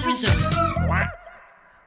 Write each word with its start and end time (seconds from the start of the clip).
Carolina 0.00 0.28
Rizzotto. 0.28 1.10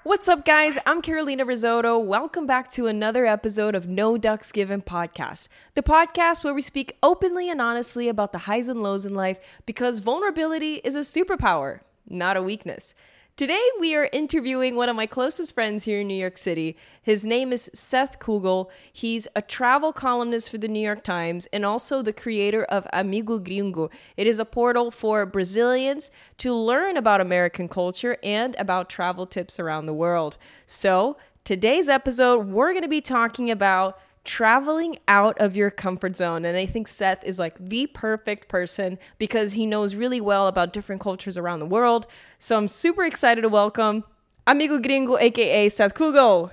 What's 0.04 0.28
up, 0.28 0.44
guys? 0.44 0.78
I'm 0.86 1.02
Carolina 1.02 1.46
Rizzotto. 1.46 2.04
Welcome 2.04 2.46
back 2.46 2.70
to 2.72 2.88
another 2.88 3.26
episode 3.26 3.74
of 3.74 3.88
No 3.88 4.18
Ducks 4.18 4.52
Given 4.52 4.82
podcast, 4.82 5.48
the 5.76 5.84
podcast 5.84 6.44
where 6.44 6.54
we 6.54 6.62
speak 6.62 6.98
openly 7.02 7.50
and 7.50 7.62
honestly 7.62 8.10
about 8.10 8.34
the 8.34 8.40
highs 8.40 8.68
and 8.68 8.84
lows 8.84 9.06
in 9.06 9.14
life 9.14 9.40
because 9.66 10.02
vulnerability 10.02 10.76
is 10.84 10.96
a 10.96 11.00
superpower, 11.02 11.82
not 12.10 12.36
a 12.36 12.42
weakness. 12.42 12.96
Today, 13.38 13.66
we 13.80 13.96
are 13.96 14.10
interviewing 14.12 14.76
one 14.76 14.90
of 14.90 14.96
my 14.96 15.08
closest 15.08 15.56
friends 15.56 15.86
here 15.86 16.02
in 16.02 16.08
New 16.08 16.14
York 16.14 16.38
City. 16.38 16.78
His 17.02 17.26
name 17.26 17.52
is 17.52 17.72
Seth 17.74 18.20
Kugel. 18.20 18.70
He's 18.92 19.28
a 19.36 19.42
travel 19.42 19.94
columnist 19.94 20.52
for 20.52 20.60
the 20.60 20.68
New 20.68 20.82
York 20.82 21.04
Times 21.04 21.48
and 21.48 21.66
also 21.66 22.02
the 22.02 22.14
creator 22.14 22.66
of 22.66 22.86
Amigo 22.94 23.40
Gringo. 23.40 23.90
It 24.16 24.28
is 24.28 24.38
a 24.38 24.46
portal 24.46 24.92
for 24.92 25.26
Brazilians 25.26 26.12
to 26.40 26.54
learn 26.54 26.98
about 26.98 27.22
American 27.22 27.68
culture 27.68 28.18
and 28.22 28.56
about 28.60 28.90
travel 28.90 29.26
tips 29.26 29.60
around 29.60 29.86
the 29.88 29.94
world. 29.94 30.38
So, 30.68 31.18
today's 31.44 31.90
episode, 31.90 32.48
we're 32.48 32.74
going 32.74 32.84
to 32.84 32.90
be 32.90 33.02
talking 33.02 33.50
about 33.50 33.98
traveling 34.24 34.98
out 35.08 35.40
of 35.40 35.56
your 35.56 35.72
comfort 35.72 36.16
zone. 36.16 36.46
And 36.46 36.58
I 36.58 36.66
think 36.66 36.88
Seth 36.88 37.24
is 37.24 37.40
like 37.40 37.58
the 37.60 37.88
perfect 37.88 38.48
person 38.48 39.00
because 39.18 39.54
he 39.54 39.66
knows 39.66 39.96
really 39.96 40.22
well 40.22 40.48
about 40.48 40.74
different 40.74 41.02
cultures 41.02 41.38
around 41.38 41.60
the 41.60 41.66
world. 41.66 42.08
So 42.40 42.58
I'm 42.58 42.68
super 42.68 43.04
excited 43.04 43.42
to 43.42 43.50
welcome 43.50 44.04
Amigo 44.48 44.80
Gringo, 44.80 45.18
aka 45.18 45.70
Seth 45.70 45.94
Kugel. 45.94 46.52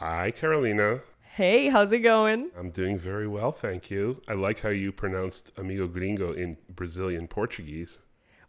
Hi, 0.00 0.30
Carolina. 0.30 1.00
Hey, 1.34 1.68
how's 1.68 1.92
it 1.92 2.00
going? 2.00 2.50
I'm 2.58 2.70
doing 2.70 2.98
very 2.98 3.28
well, 3.28 3.52
thank 3.52 3.90
you. 3.90 4.20
I 4.26 4.32
like 4.32 4.60
how 4.60 4.70
you 4.70 4.90
pronounced 4.90 5.52
amigo 5.56 5.86
gringo 5.86 6.32
in 6.32 6.56
Brazilian 6.68 7.28
Portuguese. 7.28 8.00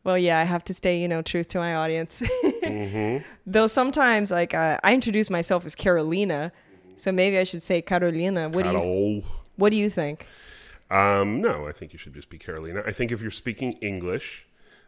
Well, 0.04 0.18
yeah, 0.18 0.40
I 0.40 0.44
have 0.44 0.64
to 0.66 0.74
stay, 0.74 1.00
you 1.00 1.08
know, 1.08 1.22
truth 1.22 1.50
to 1.50 1.60
my 1.60 1.76
audience. 1.76 2.24
Though 3.46 3.68
sometimes, 3.68 4.32
like, 4.32 4.56
uh, 4.56 4.80
I 4.84 4.96
introduce 4.96 5.30
myself 5.30 5.66
as 5.68 5.76
Carolina, 5.76 6.52
so 7.00 7.12
maybe 7.12 7.38
I 7.38 7.44
should 7.44 7.62
say 7.62 7.82
Carolina. 7.82 8.50
What 8.50 8.64
do 8.64 8.72
you 8.72 8.78
Carol. 8.78 9.24
What 9.56 9.70
do 9.72 9.78
you 9.78 9.90
think? 9.90 10.28
Um, 10.90 11.42
no, 11.42 11.68
I 11.68 11.72
think 11.72 11.94
you 11.94 12.00
should 12.00 12.14
just 12.14 12.30
be 12.30 12.38
Carolina. 12.38 12.82
I 12.86 12.92
think 12.92 13.12
if 13.12 13.22
you're 13.22 13.30
speaking 13.32 13.74
English, 13.74 14.48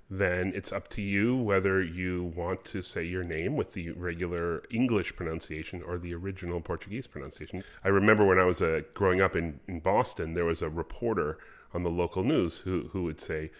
then 0.09 0.52
it's 0.56 0.73
up 0.73 0.90
to 0.90 1.02
you 1.02 1.38
whether 1.38 1.81
you 1.81 2.34
want 2.36 2.66
to 2.66 2.81
say 2.81 3.03
your 3.03 3.23
name 3.23 3.56
with 3.56 3.72
the 3.73 3.92
regular 3.92 4.64
English 4.70 5.16
pronunciation 5.16 5.81
or 5.81 5.98
the 5.98 6.14
original 6.14 6.59
Portuguese 6.59 7.08
pronunciation. 7.08 7.64
I 7.84 7.90
remember 7.90 8.25
when 8.25 8.40
I 8.40 8.44
was 8.44 8.62
uh, 8.62 8.81
growing 8.94 9.22
up 9.22 9.36
in, 9.36 9.59
in 9.68 9.80
Boston, 9.80 10.34
there 10.34 10.46
was 10.46 10.62
a 10.62 10.70
reporter 10.70 11.38
on 11.73 11.84
the 11.84 11.92
local 11.92 12.23
news 12.23 12.59
who, 12.59 12.90
who 12.92 13.03
would 13.03 13.22
say, 13.22 13.52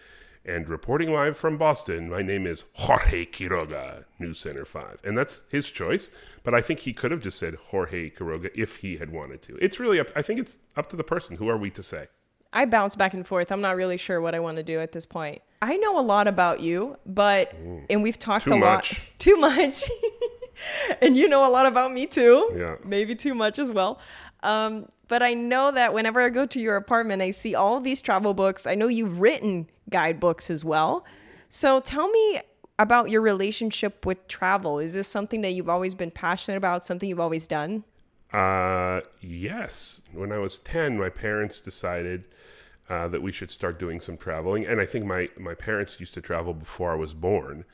and 0.44 0.68
reporting 0.68 1.12
live 1.12 1.36
from 1.36 1.56
Boston, 1.56 2.10
my 2.10 2.22
name 2.22 2.46
is 2.46 2.64
Jorge 2.74 3.26
Quiroga, 3.26 4.04
News 4.18 4.38
Center 4.38 4.64
5. 4.64 4.98
And 5.04 5.16
that's 5.16 5.42
his 5.50 5.70
choice, 5.70 6.10
but 6.42 6.54
I 6.54 6.60
think 6.60 6.80
he 6.80 6.92
could 6.92 7.10
have 7.10 7.20
just 7.20 7.38
said 7.38 7.54
Jorge 7.70 8.10
Quiroga 8.10 8.50
if 8.54 8.76
he 8.76 8.96
had 8.96 9.10
wanted 9.10 9.42
to. 9.42 9.56
It's 9.60 9.78
really 9.78 10.00
up, 10.00 10.08
I 10.16 10.22
think 10.22 10.40
it's 10.40 10.58
up 10.76 10.88
to 10.90 10.96
the 10.96 11.04
person. 11.04 11.36
Who 11.36 11.48
are 11.48 11.56
we 11.56 11.70
to 11.70 11.82
say? 11.82 12.08
I 12.52 12.66
bounce 12.66 12.94
back 12.94 13.14
and 13.14 13.26
forth. 13.26 13.50
I'm 13.50 13.62
not 13.62 13.76
really 13.76 13.96
sure 13.96 14.20
what 14.20 14.34
I 14.34 14.40
want 14.40 14.58
to 14.58 14.62
do 14.62 14.78
at 14.78 14.92
this 14.92 15.06
point. 15.06 15.40
I 15.62 15.76
know 15.76 15.98
a 15.98 16.02
lot 16.02 16.28
about 16.28 16.60
you, 16.60 16.98
but 17.06 17.54
and 17.88 18.02
we've 18.02 18.18
talked 18.18 18.48
Too 18.48 18.54
a 18.54 18.56
lot 18.56 18.92
too 19.18 19.36
much. 19.36 19.84
and 21.00 21.16
you 21.16 21.28
know 21.28 21.48
a 21.48 21.50
lot 21.50 21.66
about 21.66 21.92
me 21.92 22.06
too. 22.06 22.52
Yeah. 22.54 22.76
Maybe 22.84 23.14
too 23.14 23.34
much 23.34 23.58
as 23.58 23.72
well. 23.72 24.00
Um, 24.42 24.88
but 25.08 25.22
I 25.22 25.34
know 25.34 25.70
that 25.70 25.92
whenever 25.92 26.20
I 26.20 26.30
go 26.30 26.46
to 26.46 26.60
your 26.60 26.76
apartment, 26.76 27.22
I 27.22 27.30
see 27.30 27.54
all 27.54 27.80
these 27.80 28.00
travel 28.00 28.34
books. 28.34 28.66
I 28.66 28.74
know 28.74 28.88
you've 28.88 29.20
written 29.20 29.68
guidebooks 29.90 30.50
as 30.50 30.64
well. 30.64 31.04
So 31.48 31.80
tell 31.80 32.08
me 32.08 32.40
about 32.78 33.10
your 33.10 33.20
relationship 33.20 34.06
with 34.06 34.26
travel. 34.26 34.78
Is 34.78 34.94
this 34.94 35.06
something 35.06 35.42
that 35.42 35.50
you've 35.50 35.68
always 35.68 35.94
been 35.94 36.10
passionate 36.10 36.56
about, 36.56 36.84
something 36.84 37.08
you've 37.08 37.20
always 37.20 37.46
done? 37.46 37.84
Uh, 38.32 39.02
yes. 39.20 40.00
When 40.12 40.32
I 40.32 40.38
was 40.38 40.58
10, 40.60 40.98
my 40.98 41.10
parents 41.10 41.60
decided 41.60 42.24
uh, 42.88 43.08
that 43.08 43.22
we 43.22 43.32
should 43.32 43.50
start 43.50 43.78
doing 43.78 44.00
some 44.00 44.16
traveling. 44.16 44.66
And 44.66 44.80
I 44.80 44.86
think 44.86 45.04
my, 45.04 45.28
my 45.38 45.54
parents 45.54 46.00
used 46.00 46.14
to 46.14 46.20
travel 46.20 46.54
before 46.54 46.92
I 46.92 46.96
was 46.96 47.14
born. 47.14 47.64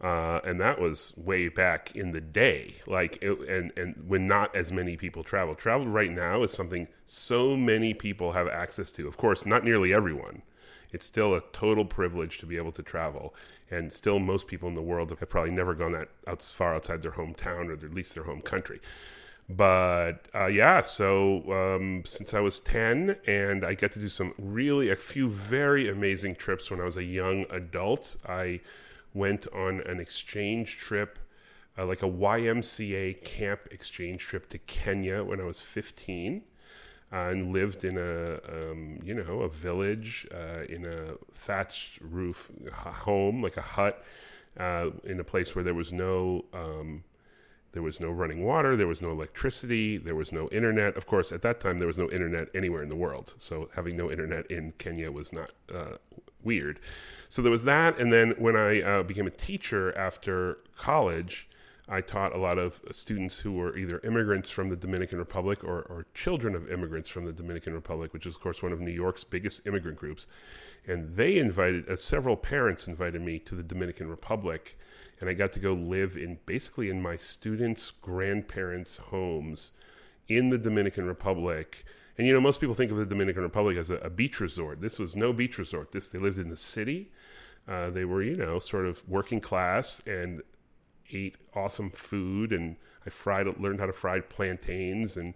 Uh, 0.00 0.40
and 0.44 0.58
that 0.60 0.80
was 0.80 1.12
way 1.16 1.48
back 1.48 1.94
in 1.94 2.12
the 2.12 2.20
day, 2.22 2.76
like, 2.86 3.18
it, 3.20 3.38
and 3.48 3.70
and 3.76 3.94
when 4.06 4.26
not 4.26 4.54
as 4.56 4.72
many 4.72 4.96
people 4.96 5.22
travel. 5.22 5.54
Travel 5.54 5.86
right 5.88 6.10
now 6.10 6.42
is 6.42 6.52
something 6.52 6.88
so 7.04 7.54
many 7.54 7.92
people 7.92 8.32
have 8.32 8.48
access 8.48 8.90
to. 8.92 9.06
Of 9.06 9.18
course, 9.18 9.44
not 9.44 9.62
nearly 9.62 9.92
everyone. 9.92 10.40
It's 10.90 11.04
still 11.04 11.34
a 11.34 11.42
total 11.52 11.84
privilege 11.84 12.38
to 12.38 12.46
be 12.46 12.56
able 12.56 12.72
to 12.72 12.82
travel, 12.82 13.34
and 13.70 13.92
still 13.92 14.18
most 14.18 14.46
people 14.46 14.68
in 14.68 14.74
the 14.74 14.82
world 14.82 15.10
have 15.10 15.28
probably 15.28 15.52
never 15.52 15.74
gone 15.74 15.92
that 15.92 16.08
out 16.26 16.42
far 16.42 16.74
outside 16.74 17.02
their 17.02 17.12
hometown 17.12 17.68
or 17.68 17.72
at 17.72 17.94
least 17.94 18.14
their 18.14 18.24
home 18.24 18.40
country 18.40 18.80
but 19.50 20.26
uh, 20.32 20.46
yeah, 20.46 20.80
so 20.80 21.42
um, 21.52 22.04
since 22.06 22.34
I 22.34 22.40
was 22.40 22.60
10, 22.60 23.16
and 23.26 23.64
I 23.64 23.74
get 23.74 23.90
to 23.92 23.98
do 23.98 24.08
some 24.08 24.32
really, 24.38 24.90
a 24.90 24.96
few 24.96 25.28
very 25.28 25.88
amazing 25.88 26.36
trips 26.36 26.70
when 26.70 26.80
I 26.80 26.84
was 26.84 26.96
a 26.96 27.02
young 27.02 27.46
adult. 27.50 28.16
I 28.28 28.60
went 29.14 29.46
on 29.52 29.80
an 29.82 30.00
exchange 30.00 30.78
trip, 30.78 31.18
uh, 31.78 31.86
like 31.86 32.02
a 32.02 32.08
YMCA 32.08 33.24
camp 33.24 33.60
exchange 33.70 34.22
trip 34.26 34.48
to 34.50 34.58
Kenya 34.58 35.24
when 35.24 35.40
I 35.40 35.44
was 35.44 35.60
15. 35.60 36.42
uh, 37.12 37.16
and 37.16 37.52
lived 37.52 37.84
in 37.84 37.98
a 37.98 38.38
um, 38.48 38.98
you 39.02 39.14
know 39.14 39.40
a 39.40 39.48
village 39.48 40.26
uh, 40.32 40.62
in 40.68 40.84
a 40.84 41.14
thatched 41.32 41.98
roof 42.00 42.50
home 42.72 43.42
like 43.42 43.56
a 43.56 43.62
hut 43.62 44.04
uh, 44.58 44.90
in 45.04 45.18
a 45.18 45.24
place 45.24 45.54
where 45.54 45.64
there 45.64 45.74
was 45.74 45.92
no 45.92 46.44
um, 46.52 47.02
there 47.72 47.82
was 47.82 48.00
no 48.00 48.10
running 48.10 48.44
water, 48.44 48.76
there 48.76 48.88
was 48.88 49.00
no 49.00 49.12
electricity, 49.12 49.96
there 49.96 50.16
was 50.16 50.32
no 50.32 50.48
internet. 50.48 50.96
Of 50.96 51.06
course, 51.06 51.30
at 51.30 51.42
that 51.42 51.60
time, 51.60 51.78
there 51.78 51.86
was 51.86 51.98
no 51.98 52.10
internet 52.10 52.48
anywhere 52.52 52.82
in 52.82 52.88
the 52.88 52.96
world. 52.96 53.34
So 53.38 53.68
having 53.76 53.96
no 53.96 54.10
internet 54.10 54.50
in 54.50 54.72
Kenya 54.78 55.12
was 55.12 55.32
not 55.32 55.50
uh, 55.72 55.98
weird. 56.42 56.80
So 57.30 57.40
there 57.40 57.50
was 57.50 57.64
that. 57.64 57.98
And 57.98 58.12
then 58.12 58.34
when 58.36 58.56
I 58.56 58.82
uh, 58.82 59.02
became 59.02 59.26
a 59.26 59.30
teacher 59.30 59.96
after 59.96 60.58
college, 60.76 61.48
I 61.88 62.02
taught 62.02 62.34
a 62.34 62.38
lot 62.38 62.58
of 62.58 62.80
students 62.92 63.38
who 63.38 63.52
were 63.52 63.74
either 63.76 64.00
immigrants 64.04 64.50
from 64.50 64.68
the 64.68 64.76
Dominican 64.76 65.18
Republic 65.18 65.64
or, 65.64 65.80
or 65.82 66.04
children 66.12 66.54
of 66.54 66.70
immigrants 66.70 67.08
from 67.08 67.24
the 67.24 67.32
Dominican 67.32 67.72
Republic, 67.72 68.12
which 68.12 68.26
is, 68.26 68.34
of 68.34 68.42
course, 68.42 68.62
one 68.62 68.72
of 68.72 68.80
New 68.80 68.92
York's 68.92 69.24
biggest 69.24 69.66
immigrant 69.66 69.96
groups. 69.96 70.26
And 70.86 71.16
they 71.16 71.38
invited, 71.38 71.88
uh, 71.88 71.96
several 71.96 72.36
parents 72.36 72.86
invited 72.86 73.22
me 73.22 73.38
to 73.40 73.54
the 73.54 73.62
Dominican 73.62 74.08
Republic 74.08 74.76
and 75.20 75.28
I 75.28 75.34
got 75.34 75.52
to 75.52 75.58
go 75.60 75.74
live 75.74 76.16
in 76.16 76.38
basically 76.46 76.88
in 76.88 77.02
my 77.02 77.16
students' 77.16 77.90
grandparents' 77.90 78.96
homes 78.96 79.72
in 80.28 80.48
the 80.48 80.58
Dominican 80.58 81.04
Republic. 81.04 81.84
And 82.20 82.26
you 82.26 82.34
know, 82.34 82.40
most 82.42 82.60
people 82.60 82.74
think 82.74 82.90
of 82.90 82.98
the 82.98 83.06
Dominican 83.06 83.42
Republic 83.42 83.78
as 83.78 83.88
a, 83.88 83.94
a 83.94 84.10
beach 84.10 84.40
resort. 84.40 84.82
This 84.82 84.98
was 84.98 85.16
no 85.16 85.32
beach 85.32 85.56
resort. 85.56 85.92
This 85.92 86.08
they 86.08 86.18
lived 86.18 86.38
in 86.38 86.50
the 86.50 86.56
city. 86.56 87.10
Uh, 87.66 87.88
they 87.88 88.04
were, 88.04 88.22
you 88.22 88.36
know, 88.36 88.58
sort 88.58 88.84
of 88.84 89.08
working 89.08 89.40
class 89.40 90.02
and 90.06 90.42
ate 91.10 91.38
awesome 91.54 91.88
food. 91.88 92.52
And 92.52 92.76
I 93.06 93.08
fried, 93.08 93.46
learned 93.58 93.80
how 93.80 93.86
to 93.86 93.94
fry 93.94 94.20
plantains, 94.20 95.16
and 95.16 95.32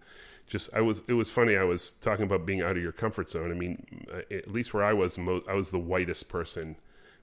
just 0.47 0.75
I 0.75 0.83
was. 0.83 1.01
It 1.09 1.15
was 1.15 1.31
funny. 1.31 1.57
I 1.57 1.65
was 1.65 1.91
talking 1.91 2.27
about 2.27 2.45
being 2.45 2.61
out 2.61 2.73
of 2.73 2.83
your 2.83 2.93
comfort 2.93 3.31
zone. 3.31 3.51
I 3.51 3.55
mean, 3.55 4.07
uh, 4.13 4.21
at 4.31 4.53
least 4.53 4.75
where 4.75 4.85
I 4.85 4.93
was, 4.93 5.17
mo- 5.17 5.43
I 5.49 5.55
was 5.55 5.71
the 5.71 5.79
whitest 5.79 6.29
person 6.29 6.77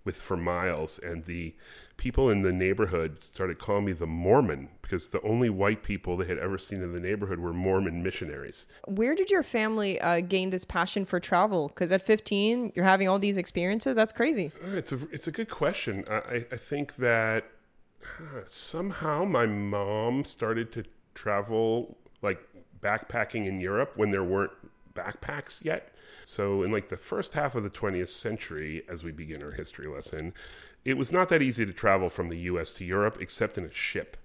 with 0.03 0.15
for 0.15 0.37
miles, 0.37 0.99
and 0.99 1.25
the 1.25 1.55
people 1.97 2.31
in 2.31 2.41
the 2.41 2.51
neighborhood 2.51 3.21
started 3.21 3.59
calling 3.59 3.85
me 3.85 3.91
the 3.93 4.07
Mormon 4.07 4.69
because 4.81 5.09
the 5.09 5.21
only 5.21 5.49
white 5.49 5.83
people 5.83 6.17
they 6.17 6.25
had 6.25 6.39
ever 6.39 6.57
seen 6.57 6.81
in 6.81 6.93
the 6.93 6.99
neighborhood 6.99 7.37
were 7.37 7.53
Mormon 7.53 8.01
missionaries. 8.01 8.65
Where 8.87 9.13
did 9.13 9.29
your 9.29 9.43
family 9.43 10.01
uh, 10.01 10.21
gain 10.21 10.49
this 10.49 10.65
passion 10.65 11.05
for 11.05 11.19
travel? 11.19 11.67
Because 11.67 11.91
at 11.91 12.01
15, 12.01 12.73
you're 12.75 12.85
having 12.85 13.07
all 13.07 13.19
these 13.19 13.37
experiences. 13.37 13.95
That's 13.95 14.13
crazy. 14.13 14.51
Uh, 14.63 14.77
It's 14.77 14.91
a 14.91 14.99
it's 15.11 15.27
a 15.27 15.31
good 15.31 15.49
question. 15.49 16.03
I 16.09 16.45
I, 16.51 16.57
think 16.57 16.95
that 16.95 17.45
uh, 18.03 18.41
somehow 18.47 19.23
my 19.23 19.45
mom 19.45 20.23
started 20.23 20.71
to 20.73 20.83
travel 21.13 21.97
like 22.23 22.39
backpacking 22.81 23.45
in 23.45 23.59
Europe 23.59 23.93
when 23.95 24.09
there 24.09 24.23
weren't 24.23 24.53
backpacks 24.95 25.63
yet. 25.63 25.93
So 26.31 26.63
in 26.63 26.71
like 26.71 26.87
the 26.87 26.95
first 26.95 27.33
half 27.33 27.55
of 27.55 27.63
the 27.63 27.69
20th 27.69 28.07
century, 28.07 28.83
as 28.87 29.03
we 29.03 29.11
begin 29.11 29.43
our 29.43 29.51
history 29.51 29.85
lesson, 29.87 30.33
it 30.85 30.95
was 30.95 31.11
not 31.11 31.27
that 31.27 31.41
easy 31.41 31.65
to 31.65 31.73
travel 31.73 32.07
from 32.07 32.29
the 32.29 32.37
U.S. 32.51 32.71
to 32.75 32.85
Europe 32.85 33.17
except 33.19 33.57
in 33.57 33.65
a 33.65 33.73
ship. 33.73 34.15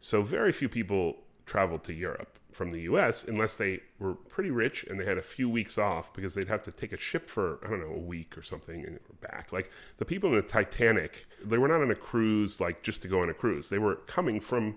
So 0.00 0.22
very 0.22 0.52
few 0.52 0.68
people 0.68 1.16
traveled 1.44 1.82
to 1.82 1.92
Europe 1.92 2.38
from 2.52 2.70
the 2.70 2.82
U.S. 2.82 3.24
unless 3.24 3.56
they 3.56 3.80
were 3.98 4.14
pretty 4.14 4.52
rich 4.52 4.84
and 4.88 5.00
they 5.00 5.04
had 5.04 5.18
a 5.18 5.22
few 5.22 5.50
weeks 5.50 5.76
off 5.76 6.14
because 6.14 6.34
they'd 6.34 6.46
have 6.46 6.62
to 6.62 6.70
take 6.70 6.92
a 6.92 6.96
ship 6.96 7.28
for 7.28 7.58
I 7.64 7.68
don't 7.68 7.80
know 7.80 7.96
a 7.96 7.98
week 7.98 8.38
or 8.38 8.42
something 8.42 8.86
and 8.86 9.00
back. 9.20 9.52
Like 9.52 9.68
the 9.98 10.04
people 10.04 10.30
in 10.30 10.36
the 10.36 10.42
Titanic, 10.42 11.26
they 11.44 11.58
were 11.58 11.66
not 11.66 11.82
on 11.82 11.90
a 11.90 11.96
cruise 11.96 12.60
like 12.60 12.84
just 12.84 13.02
to 13.02 13.08
go 13.08 13.22
on 13.22 13.28
a 13.28 13.34
cruise. 13.34 13.70
They 13.70 13.78
were 13.78 13.96
coming 14.06 14.38
from 14.38 14.76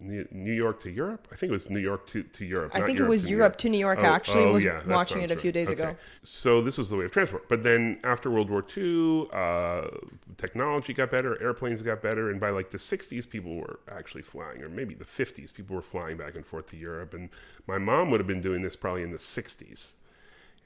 New 0.00 0.52
York 0.52 0.80
to 0.82 0.90
Europe. 0.90 1.28
I 1.32 1.36
think 1.36 1.50
it 1.50 1.52
was 1.52 1.68
New 1.68 1.78
York 1.80 2.06
to, 2.08 2.22
to 2.22 2.44
Europe. 2.44 2.72
I 2.74 2.80
think 2.80 2.98
Europe 2.98 3.08
it 3.08 3.10
was 3.10 3.24
to 3.24 3.30
Europe 3.30 3.56
to 3.56 3.68
New 3.68 3.78
York. 3.78 3.98
Oh, 4.02 4.06
actually, 4.06 4.44
oh, 4.44 4.52
was 4.52 4.64
yeah, 4.64 4.80
watching 4.86 5.22
it 5.22 5.30
a 5.30 5.36
few 5.36 5.52
days 5.52 5.68
okay. 5.68 5.82
ago. 5.82 5.96
So 6.22 6.60
this 6.62 6.78
was 6.78 6.90
the 6.90 6.96
way 6.96 7.04
of 7.04 7.10
transport. 7.10 7.48
But 7.48 7.62
then 7.62 8.00
after 8.04 8.30
World 8.30 8.50
War 8.50 8.64
II, 8.76 9.28
uh, 9.32 9.88
technology 10.36 10.94
got 10.94 11.10
better, 11.10 11.40
airplanes 11.42 11.82
got 11.82 12.00
better, 12.00 12.30
and 12.30 12.40
by 12.40 12.50
like 12.50 12.70
the 12.70 12.78
60s, 12.78 13.28
people 13.28 13.56
were 13.56 13.80
actually 13.90 14.22
flying, 14.22 14.62
or 14.62 14.68
maybe 14.68 14.94
the 14.94 15.04
50s, 15.04 15.52
people 15.52 15.76
were 15.76 15.82
flying 15.82 16.16
back 16.16 16.36
and 16.36 16.46
forth 16.46 16.66
to 16.66 16.76
Europe. 16.76 17.14
And 17.14 17.30
my 17.66 17.78
mom 17.78 18.10
would 18.10 18.20
have 18.20 18.26
been 18.26 18.40
doing 18.40 18.62
this 18.62 18.76
probably 18.76 19.02
in 19.02 19.10
the 19.10 19.18
60s. 19.18 19.94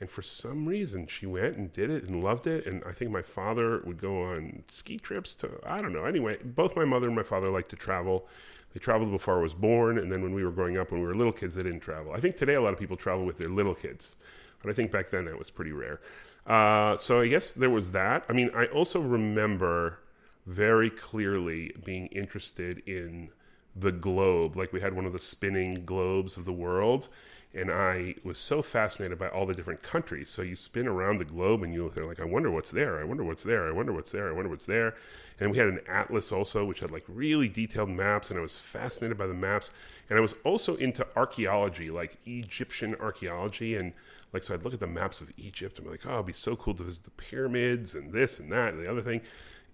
And 0.03 0.11
for 0.11 0.23
some 0.23 0.67
reason, 0.67 1.07
she 1.07 1.27
went 1.27 1.57
and 1.57 1.73
did 1.73 1.89
it 1.89 2.09
and 2.09 2.25
loved 2.25 2.49
it. 2.49 2.67
And 2.67 2.83
I 2.85 2.91
think 2.91 3.13
my 3.13 3.23
father 3.23 3.81
would 3.85 4.01
go 4.01 4.25
on 4.25 4.65
ski 4.67 4.99
trips 4.99 5.37
to, 5.37 5.61
I 5.65 5.81
don't 5.81 5.93
know. 5.93 6.07
Anyway, 6.07 6.39
both 6.45 6.75
my 6.75 6.85
mother 6.85 7.07
and 7.07 7.15
my 7.15 7.23
father 7.23 7.49
liked 7.49 7.71
to 7.71 7.77
travel. 7.77 8.27
They 8.73 8.81
traveled 8.81 9.11
before 9.11 9.39
I 9.39 9.43
was 9.43 9.55
born. 9.55 9.99
And 9.99 10.11
then 10.11 10.23
when 10.23 10.35
we 10.35 10.45
were 10.45 10.51
growing 10.51 10.79
up, 10.79 10.91
when 10.91 11.01
we 11.01 11.07
were 11.07 11.15
little 11.15 11.33
kids, 11.33 11.55
they 11.55 11.63
didn't 11.63 11.81
travel. 11.81 12.13
I 12.13 12.21
think 12.21 12.37
today 12.37 12.55
a 12.55 12.61
lot 12.61 12.73
of 12.73 12.79
people 12.79 12.97
travel 12.97 13.25
with 13.25 13.39
their 13.39 13.49
little 13.49 13.75
kids. 13.75 14.17
But 14.63 14.71
I 14.71 14.73
think 14.73 14.91
back 14.91 15.11
then 15.11 15.25
that 15.27 15.39
was 15.39 15.51
pretty 15.51 15.73
rare. 15.73 16.01
Uh, 16.47 16.97
so 16.97 17.21
I 17.21 17.29
guess 17.29 17.55
there 17.55 17.71
was 17.71 17.93
that. 17.93 18.25
I 18.29 18.33
mean, 18.33 18.51
I 18.55 18.67
also 18.67 19.01
remember 19.01 19.99
very 20.47 20.91
clearly 20.91 21.75
being 21.85 22.07
interested 22.09 22.83
in 22.87 23.31
the 23.75 23.93
globe. 23.93 24.57
Like 24.57 24.73
we 24.73 24.81
had 24.81 24.95
one 24.95 25.07
of 25.07 25.13
the 25.13 25.19
spinning 25.19 25.85
globes 25.85 26.37
of 26.37 26.45
the 26.45 26.53
world 26.53 27.09
and 27.55 27.71
I 27.71 28.15
was 28.25 28.39
so 28.39 28.63
fascinated 28.63 29.19
by 29.19 29.29
all 29.29 29.45
the 29.45 29.55
different 29.55 29.83
countries. 29.83 30.31
So 30.31 30.43
you 30.43 30.57
spin 30.57 30.89
around 30.89 31.19
the 31.19 31.25
globe 31.25 31.63
and 31.63 31.75
you're 31.75 31.91
like, 31.91 32.21
I 32.21 32.25
wonder 32.25 32.51
what's 32.51 32.71
there. 32.71 32.99
I 32.99 33.05
wonder 33.05 33.23
what's 33.23 33.43
there. 33.43 33.69
I 33.69 33.73
wonder 33.73 33.93
what's 33.93 34.11
there. 34.11 34.29
I 34.29 34.33
wonder 34.33 34.49
what's 34.49 34.65
there. 34.65 34.95
And 35.39 35.51
we 35.51 35.59
had 35.59 35.67
an 35.67 35.81
atlas 35.87 36.33
also, 36.33 36.65
which 36.65 36.81
had 36.81 36.91
like 36.91 37.05
really 37.09 37.49
detailed 37.49 37.91
maps, 37.91 38.31
and 38.31 38.39
I 38.39 38.43
was 38.43 38.59
fascinated 38.59 39.19
by 39.19 39.27
the 39.27 39.35
maps. 39.35 39.71
And 40.09 40.19
I 40.19 40.23
was 40.23 40.35
also 40.45 40.77
into 40.77 41.07
archaeology, 41.17 41.89
like 41.89 42.17
Egyptian 42.27 42.95
archaeology, 42.95 43.75
and 43.75 43.93
like 44.33 44.45
so 44.45 44.55
I'd 44.55 44.63
look 44.63 44.75
at 44.75 44.81
the 44.81 44.87
maps 44.87 45.21
of 45.21 45.31
Egypt 45.37 45.79
and 45.79 45.87
be 45.87 45.91
like, 45.91 46.07
oh, 46.07 46.15
it'd 46.15 46.27
be 46.27 46.33
so 46.33 46.57
cool 46.57 46.75
to 46.75 46.85
visit 46.85 47.05
the 47.05 47.11
pyramids 47.11 47.95
and 47.95 48.13
this 48.13 48.39
and 48.39 48.51
that 48.53 48.73
and 48.73 48.83
the 48.83 48.91
other 48.91 49.03
thing. 49.03 49.21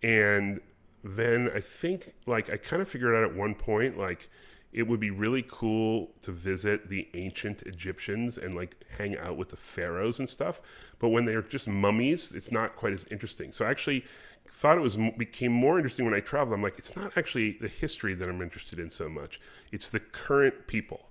And 0.02 0.60
then 1.16 1.50
I 1.54 1.60
think 1.60 2.14
like 2.26 2.50
I 2.50 2.56
kind 2.56 2.82
of 2.82 2.88
figured 2.88 3.14
out 3.14 3.24
at 3.24 3.36
one 3.36 3.54
point 3.54 3.96
like 3.96 4.28
it 4.72 4.86
would 4.86 5.00
be 5.00 5.10
really 5.10 5.44
cool 5.46 6.10
to 6.20 6.30
visit 6.30 6.88
the 6.88 7.08
ancient 7.14 7.62
Egyptians 7.62 8.36
and 8.36 8.54
like 8.54 8.76
hang 8.98 9.16
out 9.16 9.36
with 9.36 9.48
the 9.48 9.56
pharaohs 9.56 10.18
and 10.18 10.28
stuff. 10.28 10.60
But 10.98 11.08
when 11.08 11.24
they're 11.24 11.42
just 11.42 11.66
mummies, 11.66 12.32
it's 12.32 12.52
not 12.52 12.76
quite 12.76 12.92
as 12.92 13.06
interesting. 13.06 13.52
So 13.52 13.64
I 13.64 13.70
actually 13.70 14.04
thought 14.46 14.76
it 14.76 14.82
was 14.82 14.98
became 15.16 15.52
more 15.52 15.78
interesting 15.78 16.04
when 16.04 16.14
I 16.14 16.20
traveled. 16.20 16.54
I'm 16.54 16.62
like, 16.62 16.78
it's 16.78 16.94
not 16.94 17.16
actually 17.16 17.52
the 17.52 17.68
history 17.68 18.14
that 18.14 18.28
I'm 18.28 18.42
interested 18.42 18.78
in 18.78 18.90
so 18.90 19.08
much. 19.08 19.40
It's 19.72 19.88
the 19.88 20.00
current 20.00 20.66
people. 20.66 21.08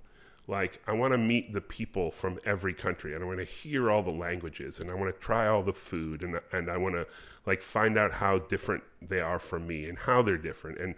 Like 0.47 0.81
I 0.87 0.93
want 0.93 1.13
to 1.13 1.17
meet 1.17 1.53
the 1.53 1.61
people 1.61 2.11
from 2.11 2.39
every 2.45 2.73
country, 2.73 3.13
and 3.13 3.23
I 3.23 3.27
want 3.27 3.39
to 3.39 3.45
hear 3.45 3.91
all 3.91 4.01
the 4.01 4.11
languages, 4.11 4.79
and 4.79 4.89
I 4.89 4.93
want 4.93 5.13
to 5.13 5.19
try 5.19 5.47
all 5.47 5.63
the 5.63 5.73
food, 5.73 6.21
and 6.21 6.39
and 6.53 6.69
I 6.69 6.77
want 6.77 6.95
to 6.95 7.07
like 7.47 7.63
find 7.63 7.97
out 7.97 8.11
how 8.11 8.37
different 8.37 8.83
they 9.01 9.19
are 9.19 9.39
from 9.39 9.65
me, 9.65 9.89
and 9.89 9.97
how 9.97 10.21
they're 10.21 10.37
different, 10.37 10.77
and 10.77 10.93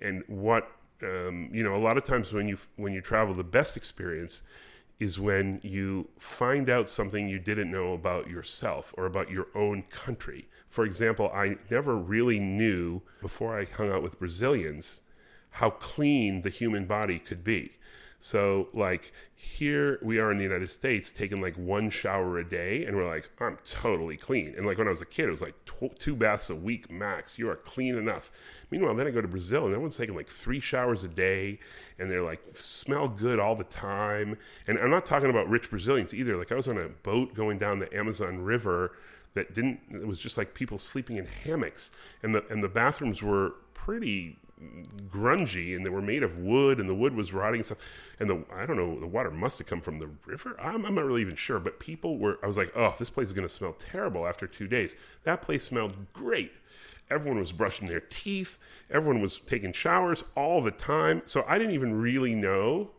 and 0.00 0.22
what 0.26 0.70
um, 1.02 1.48
you 1.52 1.62
know, 1.62 1.74
a 1.74 1.78
lot 1.78 1.96
of 1.96 2.04
times 2.04 2.32
when 2.32 2.48
you 2.48 2.58
when 2.76 2.92
you 2.92 3.00
travel, 3.00 3.34
the 3.34 3.44
best 3.44 3.76
experience 3.76 4.42
is 5.00 5.18
when 5.18 5.60
you 5.62 6.08
find 6.18 6.70
out 6.70 6.88
something 6.88 7.28
you 7.28 7.38
didn't 7.38 7.70
know 7.70 7.92
about 7.92 8.28
yourself 8.30 8.94
or 8.96 9.06
about 9.06 9.30
your 9.30 9.48
own 9.54 9.82
country. 9.90 10.48
For 10.68 10.84
example, 10.84 11.30
I 11.34 11.56
never 11.70 11.96
really 11.96 12.38
knew 12.38 13.02
before 13.20 13.58
I 13.58 13.64
hung 13.64 13.90
out 13.90 14.02
with 14.02 14.18
Brazilians 14.18 15.00
how 15.56 15.70
clean 15.70 16.42
the 16.42 16.50
human 16.50 16.86
body 16.86 17.18
could 17.18 17.42
be. 17.42 17.72
So, 18.22 18.68
like, 18.72 19.12
here 19.34 19.98
we 20.00 20.20
are 20.20 20.30
in 20.30 20.36
the 20.36 20.44
United 20.44 20.70
States 20.70 21.10
taking 21.10 21.40
like 21.40 21.56
one 21.56 21.90
shower 21.90 22.38
a 22.38 22.48
day, 22.48 22.84
and 22.84 22.96
we're 22.96 23.08
like, 23.08 23.28
I'm 23.40 23.58
totally 23.68 24.16
clean. 24.16 24.54
And 24.56 24.64
like 24.64 24.78
when 24.78 24.86
I 24.86 24.90
was 24.90 25.02
a 25.02 25.06
kid, 25.06 25.26
it 25.26 25.32
was 25.32 25.42
like 25.42 25.56
tw- 25.64 25.98
two 25.98 26.14
baths 26.14 26.48
a 26.48 26.54
week 26.54 26.88
max. 26.88 27.36
You 27.36 27.50
are 27.50 27.56
clean 27.56 27.96
enough. 27.96 28.30
Meanwhile, 28.70 28.94
then 28.94 29.08
I 29.08 29.10
go 29.10 29.22
to 29.22 29.26
Brazil, 29.26 29.64
and 29.64 29.74
everyone's 29.74 29.96
taking 29.96 30.14
like 30.14 30.28
three 30.28 30.60
showers 30.60 31.02
a 31.02 31.08
day, 31.08 31.58
and 31.98 32.08
they're 32.08 32.22
like 32.22 32.40
smell 32.54 33.08
good 33.08 33.40
all 33.40 33.56
the 33.56 33.64
time. 33.64 34.38
And 34.68 34.78
I'm 34.78 34.90
not 34.90 35.04
talking 35.04 35.28
about 35.28 35.48
rich 35.48 35.68
Brazilians 35.68 36.14
either. 36.14 36.36
Like 36.36 36.52
I 36.52 36.54
was 36.54 36.68
on 36.68 36.78
a 36.78 36.90
boat 36.90 37.34
going 37.34 37.58
down 37.58 37.80
the 37.80 37.92
Amazon 37.92 38.38
River 38.38 38.92
that 39.34 39.52
didn't. 39.52 39.80
It 39.90 40.06
was 40.06 40.20
just 40.20 40.38
like 40.38 40.54
people 40.54 40.78
sleeping 40.78 41.16
in 41.16 41.26
hammocks, 41.26 41.90
and 42.22 42.36
the 42.36 42.44
and 42.50 42.62
the 42.62 42.68
bathrooms 42.68 43.20
were 43.20 43.54
pretty 43.74 44.38
grungy 45.08 45.76
and 45.76 45.84
they 45.84 45.90
were 45.90 46.02
made 46.02 46.22
of 46.22 46.38
wood 46.38 46.80
and 46.80 46.88
the 46.88 46.94
wood 46.94 47.14
was 47.14 47.32
rotting 47.32 47.60
and 47.60 47.66
stuff. 47.66 47.78
And 48.18 48.30
the 48.30 48.44
i 48.54 48.66
don't 48.66 48.76
know 48.76 48.98
the 48.98 49.06
water 49.06 49.30
must 49.30 49.58
have 49.58 49.66
come 49.66 49.80
from 49.80 49.98
the 49.98 50.10
river? 50.26 50.56
I'm, 50.60 50.84
I'm 50.84 50.94
not 50.94 51.04
really 51.04 51.22
even 51.22 51.36
sure 51.36 51.58
but 51.58 51.80
people 51.80 52.18
were 52.18 52.38
i 52.42 52.46
was 52.46 52.56
like 52.56 52.72
oh 52.76 52.94
this 52.98 53.10
place 53.10 53.28
is 53.28 53.32
going 53.32 53.48
to 53.48 53.54
smell 53.54 53.74
terrible 53.74 54.26
after 54.26 54.46
two 54.46 54.68
days. 54.68 54.96
That 55.24 55.42
place 55.42 55.64
smelled 55.64 56.12
great. 56.12 56.52
Everyone 57.10 57.40
was 57.40 57.52
brushing 57.52 57.88
their 57.88 58.00
teeth. 58.00 58.58
Everyone 58.90 59.20
was 59.20 59.38
taking 59.38 59.72
showers 59.72 60.24
all 60.34 60.62
the 60.62 60.70
time. 60.70 61.22
So 61.24 61.44
i 61.48 61.58
didn't 61.58 61.74
even 61.74 62.00
really 62.00 62.34
know 62.34 62.90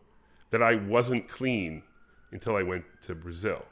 that 0.50 0.62
i 0.62 0.74
wasn't 0.76 1.28
clean 1.28 1.82
until 2.30 2.56
i 2.56 2.62
went 2.62 2.84
to 3.02 3.14
brazil. 3.14 3.64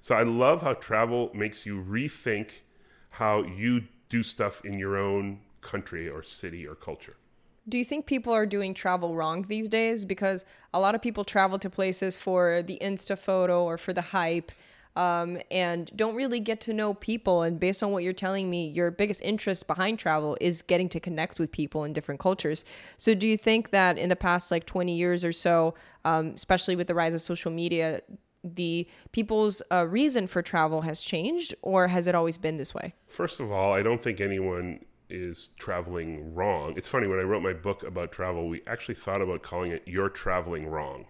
So 0.00 0.14
i 0.14 0.22
love 0.22 0.62
how 0.62 0.74
travel 0.74 1.30
makes 1.34 1.66
you 1.66 1.82
rethink 1.82 2.60
how 3.10 3.42
you 3.42 3.84
do 4.08 4.22
stuff 4.22 4.64
in 4.64 4.78
your 4.78 4.96
own 4.96 5.40
country 5.62 6.08
or 6.08 6.22
city 6.22 6.66
or 6.66 6.74
culture 6.74 7.16
do 7.68 7.78
you 7.78 7.84
think 7.84 8.06
people 8.06 8.32
are 8.32 8.46
doing 8.46 8.74
travel 8.74 9.14
wrong 9.14 9.42
these 9.42 9.68
days? 9.68 10.04
Because 10.04 10.44
a 10.72 10.80
lot 10.80 10.94
of 10.94 11.02
people 11.02 11.24
travel 11.24 11.58
to 11.58 11.70
places 11.70 12.16
for 12.16 12.62
the 12.62 12.78
Insta 12.80 13.18
photo 13.18 13.64
or 13.64 13.76
for 13.76 13.92
the 13.92 14.02
hype. 14.02 14.52
Um, 14.94 15.38
and 15.50 15.90
don't 15.94 16.14
really 16.14 16.40
get 16.40 16.58
to 16.62 16.72
know 16.72 16.94
people. 16.94 17.42
And 17.42 17.60
based 17.60 17.82
on 17.82 17.90
what 17.90 18.02
you're 18.02 18.14
telling 18.14 18.48
me, 18.48 18.66
your 18.66 18.90
biggest 18.90 19.20
interest 19.20 19.66
behind 19.66 19.98
travel 19.98 20.38
is 20.40 20.62
getting 20.62 20.88
to 20.90 21.00
connect 21.00 21.38
with 21.38 21.52
people 21.52 21.84
in 21.84 21.92
different 21.92 22.18
cultures. 22.18 22.64
So, 22.96 23.14
do 23.14 23.28
you 23.28 23.36
think 23.36 23.70
that 23.70 23.98
in 23.98 24.08
the 24.08 24.16
past 24.16 24.50
like 24.50 24.64
20 24.64 24.96
years 24.96 25.22
or 25.22 25.32
so, 25.32 25.74
um, 26.06 26.28
especially 26.28 26.76
with 26.76 26.86
the 26.86 26.94
rise 26.94 27.12
of 27.12 27.20
social 27.20 27.50
media, 27.50 28.00
the 28.42 28.88
people's 29.12 29.60
uh, 29.70 29.86
reason 29.86 30.26
for 30.26 30.40
travel 30.40 30.80
has 30.82 31.02
changed, 31.02 31.54
or 31.60 31.88
has 31.88 32.06
it 32.06 32.14
always 32.14 32.38
been 32.38 32.56
this 32.56 32.74
way? 32.74 32.94
First 33.06 33.38
of 33.38 33.52
all, 33.52 33.74
I 33.74 33.82
don't 33.82 34.02
think 34.02 34.20
anyone 34.22 34.80
is 35.08 35.50
traveling 35.58 36.34
wrong. 36.34 36.74
It's 36.76 36.88
funny 36.88 37.06
when 37.06 37.18
I 37.18 37.22
wrote 37.22 37.42
my 37.42 37.52
book 37.52 37.82
about 37.82 38.12
travel, 38.12 38.48
we 38.48 38.62
actually 38.66 38.94
thought 38.94 39.22
about 39.22 39.42
calling 39.42 39.70
it 39.70 39.82
"You're 39.86 40.08
Traveling 40.08 40.66
Wrong," 40.66 41.06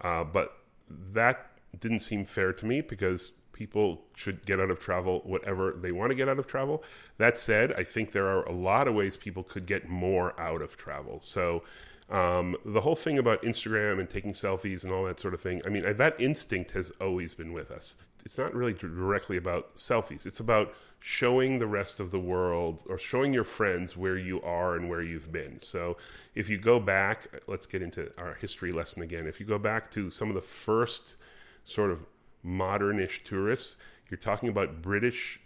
uh, 0.00 0.24
but 0.24 0.58
that 0.88 1.50
didn't 1.78 2.00
seem 2.00 2.24
fair 2.24 2.52
to 2.52 2.66
me 2.66 2.80
because 2.80 3.32
people 3.52 4.02
should 4.16 4.44
get 4.46 4.58
out 4.58 4.70
of 4.70 4.80
travel 4.80 5.20
whatever 5.24 5.72
they 5.72 5.92
want 5.92 6.10
to 6.10 6.14
get 6.14 6.28
out 6.28 6.38
of 6.38 6.46
travel. 6.46 6.82
That 7.18 7.38
said, 7.38 7.72
I 7.74 7.84
think 7.84 8.12
there 8.12 8.26
are 8.26 8.42
a 8.44 8.52
lot 8.52 8.88
of 8.88 8.94
ways 8.94 9.16
people 9.16 9.42
could 9.44 9.66
get 9.66 9.88
more 9.88 10.38
out 10.40 10.62
of 10.62 10.76
travel. 10.76 11.20
So. 11.20 11.62
Um, 12.08 12.56
the 12.64 12.80
whole 12.80 12.96
thing 12.96 13.20
about 13.20 13.40
Instagram 13.42 14.00
and 14.00 14.10
taking 14.10 14.32
selfies 14.32 14.82
and 14.82 14.92
all 14.92 15.04
that 15.04 15.20
sort 15.20 15.32
of 15.32 15.40
thing, 15.40 15.62
I 15.64 15.68
mean, 15.68 15.84
that 15.96 16.20
instinct 16.20 16.72
has 16.72 16.90
always 17.00 17.36
been 17.36 17.52
with 17.52 17.70
us. 17.70 17.94
It's 18.24 18.36
not 18.36 18.52
really 18.52 18.72
directly 18.72 19.36
about 19.36 19.76
selfies. 19.76 20.26
It's 20.26 20.40
about 20.40 20.74
showing 21.00 21.58
the 21.58 21.66
rest 21.66 21.98
of 21.98 22.10
the 22.10 22.20
world 22.20 22.84
or 22.86 22.98
showing 22.98 23.32
your 23.32 23.44
friends 23.44 23.96
where 23.96 24.18
you 24.18 24.40
are 24.42 24.76
and 24.76 24.88
where 24.88 25.02
you've 25.02 25.32
been. 25.32 25.60
So 25.62 25.96
if 26.34 26.48
you 26.50 26.58
go 26.58 26.78
back, 26.78 27.26
let's 27.46 27.66
get 27.66 27.80
into 27.80 28.12
our 28.18 28.34
history 28.34 28.70
lesson 28.70 29.02
again. 29.02 29.26
If 29.26 29.40
you 29.40 29.46
go 29.46 29.58
back 29.58 29.90
to 29.92 30.10
some 30.10 30.28
of 30.28 30.34
the 30.34 30.42
first 30.42 31.16
sort 31.64 31.90
of 31.90 32.04
modernish 32.46 33.24
tourists, 33.24 33.76
you're 34.10 34.18
talking 34.18 34.50
about 34.50 34.82
British, 34.82 35.40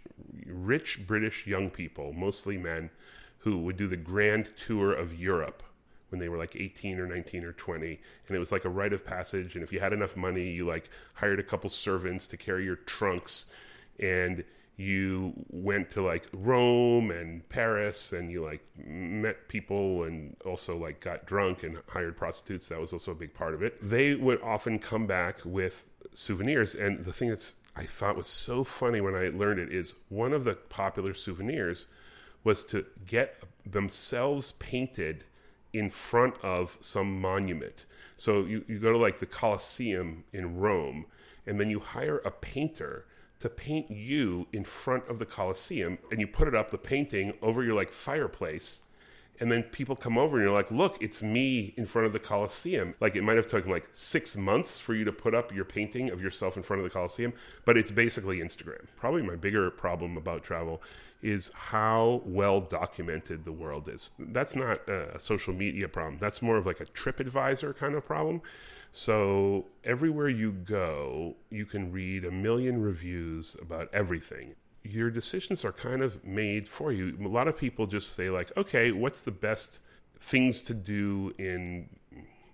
rich 0.45 1.07
British 1.07 1.47
young 1.47 1.69
people, 1.69 2.11
mostly 2.11 2.57
men, 2.57 2.89
who 3.39 3.59
would 3.59 3.77
do 3.77 3.87
the 3.87 3.95
grand 3.95 4.49
tour 4.57 4.91
of 4.91 5.17
Europe 5.17 5.63
when 6.09 6.19
they 6.19 6.29
were 6.29 6.37
like 6.37 6.55
18 6.55 6.99
or 6.99 7.07
19 7.07 7.43
or 7.43 7.51
20 7.53 7.99
and 8.27 8.35
it 8.35 8.39
was 8.39 8.51
like 8.51 8.65
a 8.65 8.69
rite 8.69 8.93
of 8.93 9.05
passage 9.05 9.55
and 9.55 9.63
if 9.63 9.73
you 9.73 9.79
had 9.79 9.91
enough 9.91 10.15
money 10.15 10.49
you 10.49 10.65
like 10.65 10.89
hired 11.15 11.39
a 11.39 11.43
couple 11.43 11.69
servants 11.69 12.25
to 12.27 12.37
carry 12.37 12.63
your 12.63 12.75
trunks 12.75 13.51
and 13.99 14.43
you 14.77 15.33
went 15.49 15.91
to 15.91 16.01
like 16.01 16.27
Rome 16.33 17.09
and 17.11 17.47
Paris 17.47 18.11
and 18.11 18.29
you 18.29 18.43
like 18.43 18.61
met 18.77 19.47
people 19.47 20.03
and 20.03 20.35
also 20.45 20.77
like 20.77 20.99
got 20.99 21.25
drunk 21.25 21.63
and 21.63 21.77
hired 21.87 22.17
prostitutes. 22.17 22.67
That 22.67 22.81
was 22.81 22.91
also 22.91 23.11
a 23.11 23.15
big 23.15 23.33
part 23.33 23.53
of 23.53 23.63
it. 23.63 23.77
They 23.81 24.15
would 24.15 24.41
often 24.41 24.79
come 24.79 25.07
back 25.07 25.39
with 25.45 25.85
souvenirs. 26.13 26.75
And 26.75 27.05
the 27.05 27.13
thing 27.13 27.29
that's 27.29 27.55
I 27.75 27.85
thought 27.85 28.15
was 28.17 28.27
so 28.27 28.63
funny 28.63 29.01
when 29.01 29.15
I 29.15 29.27
learned 29.29 29.59
it 29.59 29.71
is 29.71 29.95
one 30.09 30.33
of 30.33 30.43
the 30.43 30.55
popular 30.55 31.13
souvenirs 31.13 31.87
was 32.43 32.63
to 32.65 32.85
get 33.05 33.43
themselves 33.65 34.53
painted 34.53 35.25
in 35.73 35.89
front 35.89 36.35
of 36.41 36.77
some 36.79 37.19
monument. 37.19 37.85
So 38.15 38.45
you, 38.45 38.63
you 38.67 38.79
go 38.79 38.91
to 38.91 38.97
like 38.97 39.19
the 39.19 39.25
Colosseum 39.25 40.23
in 40.31 40.57
Rome 40.57 41.05
and 41.45 41.59
then 41.59 41.69
you 41.69 41.79
hire 41.79 42.19
a 42.19 42.31
painter 42.31 43.05
to 43.39 43.49
paint 43.49 43.91
you 43.91 44.47
in 44.53 44.63
front 44.63 45.07
of 45.09 45.19
the 45.19 45.25
Colosseum 45.25 45.97
and 46.09 46.19
you 46.19 46.27
put 46.27 46.47
it 46.47 46.55
up, 46.55 46.71
the 46.71 46.77
painting, 46.77 47.33
over 47.41 47.63
your 47.63 47.75
like 47.75 47.91
fireplace. 47.91 48.81
and 49.39 49.51
then 49.51 49.63
people 49.63 49.95
come 49.95 50.17
over 50.17 50.37
and 50.37 50.45
you're 50.45 50.53
like, 50.53 50.71
look, 50.71 50.97
it's 51.01 51.21
me 51.21 51.73
in 51.75 51.85
front 51.85 52.05
of 52.05 52.13
the 52.13 52.19
Coliseum. 52.19 52.95
Like 52.99 53.15
it 53.15 53.23
might 53.23 53.37
have 53.37 53.47
taken 53.47 53.69
like 53.69 53.89
six 53.93 54.35
months 54.35 54.79
for 54.79 54.93
you 54.93 55.03
to 55.05 55.11
put 55.11 55.35
up 55.35 55.53
your 55.53 55.65
painting 55.65 56.09
of 56.09 56.21
yourself 56.21 56.55
in 56.55 56.63
front 56.63 56.79
of 56.79 56.83
the 56.85 56.89
Coliseum, 56.89 57.33
but 57.65 57.77
it's 57.77 57.91
basically 57.91 58.39
Instagram. 58.39 58.85
Probably 58.95 59.21
my 59.21 59.35
bigger 59.35 59.69
problem 59.71 60.15
about 60.17 60.43
travel 60.43 60.81
is 61.21 61.51
how 61.53 62.21
well 62.25 62.61
documented 62.61 63.45
the 63.45 63.51
world 63.51 63.89
is. 63.89 64.11
That's 64.19 64.55
not 64.55 64.87
a 64.87 65.19
social 65.19 65.53
media 65.53 65.87
problem. 65.87 66.17
That's 66.19 66.41
more 66.41 66.57
of 66.57 66.65
like 66.65 66.79
a 66.79 66.85
TripAdvisor 66.85 67.75
kind 67.77 67.95
of 67.95 68.05
problem. 68.05 68.41
So 68.95 69.65
everywhere 69.83 70.29
you 70.29 70.53
go, 70.53 71.35
you 71.49 71.65
can 71.65 71.91
read 71.91 72.23
a 72.23 72.31
million 72.31 72.81
reviews 72.81 73.57
about 73.61 73.89
everything 73.91 74.55
your 74.83 75.09
decisions 75.09 75.65
are 75.65 75.71
kind 75.71 76.01
of 76.01 76.23
made 76.23 76.69
for 76.69 76.91
you. 76.91 77.17
A 77.19 77.27
lot 77.27 77.47
of 77.47 77.57
people 77.57 77.87
just 77.87 78.15
say 78.15 78.29
like, 78.29 78.55
okay, 78.55 78.91
what's 78.91 79.19
the 79.21 79.31
best 79.31 79.79
things 80.19 80.61
to 80.61 80.73
do 80.73 81.33
in 81.37 81.89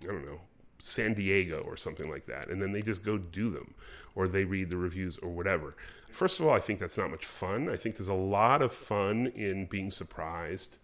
I 0.02 0.06
don't 0.06 0.26
know, 0.26 0.40
San 0.80 1.14
Diego 1.14 1.62
or 1.64 1.76
something 1.76 2.10
like 2.10 2.26
that. 2.26 2.48
And 2.48 2.60
then 2.60 2.72
they 2.72 2.82
just 2.82 3.04
go 3.04 3.18
do 3.18 3.50
them 3.50 3.74
or 4.14 4.26
they 4.26 4.44
read 4.44 4.70
the 4.70 4.76
reviews 4.76 5.18
or 5.18 5.28
whatever. 5.28 5.76
First 6.10 6.40
of 6.40 6.46
all, 6.46 6.54
I 6.54 6.58
think 6.58 6.80
that's 6.80 6.98
not 6.98 7.10
much 7.10 7.24
fun. 7.24 7.68
I 7.68 7.76
think 7.76 7.96
there's 7.96 8.08
a 8.08 8.14
lot 8.14 8.62
of 8.62 8.72
fun 8.72 9.28
in 9.28 9.66
being 9.66 9.90
surprised 9.92 10.78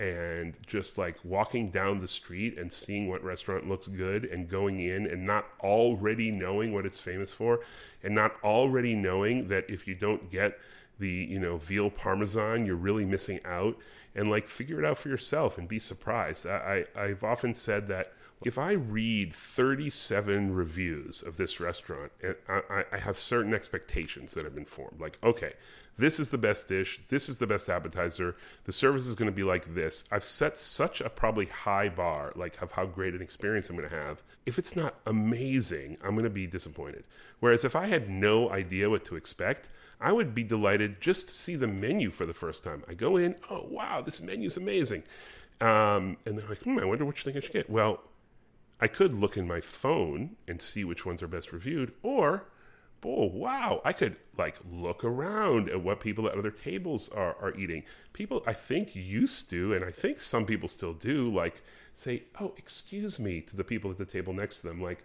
and 0.00 0.54
just 0.66 0.96
like 0.96 1.18
walking 1.22 1.70
down 1.70 2.00
the 2.00 2.08
street 2.08 2.58
and 2.58 2.72
seeing 2.72 3.06
what 3.06 3.22
restaurant 3.22 3.68
looks 3.68 3.86
good 3.86 4.24
and 4.24 4.48
going 4.48 4.80
in 4.80 5.06
and 5.06 5.26
not 5.26 5.46
already 5.60 6.30
knowing 6.30 6.72
what 6.72 6.86
it's 6.86 6.98
famous 6.98 7.32
for 7.32 7.60
and 8.02 8.14
not 8.14 8.34
already 8.42 8.94
knowing 8.94 9.48
that 9.48 9.68
if 9.68 9.86
you 9.86 9.94
don't 9.94 10.30
get 10.30 10.58
the 10.98 11.10
you 11.10 11.38
know 11.38 11.58
veal 11.58 11.90
parmesan 11.90 12.64
you're 12.64 12.76
really 12.76 13.04
missing 13.04 13.38
out. 13.44 13.76
And 14.12 14.28
like 14.28 14.48
figure 14.48 14.80
it 14.80 14.84
out 14.84 14.98
for 14.98 15.08
yourself 15.08 15.56
and 15.56 15.68
be 15.68 15.78
surprised. 15.78 16.44
I, 16.44 16.86
I 16.96 17.00
i've 17.00 17.22
often 17.22 17.54
said 17.54 17.86
that 17.88 18.12
if 18.44 18.58
I 18.58 18.72
read 18.72 19.34
37 19.34 20.54
reviews 20.54 21.22
of 21.22 21.36
this 21.36 21.60
restaurant, 21.60 22.12
I, 22.48 22.84
I, 22.90 22.98
have 22.98 23.18
certain 23.18 23.52
expectations 23.52 24.32
that 24.32 24.44
have 24.44 24.54
been 24.54 24.64
formed. 24.64 24.98
Like, 24.98 25.18
okay, 25.22 25.52
this 25.98 26.18
is 26.18 26.30
the 26.30 26.38
best 26.38 26.66
dish, 26.66 27.00
this 27.08 27.28
is 27.28 27.36
the 27.36 27.46
best 27.46 27.68
appetizer, 27.68 28.34
the 28.64 28.72
service 28.72 29.06
is 29.06 29.14
going 29.14 29.30
to 29.30 29.34
be 29.34 29.42
like 29.42 29.74
this. 29.74 30.04
I've 30.10 30.24
set 30.24 30.56
such 30.56 31.02
a 31.02 31.10
probably 31.10 31.46
high 31.46 31.90
bar, 31.90 32.32
like 32.34 32.60
of 32.62 32.72
how 32.72 32.86
great 32.86 33.12
an 33.12 33.20
experience 33.20 33.68
I'm 33.68 33.76
going 33.76 33.88
to 33.88 33.94
have. 33.94 34.22
If 34.46 34.58
it's 34.58 34.74
not 34.74 34.94
amazing, 35.04 35.98
I'm 36.02 36.12
going 36.12 36.24
to 36.24 36.30
be 36.30 36.46
disappointed. 36.46 37.04
Whereas 37.40 37.66
if 37.66 37.76
I 37.76 37.88
had 37.88 38.08
no 38.08 38.50
idea 38.50 38.88
what 38.88 39.04
to 39.06 39.16
expect, 39.16 39.68
I 40.00 40.12
would 40.12 40.34
be 40.34 40.44
delighted 40.44 41.02
just 41.02 41.28
to 41.28 41.34
see 41.34 41.56
the 41.56 41.66
menu 41.66 42.10
for 42.10 42.24
the 42.24 42.32
first 42.32 42.64
time. 42.64 42.84
I 42.88 42.94
go 42.94 43.18
in, 43.18 43.36
oh 43.50 43.66
wow, 43.68 44.00
this 44.00 44.22
menu's 44.22 44.56
amazing. 44.56 45.02
Um, 45.60 46.16
and 46.24 46.38
they're 46.38 46.48
like, 46.48 46.62
hmm, 46.62 46.78
I 46.78 46.86
wonder 46.86 47.04
which 47.04 47.22
thing 47.22 47.36
I 47.36 47.40
should 47.40 47.52
get. 47.52 47.68
Well, 47.68 48.00
I 48.80 48.88
could 48.88 49.14
look 49.14 49.36
in 49.36 49.46
my 49.46 49.60
phone 49.60 50.36
and 50.48 50.60
see 50.62 50.84
which 50.84 51.04
ones 51.04 51.22
are 51.22 51.28
best 51.28 51.52
reviewed, 51.52 51.92
or 52.02 52.44
oh 53.04 53.26
wow, 53.26 53.80
I 53.84 53.92
could 53.92 54.16
like 54.36 54.56
look 54.70 55.04
around 55.04 55.68
at 55.68 55.82
what 55.82 56.00
people 56.00 56.26
at 56.26 56.36
other 56.36 56.50
tables 56.50 57.08
are, 57.10 57.36
are 57.40 57.54
eating. 57.54 57.84
People 58.12 58.42
I 58.46 58.52
think 58.52 58.94
used 58.94 59.50
to, 59.50 59.74
and 59.74 59.84
I 59.84 59.90
think 59.90 60.20
some 60.20 60.46
people 60.46 60.68
still 60.68 60.94
do, 60.94 61.32
like 61.32 61.62
say, 61.94 62.24
Oh, 62.40 62.54
excuse 62.56 63.18
me 63.18 63.40
to 63.42 63.56
the 63.56 63.64
people 63.64 63.90
at 63.90 63.98
the 63.98 64.04
table 64.04 64.32
next 64.32 64.60
to 64.60 64.68
them, 64.68 64.82
like, 64.82 65.04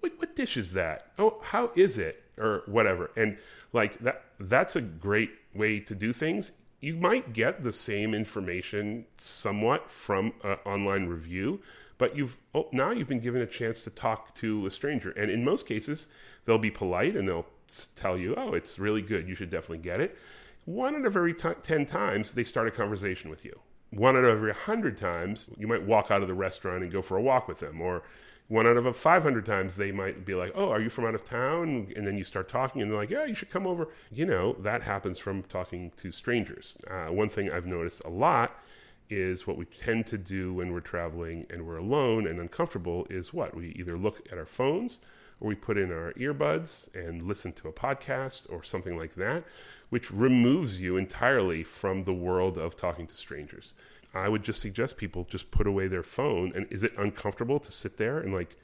what, 0.00 0.12
what 0.18 0.36
dish 0.36 0.56
is 0.56 0.72
that? 0.72 1.10
Oh, 1.18 1.40
how 1.42 1.70
is 1.74 1.98
it? 1.98 2.22
Or 2.38 2.62
whatever. 2.66 3.10
And 3.16 3.38
like 3.72 3.98
that 4.00 4.24
that's 4.38 4.76
a 4.76 4.80
great 4.80 5.30
way 5.54 5.80
to 5.80 5.94
do 5.94 6.12
things. 6.12 6.52
You 6.80 6.96
might 6.96 7.32
get 7.32 7.64
the 7.64 7.72
same 7.72 8.14
information 8.14 9.06
somewhat 9.16 9.90
from 9.90 10.34
an 10.44 10.58
online 10.66 11.06
review, 11.06 11.60
but 11.98 12.16
you've 12.16 12.38
oh, 12.54 12.68
now 12.72 12.90
you've 12.90 13.08
been 13.08 13.20
given 13.20 13.42
a 13.42 13.46
chance 13.46 13.82
to 13.84 13.90
talk 13.90 14.34
to 14.36 14.66
a 14.66 14.70
stranger, 14.70 15.10
and 15.10 15.30
in 15.30 15.44
most 15.44 15.66
cases, 15.66 16.08
they'll 16.44 16.58
be 16.58 16.70
polite 16.70 17.16
and 17.16 17.28
they'll 17.28 17.46
tell 17.94 18.16
you, 18.16 18.34
"Oh, 18.36 18.52
it's 18.52 18.78
really 18.78 19.02
good. 19.02 19.28
You 19.28 19.34
should 19.34 19.50
definitely 19.50 19.78
get 19.78 20.00
it." 20.00 20.16
One 20.64 20.94
out 20.96 21.04
of 21.04 21.16
every 21.16 21.34
t- 21.34 21.48
ten 21.62 21.86
times, 21.86 22.34
they 22.34 22.44
start 22.44 22.68
a 22.68 22.72
conversation 22.72 23.30
with 23.30 23.44
you. 23.44 23.60
One 23.90 24.16
out 24.16 24.24
of 24.24 24.30
every 24.30 24.52
hundred 24.52 24.98
times, 24.98 25.48
you 25.56 25.66
might 25.66 25.82
walk 25.84 26.10
out 26.10 26.22
of 26.22 26.28
the 26.28 26.34
restaurant 26.34 26.82
and 26.82 26.92
go 26.92 27.02
for 27.02 27.16
a 27.16 27.22
walk 27.22 27.48
with 27.48 27.60
them, 27.60 27.80
or 27.80 28.02
one 28.48 28.66
out 28.66 28.76
of 28.76 28.96
500 28.96 29.44
times 29.44 29.76
they 29.76 29.90
might 29.90 30.24
be 30.24 30.34
like 30.34 30.52
oh 30.54 30.70
are 30.70 30.80
you 30.80 30.88
from 30.88 31.04
out 31.04 31.14
of 31.14 31.24
town 31.24 31.92
and 31.96 32.06
then 32.06 32.16
you 32.16 32.24
start 32.24 32.48
talking 32.48 32.80
and 32.80 32.90
they're 32.90 32.98
like 32.98 33.10
yeah 33.10 33.24
you 33.24 33.34
should 33.34 33.50
come 33.50 33.66
over 33.66 33.88
you 34.12 34.24
know 34.24 34.52
that 34.60 34.82
happens 34.82 35.18
from 35.18 35.42
talking 35.44 35.90
to 35.96 36.12
strangers 36.12 36.76
uh, 36.90 37.06
one 37.06 37.28
thing 37.28 37.50
i've 37.50 37.66
noticed 37.66 38.02
a 38.04 38.08
lot 38.08 38.62
is 39.08 39.46
what 39.46 39.56
we 39.56 39.64
tend 39.64 40.06
to 40.06 40.18
do 40.18 40.54
when 40.54 40.72
we're 40.72 40.80
traveling 40.80 41.46
and 41.50 41.66
we're 41.66 41.78
alone 41.78 42.26
and 42.26 42.40
uncomfortable 42.40 43.06
is 43.10 43.32
what 43.32 43.54
we 43.54 43.68
either 43.70 43.96
look 43.96 44.26
at 44.30 44.38
our 44.38 44.46
phones 44.46 45.00
or 45.40 45.48
we 45.48 45.54
put 45.54 45.76
in 45.76 45.92
our 45.92 46.12
earbuds 46.14 46.94
and 46.94 47.22
listen 47.22 47.52
to 47.52 47.68
a 47.68 47.72
podcast 47.72 48.50
or 48.50 48.62
something 48.62 48.96
like 48.96 49.14
that, 49.14 49.44
which 49.90 50.10
removes 50.10 50.80
you 50.80 50.96
entirely 50.96 51.62
from 51.62 52.04
the 52.04 52.14
world 52.14 52.56
of 52.56 52.76
talking 52.76 53.06
to 53.06 53.14
strangers. 53.14 53.74
I 54.14 54.28
would 54.28 54.42
just 54.42 54.60
suggest 54.60 54.96
people 54.96 55.26
just 55.28 55.50
put 55.50 55.66
away 55.66 55.88
their 55.88 56.02
phone. 56.02 56.52
And 56.54 56.66
is 56.70 56.82
it 56.82 56.96
uncomfortable 56.96 57.60
to 57.60 57.70
sit 57.70 57.98
there 57.98 58.18
and 58.18 58.32
like 58.32 58.56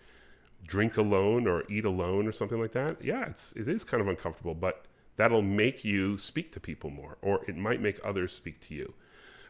drink 0.66 0.96
alone 0.96 1.46
or 1.46 1.64
eat 1.70 1.84
alone 1.84 2.26
or 2.26 2.32
something 2.32 2.60
like 2.60 2.72
that? 2.72 3.02
Yeah, 3.04 3.26
it's 3.26 3.52
it 3.52 3.68
is 3.68 3.84
kind 3.84 4.00
of 4.00 4.08
uncomfortable, 4.08 4.54
but 4.54 4.86
that'll 5.16 5.42
make 5.42 5.84
you 5.84 6.16
speak 6.16 6.52
to 6.52 6.60
people 6.60 6.90
more, 6.90 7.18
or 7.20 7.44
it 7.46 7.56
might 7.56 7.80
make 7.80 8.00
others 8.02 8.34
speak 8.34 8.60
to 8.68 8.74
you. 8.74 8.94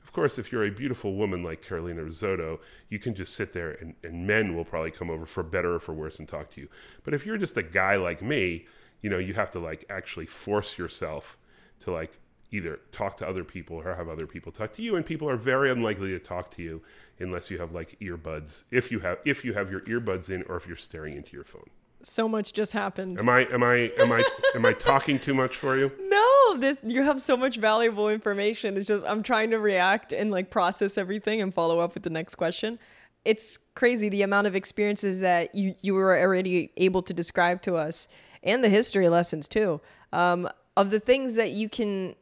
Of 0.04 0.12
course, 0.12 0.38
if 0.38 0.52
you're 0.52 0.64
a 0.64 0.70
beautiful 0.70 1.14
woman 1.14 1.42
like 1.42 1.62
Carolina 1.62 2.02
Rizzotto, 2.02 2.58
you 2.88 2.98
can 2.98 3.14
just 3.14 3.34
sit 3.34 3.52
there 3.52 3.72
and, 3.72 3.94
and 4.02 4.26
men 4.26 4.54
will 4.56 4.64
probably 4.64 4.90
come 4.90 5.10
over 5.10 5.26
for 5.26 5.42
better 5.42 5.74
or 5.74 5.80
for 5.80 5.94
worse 5.94 6.18
and 6.18 6.28
talk 6.28 6.50
to 6.52 6.60
you. 6.60 6.68
But 7.04 7.14
if 7.14 7.24
you're 7.24 7.38
just 7.38 7.56
a 7.56 7.62
guy 7.62 7.96
like 7.96 8.20
me, 8.20 8.66
you 9.00 9.10
know, 9.10 9.18
you 9.18 9.34
have 9.34 9.50
to 9.52 9.58
like 9.58 9.84
actually 9.88 10.26
force 10.26 10.78
yourself 10.78 11.38
to 11.80 11.92
like 11.92 12.18
either 12.50 12.80
talk 12.92 13.16
to 13.16 13.26
other 13.26 13.44
people 13.44 13.76
or 13.78 13.94
have 13.94 14.08
other 14.08 14.26
people 14.26 14.52
talk 14.52 14.72
to 14.74 14.82
you. 14.82 14.96
And 14.96 15.04
people 15.04 15.28
are 15.28 15.36
very 15.36 15.70
unlikely 15.70 16.10
to 16.10 16.18
talk 16.18 16.50
to 16.52 16.62
you 16.62 16.82
unless 17.18 17.50
you 17.50 17.58
have 17.58 17.72
like 17.72 17.98
earbuds 18.00 18.64
if 18.70 18.90
you 18.90 19.00
have 19.00 19.18
if 19.24 19.44
you 19.44 19.54
have 19.54 19.70
your 19.70 19.80
earbuds 19.82 20.28
in 20.28 20.42
or 20.44 20.56
if 20.56 20.66
you're 20.66 20.76
staring 20.76 21.16
into 21.16 21.32
your 21.32 21.44
phone. 21.44 21.70
So 22.02 22.28
much 22.28 22.52
just 22.52 22.72
happened. 22.72 23.18
Am 23.18 23.28
i 23.28 23.46
am 23.46 23.62
i 23.62 23.90
am 23.98 24.12
i 24.12 24.24
am 24.54 24.66
i 24.66 24.72
talking 24.72 25.18
too 25.18 25.34
much 25.34 25.56
for 25.56 25.78
you? 25.78 25.90
No 26.00 26.31
this 26.60 26.80
you 26.84 27.02
have 27.02 27.20
so 27.20 27.36
much 27.36 27.56
valuable 27.56 28.08
information. 28.08 28.76
It's 28.76 28.86
just 28.86 29.04
I'm 29.06 29.22
trying 29.22 29.50
to 29.50 29.58
react 29.58 30.12
and 30.12 30.30
like 30.30 30.50
process 30.50 30.98
everything 30.98 31.40
and 31.40 31.52
follow 31.52 31.78
up 31.78 31.94
with 31.94 32.02
the 32.02 32.10
next 32.10 32.36
question. 32.36 32.78
It's 33.24 33.56
crazy 33.74 34.08
the 34.08 34.22
amount 34.22 34.46
of 34.46 34.56
experiences 34.56 35.20
that 35.20 35.54
you 35.54 35.74
you 35.80 35.94
were 35.94 36.18
already 36.18 36.72
able 36.76 37.02
to 37.02 37.14
describe 37.14 37.62
to 37.62 37.76
us 37.76 38.08
and 38.42 38.62
the 38.62 38.68
history 38.68 39.08
lessons 39.08 39.48
too. 39.48 39.80
Um, 40.12 40.48
of 40.76 40.90
the 40.90 41.00
things 41.00 41.36
that 41.36 41.50
you 41.50 41.68
can 41.68 42.14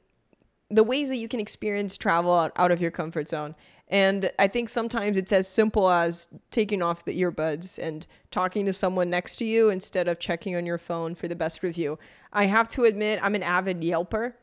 the 0.71 0.85
ways 0.85 1.09
that 1.09 1.17
you 1.17 1.29
can 1.29 1.41
experience 1.41 1.97
travel 1.97 2.33
out, 2.33 2.53
out 2.57 2.71
of 2.71 2.81
your 2.81 2.93
comfort 2.93 3.29
zone. 3.29 3.55
And 3.91 4.31
I 4.39 4.47
think 4.47 4.69
sometimes 4.69 5.19
it's 5.19 5.33
as 5.33 5.49
simple 5.49 5.91
as 5.91 6.29
taking 6.53 6.81
off 6.81 7.05
the 7.05 7.21
earbuds 7.21 7.77
and 7.77 8.07
talking 8.31 8.65
to 8.67 8.73
someone 8.73 9.11
next 9.11 9.37
to 9.39 9.45
you 9.45 9.69
instead 9.69 10.07
of 10.07 10.21
checking 10.21 10.55
on 10.55 10.65
your 10.65 10.79
phone 10.79 11.17
for 11.17 11.27
the 11.27 11.35
best 11.35 11.65
review. 11.65 11.99
I 12.33 12.45
have 12.45 12.69
to 12.69 12.85
admit, 12.85 13.19
I'm 13.21 13.35
an 13.35 13.43
avid 13.43 13.81
Yelper. 13.81 14.35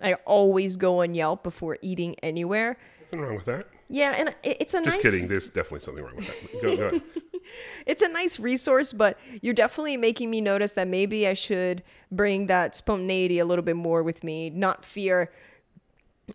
I 0.00 0.14
always 0.24 0.76
go 0.76 1.02
on 1.02 1.14
Yelp 1.14 1.42
before 1.42 1.78
eating 1.82 2.14
anywhere. 2.22 2.78
Nothing 3.00 3.20
wrong 3.20 3.34
with 3.34 3.44
that. 3.46 3.66
Yeah, 3.88 4.14
and 4.16 4.34
it's 4.44 4.72
a 4.72 4.82
Just 4.82 4.96
nice. 4.96 5.02
kidding. 5.02 5.28
There's 5.28 5.48
definitely 5.48 5.80
something 5.80 6.04
wrong 6.04 6.16
with 6.16 6.26
that. 6.28 6.62
Go, 6.62 6.76
go 6.76 7.00
it's 7.86 8.02
a 8.02 8.08
nice 8.08 8.38
resource, 8.40 8.92
but 8.92 9.18
you're 9.42 9.52
definitely 9.52 9.96
making 9.96 10.30
me 10.30 10.40
notice 10.40 10.74
that 10.74 10.88
maybe 10.88 11.26
I 11.26 11.34
should 11.34 11.82
bring 12.10 12.46
that 12.46 12.74
spontaneity 12.76 13.40
a 13.40 13.44
little 13.44 13.64
bit 13.64 13.76
more 13.76 14.02
with 14.02 14.24
me, 14.24 14.48
not 14.48 14.84
fear 14.84 15.30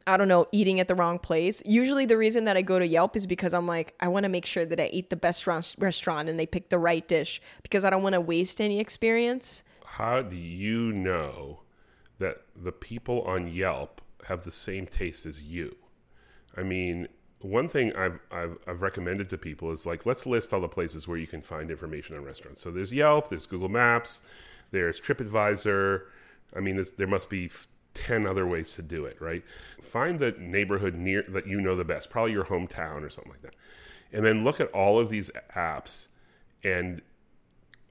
I 0.05 0.17
don't 0.17 0.27
know, 0.27 0.47
eating 0.51 0.79
at 0.79 0.87
the 0.87 0.95
wrong 0.95 1.19
place. 1.19 1.63
Usually, 1.65 2.05
the 2.05 2.17
reason 2.17 2.45
that 2.45 2.57
I 2.57 2.61
go 2.61 2.79
to 2.79 2.87
Yelp 2.87 3.15
is 3.15 3.25
because 3.25 3.53
I'm 3.53 3.67
like, 3.67 3.93
I 3.99 4.07
want 4.07 4.23
to 4.23 4.29
make 4.29 4.45
sure 4.45 4.65
that 4.65 4.79
I 4.79 4.87
eat 4.87 5.09
the 5.09 5.15
best 5.15 5.47
restaurant 5.47 6.29
and 6.29 6.39
they 6.39 6.45
pick 6.45 6.69
the 6.69 6.79
right 6.79 7.07
dish 7.07 7.41
because 7.63 7.83
I 7.83 7.89
don't 7.89 8.03
want 8.03 8.13
to 8.13 8.21
waste 8.21 8.61
any 8.61 8.79
experience. 8.79 9.63
How 9.85 10.21
do 10.21 10.35
you 10.35 10.91
know 10.91 11.61
that 12.19 12.41
the 12.55 12.71
people 12.71 13.21
on 13.23 13.47
Yelp 13.47 14.01
have 14.27 14.43
the 14.43 14.51
same 14.51 14.85
taste 14.85 15.25
as 15.25 15.41
you? 15.41 15.75
I 16.55 16.63
mean, 16.63 17.07
one 17.39 17.67
thing 17.67 17.95
I've, 17.95 18.19
I've, 18.31 18.57
I've 18.67 18.81
recommended 18.81 19.29
to 19.29 19.37
people 19.37 19.71
is 19.71 19.85
like, 19.85 20.05
let's 20.05 20.25
list 20.25 20.53
all 20.53 20.61
the 20.61 20.67
places 20.67 21.07
where 21.07 21.17
you 21.17 21.27
can 21.27 21.41
find 21.41 21.69
information 21.69 22.15
on 22.15 22.23
restaurants. 22.23 22.61
So 22.61 22.71
there's 22.71 22.91
Yelp, 22.91 23.29
there's 23.29 23.45
Google 23.45 23.69
Maps, 23.69 24.21
there's 24.71 24.99
TripAdvisor. 24.99 26.03
I 26.55 26.59
mean, 26.59 26.83
there 26.97 27.07
must 27.07 27.29
be 27.29 27.49
10 27.97 28.27
other 28.27 28.45
ways 28.45 28.73
to 28.73 28.81
do 28.81 29.05
it, 29.05 29.19
right? 29.19 29.43
Find 29.81 30.19
the 30.19 30.31
neighborhood 30.37 30.95
near 30.95 31.23
that 31.29 31.47
you 31.47 31.59
know 31.59 31.75
the 31.75 31.85
best, 31.85 32.09
probably 32.09 32.31
your 32.31 32.45
hometown 32.45 33.03
or 33.03 33.09
something 33.09 33.31
like 33.31 33.41
that. 33.41 33.55
And 34.13 34.25
then 34.25 34.43
look 34.43 34.59
at 34.59 34.71
all 34.71 34.99
of 34.99 35.09
these 35.09 35.31
apps 35.55 36.07
and 36.63 37.01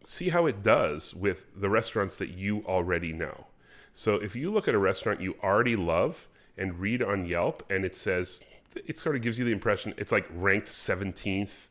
see 0.04 0.28
how 0.28 0.46
it 0.46 0.62
does 0.62 1.12
with 1.14 1.44
the 1.54 1.68
restaurants 1.68 2.16
that 2.16 2.30
you 2.30 2.62
already 2.66 3.12
know. 3.12 3.46
So 3.92 4.14
if 4.16 4.36
you 4.36 4.52
look 4.52 4.68
at 4.68 4.74
a 4.74 4.78
restaurant 4.78 5.20
you 5.20 5.34
already 5.42 5.76
love 5.76 6.28
and 6.56 6.78
read 6.78 7.02
on 7.02 7.26
Yelp, 7.26 7.64
and 7.68 7.84
it 7.84 7.96
says 7.96 8.40
it 8.86 8.98
sort 8.98 9.16
of 9.16 9.22
gives 9.22 9.38
you 9.38 9.44
the 9.44 9.52
impression 9.52 9.94
it's 9.96 10.12
like 10.12 10.26
ranked 10.34 10.68
17th 10.68 11.68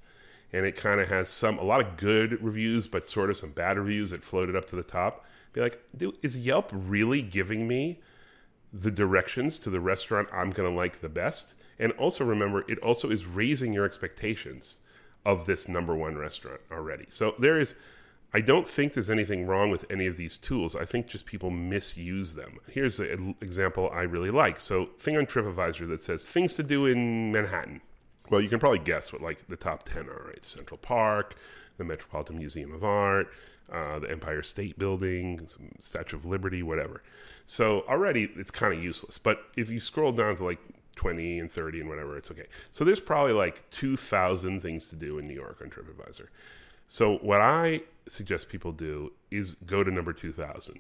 and 0.51 0.65
it 0.65 0.75
kind 0.75 0.99
of 0.99 1.07
has 1.07 1.29
some 1.29 1.59
a 1.59 1.63
lot 1.63 1.79
of 1.79 1.97
good 1.97 2.41
reviews 2.41 2.87
but 2.87 3.05
sort 3.05 3.29
of 3.29 3.37
some 3.37 3.51
bad 3.51 3.77
reviews 3.77 4.09
that 4.09 4.23
floated 4.23 4.55
up 4.55 4.65
to 4.65 4.75
the 4.75 4.81
top 4.81 5.23
be 5.53 5.61
like 5.61 5.79
dude 5.95 6.17
is 6.23 6.35
yelp 6.35 6.71
really 6.73 7.21
giving 7.21 7.67
me 7.67 7.99
the 8.79 8.91
directions 8.91 9.60
to 9.60 9.70
the 9.70 9.79
restaurant 9.79 10.27
i'm 10.34 10.51
going 10.51 10.70
to 10.70 10.75
like 10.75 11.01
the 11.01 11.10
best 11.10 11.55
and 11.79 11.91
also 11.94 12.24
remember 12.24 12.63
it 12.67 12.79
also 12.79 13.10
is 13.10 13.25
raising 13.25 13.74
your 13.74 13.86
expectations 13.86 14.79
of 15.25 15.46
this 15.46 15.67
number 15.67 15.96
one 15.96 16.17
restaurant 16.17 16.62
already 16.72 17.05
so 17.10 17.34
there 17.39 17.60
is 17.60 17.75
I 18.36 18.41
don't 18.41 18.67
think 18.67 18.91
there's 18.91 19.10
anything 19.10 19.48
wrong 19.48 19.70
with 19.70 19.86
any 19.89 20.08
of 20.08 20.17
these 20.17 20.36
tools. 20.38 20.75
I 20.75 20.84
think 20.84 21.08
just 21.08 21.25
people 21.25 21.50
misuse 21.51 22.34
them. 22.34 22.60
Here's 22.70 23.00
an 23.00 23.36
example 23.39 23.89
I 23.94 24.01
really 24.01 24.29
like. 24.29 24.60
So, 24.60 24.89
thing 25.00 25.15
on 25.15 25.25
TripAdvisor 25.25 25.88
that 25.88 26.01
says 26.01 26.27
things 26.27 26.53
to 26.55 26.63
do 26.63 26.86
in 26.86 27.32
Manhattan. 27.32 27.79
Well, 28.29 28.41
you 28.41 28.50
can 28.50 28.60
probably 28.60 28.79
guess 28.79 29.13
what 29.13 29.22
like 29.22 29.48
the 29.48 29.55
top 29.55 29.84
10 29.84 30.10
are, 30.10 30.25
right? 30.27 30.44
Central 30.44 30.77
Park, 30.77 31.38
the 31.77 31.86
Metropolitan 31.86 32.38
Museum 32.38 32.74
of 32.74 32.84
Art, 32.84 33.32
uh, 33.72 34.00
the 34.00 34.10
Empire 34.10 34.43
State 34.43 34.77
Building, 34.77 35.48
Statue 35.79 36.17
of 36.17 36.25
Liberty, 36.25 36.63
whatever. 36.63 37.01
So, 37.45 37.86
already 37.88 38.31
it's 38.36 38.51
kind 38.51 38.74
of 38.74 38.84
useless. 38.84 39.17
But 39.17 39.43
if 39.55 39.69
you 39.69 39.79
scroll 39.79 40.12
down 40.12 40.36
to 40.38 40.45
like 40.45 40.60
20 40.95 41.39
and 41.39 41.51
30 41.51 41.81
and 41.81 41.89
whatever, 41.89 42.17
it's 42.17 42.31
okay. 42.31 42.48
So, 42.72 42.84
there's 42.84 43.00
probably 43.00 43.34
like 43.34 43.69
2,000 43.72 44.62
things 44.62 44.89
to 44.89 44.95
do 44.95 45.17
in 45.17 45.27
New 45.27 45.34
York 45.34 45.60
on 45.62 45.69
TripAdvisor. 45.69 46.27
So, 46.88 47.17
what 47.17 47.41
I 47.41 47.81
suggest 48.07 48.50
people 48.50 48.72
do 48.72 49.12
is 49.31 49.55
go 49.65 49.84
to 49.84 49.91
number 49.91 50.13
2000 50.13 50.79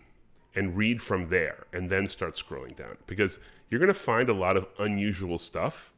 and 0.55 0.77
read 0.77 1.01
from 1.01 1.29
there 1.29 1.65
and 1.73 1.89
then 1.89 2.07
start 2.07 2.35
scrolling 2.35 2.75
down 2.75 2.97
because 3.07 3.39
you're 3.69 3.79
going 3.79 3.87
to 3.87 3.93
find 3.93 4.29
a 4.29 4.33
lot 4.33 4.55
of 4.57 4.67
unusual 4.79 5.37
stuff. 5.37 5.91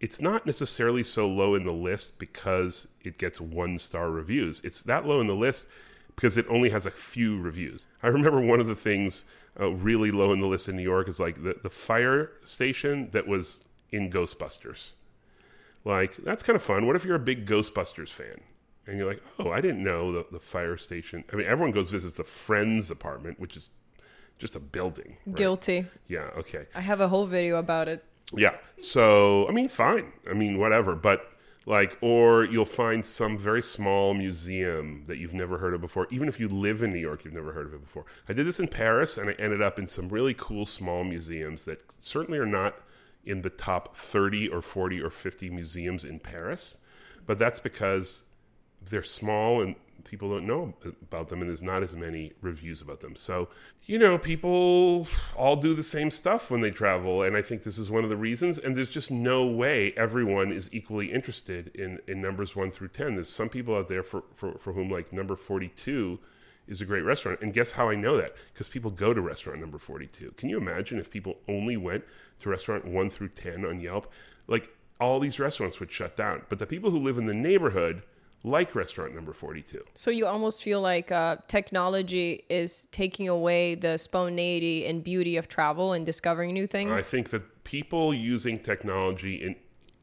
It's 0.00 0.20
not 0.20 0.46
necessarily 0.46 1.04
so 1.04 1.28
low 1.28 1.54
in 1.54 1.64
the 1.64 1.72
list 1.72 2.18
because 2.18 2.88
it 3.02 3.16
gets 3.18 3.40
one 3.40 3.78
star 3.78 4.10
reviews. 4.10 4.60
It's 4.64 4.82
that 4.82 5.06
low 5.06 5.20
in 5.20 5.28
the 5.28 5.36
list 5.36 5.68
because 6.14 6.36
it 6.36 6.46
only 6.48 6.70
has 6.70 6.86
a 6.86 6.90
few 6.90 7.40
reviews. 7.40 7.86
I 8.02 8.08
remember 8.08 8.40
one 8.40 8.60
of 8.60 8.66
the 8.66 8.76
things 8.76 9.24
uh, 9.58 9.70
really 9.70 10.10
low 10.10 10.32
in 10.32 10.40
the 10.40 10.46
list 10.46 10.68
in 10.68 10.76
New 10.76 10.82
York 10.82 11.08
is 11.08 11.20
like 11.20 11.42
the, 11.42 11.56
the 11.62 11.70
fire 11.70 12.32
station 12.44 13.10
that 13.12 13.26
was 13.26 13.60
in 13.90 14.10
Ghostbusters. 14.10 14.94
Like, 15.84 16.16
that's 16.16 16.42
kind 16.42 16.56
of 16.56 16.62
fun. 16.62 16.86
What 16.86 16.96
if 16.96 17.04
you're 17.04 17.16
a 17.16 17.20
big 17.20 17.46
Ghostbusters 17.46 18.08
fan? 18.08 18.40
and 18.86 18.98
you're 18.98 19.06
like, 19.06 19.22
oh, 19.38 19.50
I 19.50 19.60
didn't 19.60 19.82
know 19.82 20.12
the, 20.12 20.26
the 20.30 20.38
fire 20.38 20.76
station. 20.76 21.24
I 21.32 21.36
mean, 21.36 21.46
everyone 21.46 21.72
goes 21.72 21.90
visits 21.90 22.14
the 22.14 22.24
friend's 22.24 22.90
apartment, 22.90 23.40
which 23.40 23.56
is 23.56 23.70
just 24.38 24.56
a 24.56 24.60
building. 24.60 25.16
Right? 25.26 25.36
Guilty. 25.36 25.86
Yeah. 26.08 26.30
Okay. 26.36 26.66
I 26.74 26.80
have 26.80 27.00
a 27.00 27.08
whole 27.08 27.26
video 27.26 27.56
about 27.56 27.88
it. 27.88 28.04
Yeah. 28.32 28.56
So 28.78 29.48
I 29.48 29.52
mean, 29.52 29.68
fine. 29.68 30.12
I 30.28 30.34
mean, 30.34 30.58
whatever. 30.58 30.94
But 30.94 31.30
like, 31.66 31.96
or 32.00 32.44
you'll 32.44 32.64
find 32.64 33.04
some 33.04 33.38
very 33.38 33.62
small 33.62 34.14
museum 34.14 35.04
that 35.06 35.18
you've 35.18 35.34
never 35.34 35.58
heard 35.58 35.74
of 35.74 35.80
before. 35.80 36.06
Even 36.10 36.28
if 36.28 36.38
you 36.38 36.48
live 36.48 36.82
in 36.82 36.92
New 36.92 36.98
York, 36.98 37.24
you've 37.24 37.34
never 37.34 37.52
heard 37.52 37.66
of 37.66 37.74
it 37.74 37.80
before. 37.82 38.04
I 38.28 38.32
did 38.32 38.46
this 38.46 38.60
in 38.60 38.68
Paris, 38.68 39.16
and 39.16 39.30
I 39.30 39.32
ended 39.34 39.62
up 39.62 39.78
in 39.78 39.86
some 39.86 40.08
really 40.08 40.34
cool 40.34 40.66
small 40.66 41.04
museums 41.04 41.64
that 41.64 41.80
certainly 42.00 42.38
are 42.38 42.46
not 42.46 42.76
in 43.24 43.42
the 43.42 43.50
top 43.50 43.96
30 43.96 44.48
or 44.48 44.60
40 44.60 45.00
or 45.00 45.10
50 45.10 45.50
museums 45.50 46.04
in 46.04 46.20
Paris. 46.20 46.78
But 47.26 47.38
that's 47.38 47.60
because 47.60 48.24
they're 48.82 49.02
small 49.02 49.62
and 49.62 49.76
people 50.04 50.28
don't 50.30 50.46
know 50.46 50.74
about 51.02 51.28
them 51.28 51.40
and 51.40 51.50
there's 51.50 51.62
not 51.62 51.82
as 51.82 51.94
many 51.94 52.32
reviews 52.40 52.80
about 52.80 53.00
them. 53.00 53.16
So, 53.16 53.48
you 53.84 53.98
know, 53.98 54.18
people 54.18 55.06
all 55.36 55.56
do 55.56 55.74
the 55.74 55.82
same 55.82 56.10
stuff 56.10 56.50
when 56.50 56.60
they 56.60 56.70
travel 56.70 57.22
and 57.22 57.36
I 57.36 57.42
think 57.42 57.62
this 57.62 57.78
is 57.78 57.90
one 57.90 58.04
of 58.04 58.10
the 58.10 58.16
reasons 58.16 58.58
and 58.58 58.76
there's 58.76 58.90
just 58.90 59.10
no 59.10 59.46
way 59.46 59.92
everyone 59.96 60.52
is 60.52 60.68
equally 60.72 61.12
interested 61.12 61.70
in 61.74 62.00
in 62.06 62.20
numbers 62.20 62.54
1 62.54 62.70
through 62.70 62.88
10. 62.88 63.14
There's 63.14 63.28
some 63.28 63.48
people 63.48 63.76
out 63.76 63.88
there 63.88 64.02
for 64.02 64.24
for, 64.34 64.58
for 64.58 64.72
whom 64.72 64.90
like 64.90 65.12
number 65.12 65.36
42 65.36 66.18
is 66.66 66.80
a 66.80 66.86
great 66.86 67.04
restaurant. 67.04 67.40
And 67.42 67.52
guess 67.52 67.72
how 67.72 67.88
I 67.90 67.94
know 67.94 68.16
that? 68.16 68.34
Because 68.52 68.68
people 68.68 68.90
go 68.90 69.12
to 69.12 69.20
restaurant 69.20 69.60
number 69.60 69.78
42. 69.78 70.32
Can 70.36 70.48
you 70.48 70.56
imagine 70.56 70.98
if 70.98 71.10
people 71.10 71.38
only 71.48 71.76
went 71.76 72.04
to 72.40 72.48
restaurant 72.48 72.86
1 72.86 73.10
through 73.10 73.28
10 73.28 73.64
on 73.64 73.80
Yelp? 73.80 74.10
Like 74.46 74.70
all 75.00 75.20
these 75.20 75.38
restaurants 75.38 75.80
would 75.80 75.90
shut 75.90 76.16
down. 76.16 76.42
But 76.48 76.58
the 76.58 76.66
people 76.66 76.90
who 76.90 76.98
live 76.98 77.18
in 77.18 77.26
the 77.26 77.34
neighborhood 77.34 78.02
like 78.44 78.74
restaurant 78.74 79.14
number 79.14 79.32
42. 79.32 79.82
So 79.94 80.10
you 80.10 80.26
almost 80.26 80.62
feel 80.62 80.80
like 80.80 81.10
uh, 81.10 81.38
technology 81.48 82.44
is 82.50 82.86
taking 82.92 83.28
away 83.28 83.74
the 83.74 83.96
spontaneity 83.98 84.86
and 84.86 85.02
beauty 85.02 85.36
of 85.36 85.48
travel 85.48 85.92
and 85.94 86.04
discovering 86.04 86.52
new 86.52 86.66
things? 86.66 86.90
I 86.92 87.02
think 87.02 87.30
that 87.30 87.64
people 87.64 88.12
using 88.12 88.58
technology 88.58 89.36
in, 89.36 89.56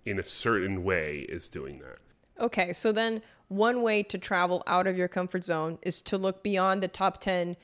in 0.05 0.19
a 0.19 0.23
certain 0.23 0.83
way 0.83 1.19
is 1.29 1.47
doing 1.47 1.79
that. 1.79 1.99
Okay, 2.43 2.73
so 2.73 2.91
then 2.91 3.21
one 3.47 3.83
way 3.83 4.01
to 4.01 4.17
travel 4.17 4.63
out 4.65 4.87
of 4.87 4.97
your 4.97 5.07
comfort 5.07 5.43
zone 5.43 5.77
is 5.83 6.01
to 6.01 6.17
look 6.17 6.41
beyond 6.41 6.81
the 6.81 6.87
top 6.87 7.19
10 7.19 7.55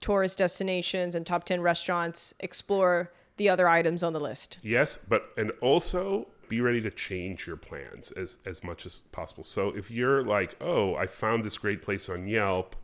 tourist 0.00 0.38
destinations 0.38 1.14
and 1.14 1.26
top 1.26 1.44
10 1.44 1.60
restaurants, 1.60 2.32
explore 2.40 3.12
the 3.36 3.48
other 3.48 3.68
items 3.68 4.02
on 4.02 4.14
the 4.14 4.20
list. 4.20 4.58
Yes, 4.62 4.98
but 5.08 5.30
and 5.36 5.52
also 5.60 6.28
be 6.52 6.60
ready 6.60 6.82
to 6.82 6.90
change 6.90 7.46
your 7.46 7.56
plans 7.56 8.10
as 8.10 8.36
as 8.44 8.62
much 8.62 8.84
as 8.84 9.00
possible. 9.10 9.42
So 9.42 9.70
if 9.74 9.90
you're 9.90 10.22
like, 10.22 10.54
"Oh, 10.60 10.94
I 10.94 11.06
found 11.06 11.44
this 11.44 11.56
great 11.56 11.80
place 11.80 12.10
on 12.10 12.26
Yelp, 12.26 12.76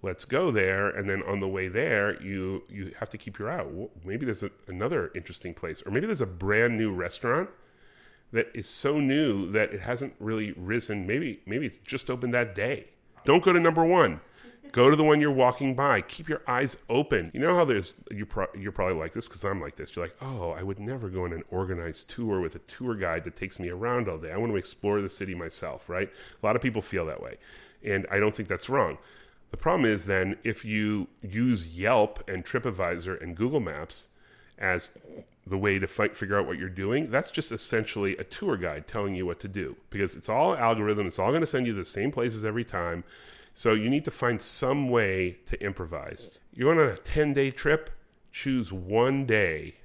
let's 0.00 0.24
go 0.24 0.52
there," 0.52 0.88
and 0.88 1.10
then 1.10 1.20
on 1.24 1.40
the 1.40 1.48
way 1.48 1.66
there, 1.66 2.22
you 2.22 2.62
you 2.68 2.92
have 3.00 3.10
to 3.10 3.18
keep 3.18 3.36
your 3.36 3.50
eye 3.50 3.58
out. 3.58 3.90
Maybe 4.04 4.24
there's 4.24 4.44
a, 4.44 4.52
another 4.68 5.10
interesting 5.12 5.54
place, 5.54 5.82
or 5.84 5.90
maybe 5.90 6.06
there's 6.06 6.20
a 6.20 6.36
brand 6.44 6.76
new 6.76 6.92
restaurant 6.92 7.50
that 8.30 8.46
is 8.54 8.68
so 8.68 9.00
new 9.00 9.50
that 9.50 9.72
it 9.72 9.80
hasn't 9.80 10.14
really 10.20 10.52
risen. 10.52 11.04
Maybe 11.04 11.40
maybe 11.46 11.66
it's 11.66 11.78
just 11.78 12.08
opened 12.08 12.32
that 12.34 12.54
day. 12.54 12.90
Don't 13.24 13.42
go 13.42 13.52
to 13.52 13.58
number 13.58 13.84
one. 13.84 14.20
Go 14.74 14.90
to 14.90 14.96
the 14.96 15.04
one 15.04 15.20
you're 15.20 15.30
walking 15.30 15.76
by. 15.76 16.00
Keep 16.00 16.28
your 16.28 16.42
eyes 16.48 16.76
open. 16.90 17.30
You 17.32 17.38
know 17.38 17.54
how 17.54 17.64
there's 17.64 17.94
you 18.10 18.26
pro- 18.26 18.48
you're 18.58 18.72
probably 18.72 18.96
like 18.96 19.12
this 19.12 19.28
because 19.28 19.44
I'm 19.44 19.60
like 19.60 19.76
this. 19.76 19.94
You're 19.94 20.06
like, 20.06 20.16
oh, 20.20 20.50
I 20.50 20.64
would 20.64 20.80
never 20.80 21.08
go 21.08 21.26
on 21.26 21.32
an 21.32 21.44
organized 21.48 22.10
tour 22.10 22.40
with 22.40 22.56
a 22.56 22.58
tour 22.58 22.96
guide 22.96 23.22
that 23.22 23.36
takes 23.36 23.60
me 23.60 23.68
around 23.68 24.08
all 24.08 24.18
day. 24.18 24.32
I 24.32 24.36
want 24.36 24.50
to 24.50 24.56
explore 24.56 25.00
the 25.00 25.08
city 25.08 25.32
myself, 25.32 25.88
right? 25.88 26.10
A 26.42 26.44
lot 26.44 26.56
of 26.56 26.62
people 26.62 26.82
feel 26.82 27.06
that 27.06 27.22
way, 27.22 27.36
and 27.84 28.04
I 28.10 28.18
don't 28.18 28.34
think 28.34 28.48
that's 28.48 28.68
wrong. 28.68 28.98
The 29.52 29.58
problem 29.58 29.88
is 29.88 30.06
then 30.06 30.38
if 30.42 30.64
you 30.64 31.06
use 31.22 31.68
Yelp 31.68 32.28
and 32.28 32.44
TripAdvisor 32.44 33.22
and 33.22 33.36
Google 33.36 33.60
Maps 33.60 34.08
as 34.58 34.90
the 35.46 35.56
way 35.56 35.78
to 35.78 35.86
fight, 35.86 36.16
figure 36.16 36.36
out 36.36 36.48
what 36.48 36.58
you're 36.58 36.68
doing, 36.68 37.12
that's 37.12 37.30
just 37.30 37.52
essentially 37.52 38.16
a 38.16 38.24
tour 38.24 38.56
guide 38.56 38.88
telling 38.88 39.14
you 39.14 39.24
what 39.24 39.38
to 39.38 39.46
do 39.46 39.76
because 39.90 40.16
it's 40.16 40.28
all 40.28 40.56
algorithm. 40.56 41.06
It's 41.06 41.20
all 41.20 41.30
going 41.30 41.42
to 41.42 41.46
send 41.46 41.68
you 41.68 41.74
the 41.74 41.84
same 41.84 42.10
places 42.10 42.44
every 42.44 42.64
time. 42.64 43.04
So 43.56 43.72
you 43.72 43.88
need 43.88 44.04
to 44.04 44.10
find 44.10 44.42
some 44.42 44.88
way 44.88 45.38
to 45.46 45.62
improvise. 45.62 46.40
You're 46.52 46.72
on 46.72 46.78
a 46.78 46.96
10 46.96 47.32
day 47.32 47.52
trip, 47.52 47.88
choose 48.32 48.72
one 48.72 49.26
day. 49.26 49.76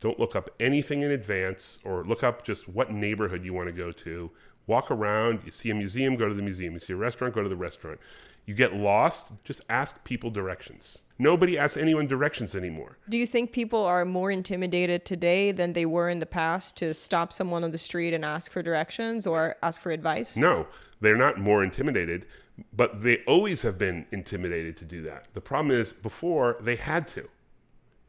Don't 0.00 0.20
look 0.20 0.36
up 0.36 0.48
anything 0.60 1.02
in 1.02 1.10
advance 1.10 1.80
or 1.84 2.04
look 2.04 2.22
up 2.22 2.44
just 2.44 2.68
what 2.68 2.90
neighborhood 2.92 3.44
you 3.44 3.52
want 3.52 3.66
to 3.66 3.72
go 3.72 3.90
to. 3.90 4.30
Walk 4.68 4.90
around, 4.90 5.40
you 5.44 5.50
see 5.50 5.68
a 5.70 5.74
museum, 5.74 6.14
go 6.14 6.28
to 6.28 6.34
the 6.34 6.42
museum. 6.42 6.74
You 6.74 6.78
see 6.78 6.92
a 6.92 6.96
restaurant, 6.96 7.34
go 7.34 7.42
to 7.42 7.48
the 7.48 7.56
restaurant. 7.56 7.98
You 8.46 8.54
get 8.54 8.74
lost, 8.74 9.32
just 9.44 9.62
ask 9.68 10.02
people 10.04 10.30
directions. 10.30 10.98
Nobody 11.18 11.58
asks 11.58 11.76
anyone 11.76 12.06
directions 12.06 12.54
anymore. 12.54 12.98
Do 13.08 13.18
you 13.18 13.26
think 13.26 13.52
people 13.52 13.84
are 13.84 14.04
more 14.04 14.30
intimidated 14.30 15.04
today 15.04 15.52
than 15.52 15.72
they 15.72 15.84
were 15.84 16.08
in 16.08 16.20
the 16.20 16.26
past 16.26 16.76
to 16.78 16.94
stop 16.94 17.32
someone 17.32 17.64
on 17.64 17.72
the 17.72 17.78
street 17.78 18.14
and 18.14 18.24
ask 18.24 18.50
for 18.50 18.62
directions 18.62 19.26
or 19.26 19.56
ask 19.62 19.80
for 19.80 19.90
advice? 19.90 20.36
No, 20.36 20.66
they're 21.00 21.16
not 21.16 21.38
more 21.38 21.62
intimidated 21.64 22.26
but 22.72 23.02
they 23.02 23.18
always 23.26 23.62
have 23.62 23.78
been 23.78 24.06
intimidated 24.10 24.76
to 24.78 24.84
do 24.84 25.02
that. 25.02 25.28
The 25.34 25.40
problem 25.40 25.74
is 25.74 25.92
before 25.92 26.56
they 26.60 26.76
had 26.76 27.06
to. 27.08 27.28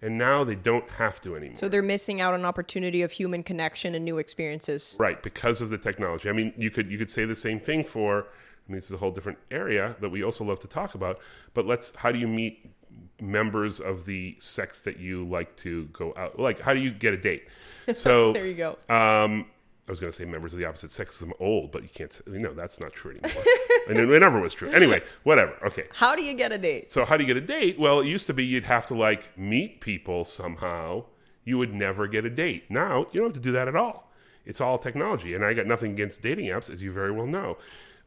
And 0.03 0.17
now 0.17 0.43
they 0.43 0.55
don't 0.55 0.89
have 0.91 1.21
to 1.21 1.35
anymore. 1.35 1.57
So 1.57 1.69
they're 1.69 1.83
missing 1.83 2.21
out 2.21 2.33
on 2.33 2.43
opportunity 2.43 3.03
of 3.03 3.11
human 3.11 3.43
connection 3.43 3.93
and 3.93 4.03
new 4.03 4.17
experiences. 4.17 4.97
Right, 4.99 5.21
because 5.21 5.61
of 5.61 5.69
the 5.69 5.77
technology. 5.77 6.27
I 6.27 6.31
mean, 6.31 6.53
you 6.57 6.71
could 6.71 6.89
you 6.89 6.97
could 6.97 7.11
say 7.11 7.25
the 7.25 7.35
same 7.35 7.59
thing 7.59 7.83
for 7.83 8.23
I 8.23 8.71
mean, 8.71 8.77
this 8.77 8.85
is 8.85 8.93
a 8.93 8.97
whole 8.97 9.11
different 9.11 9.37
area 9.51 9.95
that 9.99 10.09
we 10.09 10.23
also 10.23 10.43
love 10.43 10.59
to 10.61 10.67
talk 10.67 10.95
about, 10.95 11.19
but 11.53 11.67
let's 11.67 11.93
how 11.95 12.11
do 12.11 12.17
you 12.17 12.27
meet 12.27 12.73
members 13.21 13.79
of 13.79 14.05
the 14.05 14.35
sex 14.39 14.81
that 14.81 14.97
you 14.97 15.23
like 15.27 15.55
to 15.55 15.85
go 15.93 16.13
out 16.17 16.39
like 16.39 16.59
how 16.59 16.73
do 16.73 16.79
you 16.79 16.89
get 16.91 17.13
a 17.13 17.17
date? 17.17 17.47
So 17.95 18.31
There 18.33 18.45
you 18.45 18.55
go. 18.55 18.71
Um 18.89 19.45
I 19.87 19.91
was 19.91 19.99
going 19.99 20.11
to 20.11 20.17
say 20.17 20.25
members 20.25 20.53
of 20.53 20.59
the 20.59 20.65
opposite 20.65 20.91
sex 20.91 21.19
I'm 21.21 21.33
old, 21.39 21.71
but 21.71 21.83
you 21.83 21.89
can't 21.89 22.13
say, 22.13 22.21
you 22.27 22.39
know, 22.39 22.53
that's 22.53 22.79
not 22.79 22.93
true 22.93 23.11
anymore. 23.11 23.43
and 23.87 23.97
it 23.97 24.19
never 24.19 24.39
was 24.39 24.53
true. 24.53 24.69
Anyway, 24.69 25.01
whatever. 25.23 25.53
Okay. 25.65 25.85
How 25.93 26.15
do 26.15 26.23
you 26.23 26.33
get 26.33 26.51
a 26.51 26.57
date? 26.57 26.89
So, 26.89 27.05
how 27.05 27.17
do 27.17 27.23
you 27.23 27.27
get 27.27 27.37
a 27.37 27.45
date? 27.45 27.79
Well, 27.79 27.99
it 27.99 28.07
used 28.07 28.27
to 28.27 28.33
be 28.33 28.45
you'd 28.45 28.65
have 28.65 28.85
to 28.87 28.93
like 28.93 29.37
meet 29.37 29.81
people 29.81 30.25
somehow. 30.25 31.05
You 31.43 31.57
would 31.57 31.73
never 31.73 32.07
get 32.07 32.25
a 32.25 32.29
date. 32.29 32.69
Now, 32.69 33.07
you 33.11 33.19
don't 33.19 33.29
have 33.29 33.33
to 33.33 33.39
do 33.39 33.51
that 33.53 33.67
at 33.67 33.75
all. 33.75 34.11
It's 34.45 34.61
all 34.61 34.77
technology. 34.77 35.33
And 35.33 35.43
I 35.43 35.53
got 35.53 35.65
nothing 35.65 35.91
against 35.91 36.21
dating 36.21 36.45
apps, 36.45 36.69
as 36.69 36.81
you 36.81 36.91
very 36.91 37.11
well 37.11 37.27
know. 37.27 37.57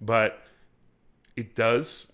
But 0.01 0.43
it 1.37 1.55
does 1.55 2.13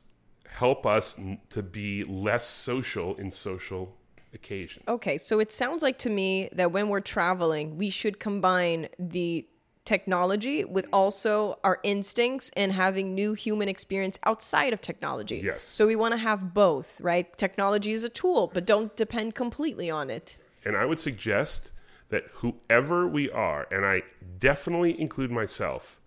help 0.48 0.86
us 0.86 1.18
to 1.50 1.62
be 1.62 2.04
less 2.04 2.46
social 2.46 3.14
in 3.16 3.30
social 3.30 3.96
occasions. 4.34 4.84
Okay, 4.88 5.18
so 5.18 5.40
it 5.40 5.52
sounds 5.52 5.82
like 5.82 5.98
to 5.98 6.10
me 6.10 6.48
that 6.52 6.72
when 6.72 6.88
we're 6.88 7.00
traveling, 7.00 7.76
we 7.76 7.90
should 7.90 8.18
combine 8.20 8.88
the 8.98 9.46
technology 9.90 10.64
with 10.64 10.86
also 10.92 11.58
our 11.64 11.80
instincts 11.82 12.48
and 12.56 12.70
having 12.70 13.12
new 13.12 13.32
human 13.32 13.68
experience 13.68 14.20
outside 14.22 14.72
of 14.72 14.80
technology. 14.80 15.40
Yes. 15.42 15.64
So 15.64 15.88
we 15.88 15.96
want 15.96 16.12
to 16.12 16.18
have 16.18 16.54
both, 16.54 17.00
right? 17.00 17.26
Technology 17.36 17.90
is 17.90 18.04
a 18.04 18.08
tool, 18.08 18.52
but 18.54 18.64
don't 18.64 18.94
depend 18.94 19.34
completely 19.34 19.90
on 19.90 20.08
it. 20.08 20.38
And 20.64 20.76
I 20.76 20.84
would 20.84 21.00
suggest 21.00 21.72
that 22.10 22.22
whoever 22.34 23.08
we 23.08 23.28
are, 23.32 23.66
and 23.72 23.84
I 23.84 24.04
definitely 24.38 24.92
include 25.00 25.32
myself, 25.32 25.98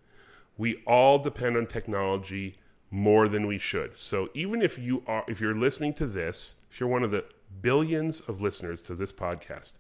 we 0.58 0.82
all 0.88 1.20
depend 1.20 1.58
on 1.58 1.68
technology 1.68 2.60
more 2.90 3.28
than 3.28 3.48
we 3.48 3.58
should. 3.58 3.98
So 3.98 4.30
even 4.34 4.62
if 4.62 4.80
you 4.80 5.04
are 5.08 5.26
if 5.28 5.42
you're 5.42 5.60
listening 5.68 5.94
to 5.96 6.08
this, 6.08 6.62
if 6.72 6.80
you're 6.80 6.88
one 6.88 7.04
of 7.04 7.12
the 7.12 7.26
billions 7.62 8.22
of 8.22 8.40
listeners 8.40 8.80
to 8.84 8.96
this 8.96 9.12
podcast, 9.12 9.74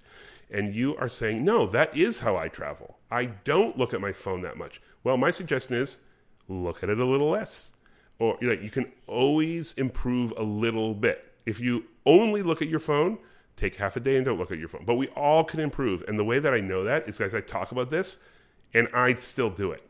and 0.53 0.73
you 0.73 0.95
are 0.97 1.09
saying, 1.09 1.43
"No, 1.43 1.65
that 1.65 1.95
is 1.97 2.19
how 2.19 2.37
I 2.37 2.47
travel. 2.47 2.99
I 3.11 3.25
don't 3.25 3.77
look 3.77 3.93
at 3.93 3.99
my 3.99 4.13
phone 4.13 4.41
that 4.41 4.57
much." 4.57 4.79
Well, 5.03 5.17
my 5.17 5.31
suggestion 5.31 5.75
is 5.75 5.97
look 6.47 6.83
at 6.83 6.89
it 6.89 6.99
a 6.99 7.05
little 7.05 7.31
less. 7.31 7.71
Or 8.19 8.37
you, 8.39 8.47
know, 8.47 8.61
you 8.61 8.69
can 8.69 8.91
always 9.07 9.73
improve 9.73 10.33
a 10.37 10.43
little 10.43 10.93
bit. 10.93 11.33
If 11.45 11.59
you 11.59 11.85
only 12.05 12.41
look 12.41 12.61
at 12.61 12.69
your 12.69 12.79
phone, 12.79 13.17
take 13.55 13.75
half 13.75 13.95
a 13.97 13.99
day 13.99 14.15
and 14.15 14.25
don't 14.25 14.37
look 14.37 14.51
at 14.51 14.59
your 14.59 14.69
phone. 14.69 14.85
But 14.85 14.95
we 14.95 15.07
all 15.09 15.43
can 15.43 15.59
improve. 15.59 16.03
And 16.07 16.17
the 16.17 16.23
way 16.23 16.39
that 16.39 16.53
I 16.53 16.59
know 16.59 16.83
that 16.83 17.07
is 17.07 17.19
as 17.19 17.33
I 17.33 17.41
talk 17.41 17.71
about 17.71 17.89
this 17.89 18.19
and 18.73 18.87
I 18.93 19.13
still 19.15 19.49
do 19.49 19.71
it. 19.71 19.83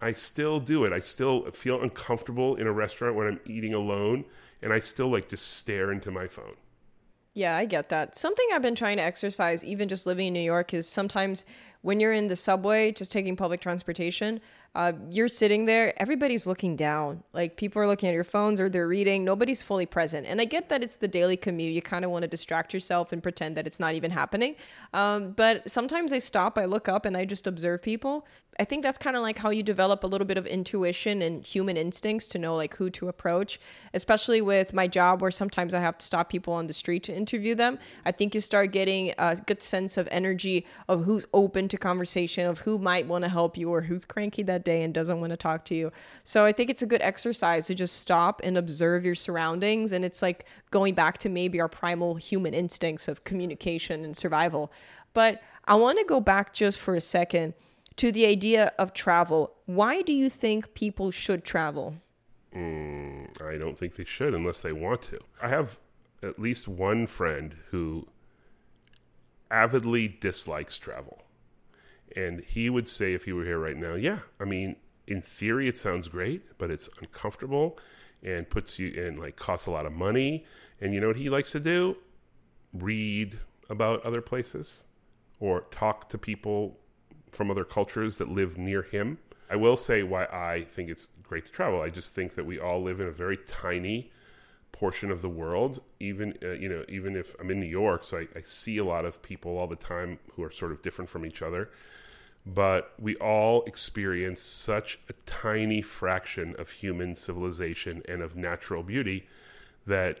I 0.00 0.12
still 0.12 0.58
do 0.58 0.84
it. 0.84 0.92
I 0.92 0.98
still 0.98 1.50
feel 1.52 1.80
uncomfortable 1.80 2.56
in 2.56 2.66
a 2.66 2.72
restaurant 2.72 3.14
when 3.14 3.28
I'm 3.28 3.40
eating 3.46 3.74
alone 3.74 4.24
and 4.62 4.72
I 4.72 4.80
still 4.80 5.08
like 5.08 5.28
just 5.28 5.56
stare 5.56 5.92
into 5.92 6.10
my 6.10 6.26
phone. 6.26 6.56
Yeah, 7.34 7.56
I 7.56 7.64
get 7.64 7.88
that. 7.88 8.14
Something 8.14 8.46
I've 8.52 8.60
been 8.62 8.74
trying 8.74 8.98
to 8.98 9.02
exercise, 9.02 9.64
even 9.64 9.88
just 9.88 10.06
living 10.06 10.26
in 10.28 10.32
New 10.34 10.40
York, 10.40 10.74
is 10.74 10.86
sometimes 10.86 11.46
when 11.80 11.98
you're 11.98 12.12
in 12.12 12.26
the 12.26 12.36
subway, 12.36 12.92
just 12.92 13.10
taking 13.10 13.36
public 13.36 13.60
transportation, 13.60 14.40
uh, 14.74 14.92
you're 15.10 15.28
sitting 15.28 15.66
there, 15.66 15.92
everybody's 16.00 16.46
looking 16.46 16.76
down. 16.76 17.22
Like 17.34 17.56
people 17.56 17.82
are 17.82 17.86
looking 17.86 18.08
at 18.08 18.14
your 18.14 18.24
phones 18.24 18.58
or 18.58 18.70
they're 18.70 18.88
reading. 18.88 19.22
Nobody's 19.22 19.60
fully 19.60 19.84
present. 19.84 20.26
And 20.26 20.40
I 20.40 20.46
get 20.46 20.70
that 20.70 20.82
it's 20.82 20.96
the 20.96 21.08
daily 21.08 21.36
commute. 21.36 21.74
You 21.74 21.82
kind 21.82 22.04
of 22.04 22.10
want 22.10 22.22
to 22.22 22.28
distract 22.28 22.72
yourself 22.72 23.12
and 23.12 23.22
pretend 23.22 23.56
that 23.56 23.66
it's 23.66 23.78
not 23.78 23.94
even 23.94 24.10
happening. 24.10 24.56
Um, 24.94 25.32
but 25.32 25.70
sometimes 25.70 26.12
I 26.12 26.18
stop, 26.18 26.56
I 26.56 26.64
look 26.64 26.88
up, 26.88 27.04
and 27.04 27.16
I 27.16 27.26
just 27.26 27.46
observe 27.46 27.82
people. 27.82 28.26
I 28.60 28.64
think 28.64 28.82
that's 28.82 28.98
kind 28.98 29.16
of 29.16 29.22
like 29.22 29.38
how 29.38 29.48
you 29.48 29.62
develop 29.62 30.04
a 30.04 30.06
little 30.06 30.26
bit 30.26 30.36
of 30.36 30.46
intuition 30.46 31.22
and 31.22 31.42
human 31.42 31.78
instincts 31.78 32.28
to 32.28 32.38
know 32.38 32.54
like 32.54 32.76
who 32.76 32.90
to 32.90 33.08
approach, 33.08 33.58
especially 33.94 34.42
with 34.42 34.74
my 34.74 34.86
job 34.86 35.22
where 35.22 35.30
sometimes 35.30 35.72
I 35.72 35.80
have 35.80 35.96
to 35.98 36.04
stop 36.04 36.28
people 36.28 36.52
on 36.52 36.66
the 36.66 36.74
street 36.74 37.02
to 37.04 37.16
interview 37.16 37.54
them. 37.54 37.78
I 38.04 38.12
think 38.12 38.34
you 38.34 38.42
start 38.42 38.70
getting 38.70 39.14
a 39.16 39.36
good 39.36 39.62
sense 39.62 39.96
of 39.96 40.06
energy 40.10 40.66
of 40.86 41.04
who's 41.04 41.24
open 41.32 41.68
to 41.68 41.78
conversation, 41.78 42.46
of 42.46 42.58
who 42.60 42.78
might 42.78 43.06
want 43.06 43.24
to 43.24 43.30
help 43.30 43.56
you 43.56 43.72
or 43.72 43.82
who's 43.82 44.04
cranky 44.04 44.42
that 44.42 44.61
day 44.64 44.82
and 44.82 44.92
doesn't 44.94 45.20
want 45.20 45.30
to 45.30 45.36
talk 45.36 45.64
to 45.66 45.74
you. 45.74 45.92
So 46.24 46.44
I 46.44 46.52
think 46.52 46.70
it's 46.70 46.82
a 46.82 46.86
good 46.86 47.02
exercise 47.02 47.66
to 47.66 47.74
just 47.74 47.96
stop 48.00 48.40
and 48.44 48.56
observe 48.56 49.04
your 49.04 49.14
surroundings 49.14 49.92
and 49.92 50.04
it's 50.04 50.22
like 50.22 50.46
going 50.70 50.94
back 50.94 51.18
to 51.18 51.28
maybe 51.28 51.60
our 51.60 51.68
primal 51.68 52.16
human 52.16 52.54
instincts 52.54 53.08
of 53.08 53.24
communication 53.24 54.04
and 54.04 54.16
survival. 54.16 54.72
But 55.14 55.42
I 55.64 55.74
want 55.74 55.98
to 55.98 56.04
go 56.04 56.20
back 56.20 56.52
just 56.52 56.78
for 56.78 56.94
a 56.94 57.00
second 57.00 57.54
to 57.96 58.10
the 58.10 58.26
idea 58.26 58.72
of 58.78 58.92
travel. 58.92 59.54
Why 59.66 60.02
do 60.02 60.12
you 60.12 60.28
think 60.28 60.74
people 60.74 61.10
should 61.10 61.44
travel? 61.44 61.96
Mm, 62.54 63.40
I 63.42 63.58
don't 63.58 63.78
think 63.78 63.96
they 63.96 64.04
should 64.04 64.34
unless 64.34 64.60
they 64.60 64.72
want 64.72 65.02
to. 65.02 65.18
I 65.40 65.48
have 65.48 65.78
at 66.22 66.38
least 66.38 66.68
one 66.68 67.06
friend 67.06 67.56
who 67.70 68.08
avidly 69.50 70.08
dislikes 70.08 70.78
travel. 70.78 71.22
And 72.16 72.44
he 72.44 72.68
would 72.68 72.88
say, 72.88 73.14
if 73.14 73.24
he 73.24 73.32
were 73.32 73.44
here 73.44 73.58
right 73.58 73.76
now, 73.76 73.94
yeah, 73.94 74.20
I 74.40 74.44
mean, 74.44 74.76
in 75.06 75.22
theory, 75.22 75.68
it 75.68 75.78
sounds 75.78 76.08
great, 76.08 76.58
but 76.58 76.70
it's 76.70 76.88
uncomfortable 77.00 77.78
and 78.22 78.48
puts 78.48 78.78
you 78.78 78.88
in, 78.88 79.16
like, 79.16 79.36
costs 79.36 79.66
a 79.66 79.70
lot 79.70 79.86
of 79.86 79.92
money. 79.92 80.44
And 80.80 80.94
you 80.94 81.00
know 81.00 81.08
what 81.08 81.16
he 81.16 81.28
likes 81.28 81.52
to 81.52 81.60
do? 81.60 81.96
Read 82.72 83.38
about 83.70 84.04
other 84.04 84.20
places 84.20 84.84
or 85.40 85.62
talk 85.70 86.08
to 86.10 86.18
people 86.18 86.78
from 87.32 87.50
other 87.50 87.64
cultures 87.64 88.18
that 88.18 88.28
live 88.28 88.58
near 88.58 88.82
him. 88.82 89.18
I 89.50 89.56
will 89.56 89.76
say 89.76 90.02
why 90.02 90.24
I 90.26 90.66
think 90.70 90.88
it's 90.88 91.08
great 91.22 91.46
to 91.46 91.52
travel. 91.52 91.82
I 91.82 91.88
just 91.88 92.14
think 92.14 92.34
that 92.36 92.46
we 92.46 92.58
all 92.58 92.82
live 92.82 93.00
in 93.00 93.06
a 93.06 93.12
very 93.12 93.36
tiny 93.36 94.12
portion 94.70 95.10
of 95.10 95.20
the 95.20 95.28
world. 95.28 95.80
Even 96.00 96.38
uh, 96.42 96.52
you 96.52 96.68
know, 96.68 96.84
even 96.88 97.16
if 97.16 97.34
I'm 97.40 97.50
in 97.50 97.60
New 97.60 97.66
York, 97.66 98.04
so 98.04 98.18
I, 98.18 98.28
I 98.36 98.42
see 98.42 98.78
a 98.78 98.84
lot 98.84 99.04
of 99.04 99.20
people 99.22 99.58
all 99.58 99.66
the 99.66 99.76
time 99.76 100.18
who 100.34 100.42
are 100.42 100.50
sort 100.50 100.72
of 100.72 100.80
different 100.82 101.10
from 101.10 101.26
each 101.26 101.42
other. 101.42 101.70
But 102.44 102.92
we 102.98 103.14
all 103.16 103.62
experience 103.64 104.42
such 104.42 104.98
a 105.08 105.12
tiny 105.26 105.80
fraction 105.80 106.56
of 106.58 106.70
human 106.70 107.14
civilization 107.14 108.02
and 108.08 108.20
of 108.20 108.36
natural 108.36 108.82
beauty 108.82 109.28
that 109.86 110.20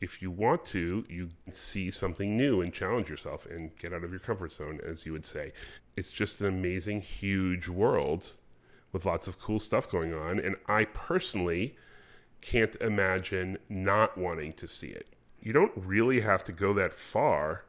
if 0.00 0.20
you 0.20 0.30
want 0.30 0.64
to, 0.66 1.04
you 1.08 1.30
see 1.50 1.90
something 1.90 2.36
new 2.36 2.60
and 2.60 2.72
challenge 2.72 3.08
yourself 3.08 3.46
and 3.46 3.76
get 3.78 3.92
out 3.92 4.04
of 4.04 4.10
your 4.10 4.20
comfort 4.20 4.52
zone, 4.52 4.80
as 4.84 5.06
you 5.06 5.12
would 5.12 5.26
say. 5.26 5.52
It's 5.96 6.10
just 6.10 6.40
an 6.40 6.48
amazing, 6.48 7.00
huge 7.00 7.68
world 7.68 8.34
with 8.92 9.06
lots 9.06 9.26
of 9.26 9.38
cool 9.38 9.58
stuff 9.58 9.90
going 9.90 10.12
on. 10.12 10.38
And 10.38 10.56
I 10.66 10.84
personally 10.86 11.76
can't 12.40 12.76
imagine 12.76 13.58
not 13.68 14.18
wanting 14.18 14.52
to 14.54 14.68
see 14.68 14.88
it. 14.88 15.06
You 15.40 15.52
don't 15.52 15.72
really 15.74 16.20
have 16.20 16.44
to 16.44 16.52
go 16.52 16.74
that 16.74 16.92
far 16.92 17.64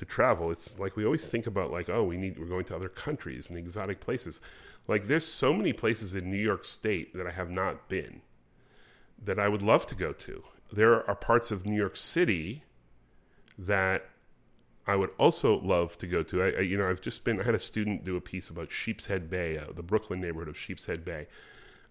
to 0.00 0.06
travel. 0.06 0.50
It's 0.50 0.78
like 0.78 0.96
we 0.96 1.04
always 1.04 1.28
think 1.28 1.46
about 1.46 1.70
like, 1.70 1.90
oh, 1.90 2.02
we 2.02 2.16
need 2.16 2.38
we're 2.38 2.46
going 2.46 2.64
to 2.64 2.74
other 2.74 2.88
countries 2.88 3.50
and 3.50 3.58
exotic 3.58 4.00
places. 4.00 4.40
Like 4.88 5.08
there's 5.08 5.26
so 5.26 5.52
many 5.52 5.74
places 5.74 6.14
in 6.14 6.30
New 6.30 6.38
York 6.38 6.64
State 6.64 7.14
that 7.14 7.26
I 7.26 7.32
have 7.32 7.50
not 7.50 7.86
been 7.90 8.22
that 9.22 9.38
I 9.38 9.46
would 9.46 9.62
love 9.62 9.84
to 9.88 9.94
go 9.94 10.14
to. 10.14 10.42
There 10.72 11.06
are 11.06 11.14
parts 11.14 11.50
of 11.50 11.66
New 11.66 11.76
York 11.76 11.96
City 11.96 12.64
that 13.58 14.08
I 14.86 14.96
would 14.96 15.10
also 15.18 15.60
love 15.60 15.98
to 15.98 16.06
go 16.06 16.22
to. 16.22 16.44
I, 16.44 16.46
I, 16.46 16.60
you 16.60 16.78
know, 16.78 16.88
I've 16.88 17.02
just 17.02 17.22
been. 17.22 17.38
I 17.38 17.44
had 17.44 17.54
a 17.54 17.58
student 17.58 18.02
do 18.02 18.16
a 18.16 18.22
piece 18.22 18.48
about 18.48 18.70
Sheepshead 18.70 19.28
Bay, 19.28 19.58
uh, 19.58 19.66
the 19.76 19.82
Brooklyn 19.82 20.22
neighborhood 20.22 20.48
of 20.48 20.56
Sheepshead 20.56 21.04
Bay. 21.04 21.26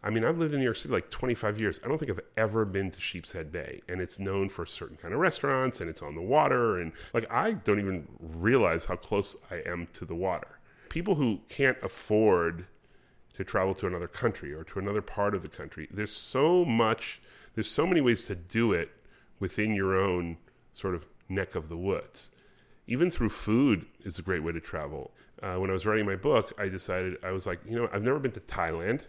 I 0.01 0.09
mean, 0.09 0.23
I've 0.23 0.37
lived 0.37 0.53
in 0.53 0.59
New 0.59 0.65
York 0.65 0.77
City 0.77 0.93
like 0.93 1.09
25 1.09 1.59
years. 1.59 1.79
I 1.83 1.87
don't 1.87 1.97
think 1.97 2.09
I've 2.11 2.21
ever 2.37 2.63
been 2.63 2.89
to 2.91 2.99
Sheepshead 2.99 3.51
Bay, 3.51 3.81
and 3.89 3.99
it's 3.99 4.17
known 4.17 4.47
for 4.47 4.65
certain 4.65 4.95
kind 4.95 5.13
of 5.13 5.19
restaurants, 5.19 5.81
and 5.81 5.89
it's 5.89 6.01
on 6.01 6.15
the 6.15 6.21
water, 6.21 6.79
and 6.79 6.93
like 7.13 7.29
I 7.29 7.51
don't 7.51 7.79
even 7.79 8.07
realize 8.19 8.85
how 8.85 8.95
close 8.95 9.35
I 9.51 9.61
am 9.65 9.87
to 9.93 10.05
the 10.05 10.15
water. 10.15 10.59
People 10.87 11.15
who 11.15 11.41
can't 11.49 11.77
afford 11.83 12.65
to 13.33 13.43
travel 13.43 13.75
to 13.75 13.87
another 13.87 14.07
country 14.07 14.53
or 14.53 14.63
to 14.65 14.79
another 14.79 15.01
part 15.01 15.35
of 15.35 15.41
the 15.41 15.49
country, 15.49 15.87
there's 15.91 16.13
so 16.13 16.63
much, 16.63 17.21
there's 17.55 17.69
so 17.69 17.85
many 17.85 17.99
ways 17.99 18.25
to 18.27 18.35
do 18.35 18.71
it 18.71 18.91
within 19.39 19.73
your 19.73 19.97
own 19.97 20.37
sort 20.73 20.95
of 20.95 21.07
neck 21.27 21.55
of 21.55 21.69
the 21.69 21.77
woods. 21.77 22.31
Even 22.87 23.11
through 23.11 23.29
food 23.29 23.85
is 24.03 24.17
a 24.17 24.21
great 24.21 24.43
way 24.43 24.51
to 24.51 24.59
travel. 24.59 25.11
Uh, 25.43 25.55
when 25.55 25.69
I 25.69 25.73
was 25.73 25.85
writing 25.85 26.05
my 26.05 26.15
book, 26.15 26.53
I 26.57 26.69
decided 26.69 27.17
I 27.23 27.31
was 27.31 27.45
like, 27.45 27.59
you 27.65 27.75
know, 27.75 27.89
I've 27.93 28.03
never 28.03 28.19
been 28.19 28.31
to 28.31 28.39
Thailand. 28.39 29.01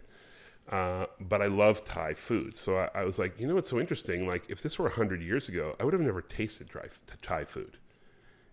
Uh, 0.70 1.06
but 1.20 1.42
I 1.42 1.46
love 1.46 1.84
Thai 1.84 2.14
food. 2.14 2.56
So 2.56 2.76
I, 2.76 3.00
I, 3.00 3.04
was 3.04 3.18
like, 3.18 3.40
you 3.40 3.46
know 3.48 3.56
what's 3.56 3.68
so 3.68 3.80
interesting? 3.80 4.26
Like, 4.26 4.44
if 4.48 4.62
this 4.62 4.78
were 4.78 4.84
100 4.84 5.20
years 5.20 5.48
ago, 5.48 5.74
I 5.80 5.84
would 5.84 5.92
have 5.92 6.00
never 6.00 6.22
tasted 6.22 6.68
dry, 6.68 6.86
Thai 7.22 7.44
food. 7.44 7.78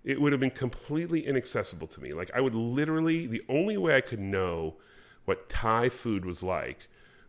It 0.03 0.19
would 0.19 0.33
have 0.33 0.39
been 0.39 0.49
completely 0.49 1.27
inaccessible 1.27 1.85
to 1.87 2.01
me. 2.01 2.13
Like, 2.13 2.31
I 2.33 2.41
would 2.41 2.55
literally, 2.55 3.27
the 3.27 3.43
only 3.47 3.77
way 3.77 3.95
I 3.95 4.01
could 4.01 4.19
know 4.19 4.77
what 5.25 5.47
Thai 5.47 5.89
food 5.89 6.25
was 6.25 6.41
like 6.41 6.87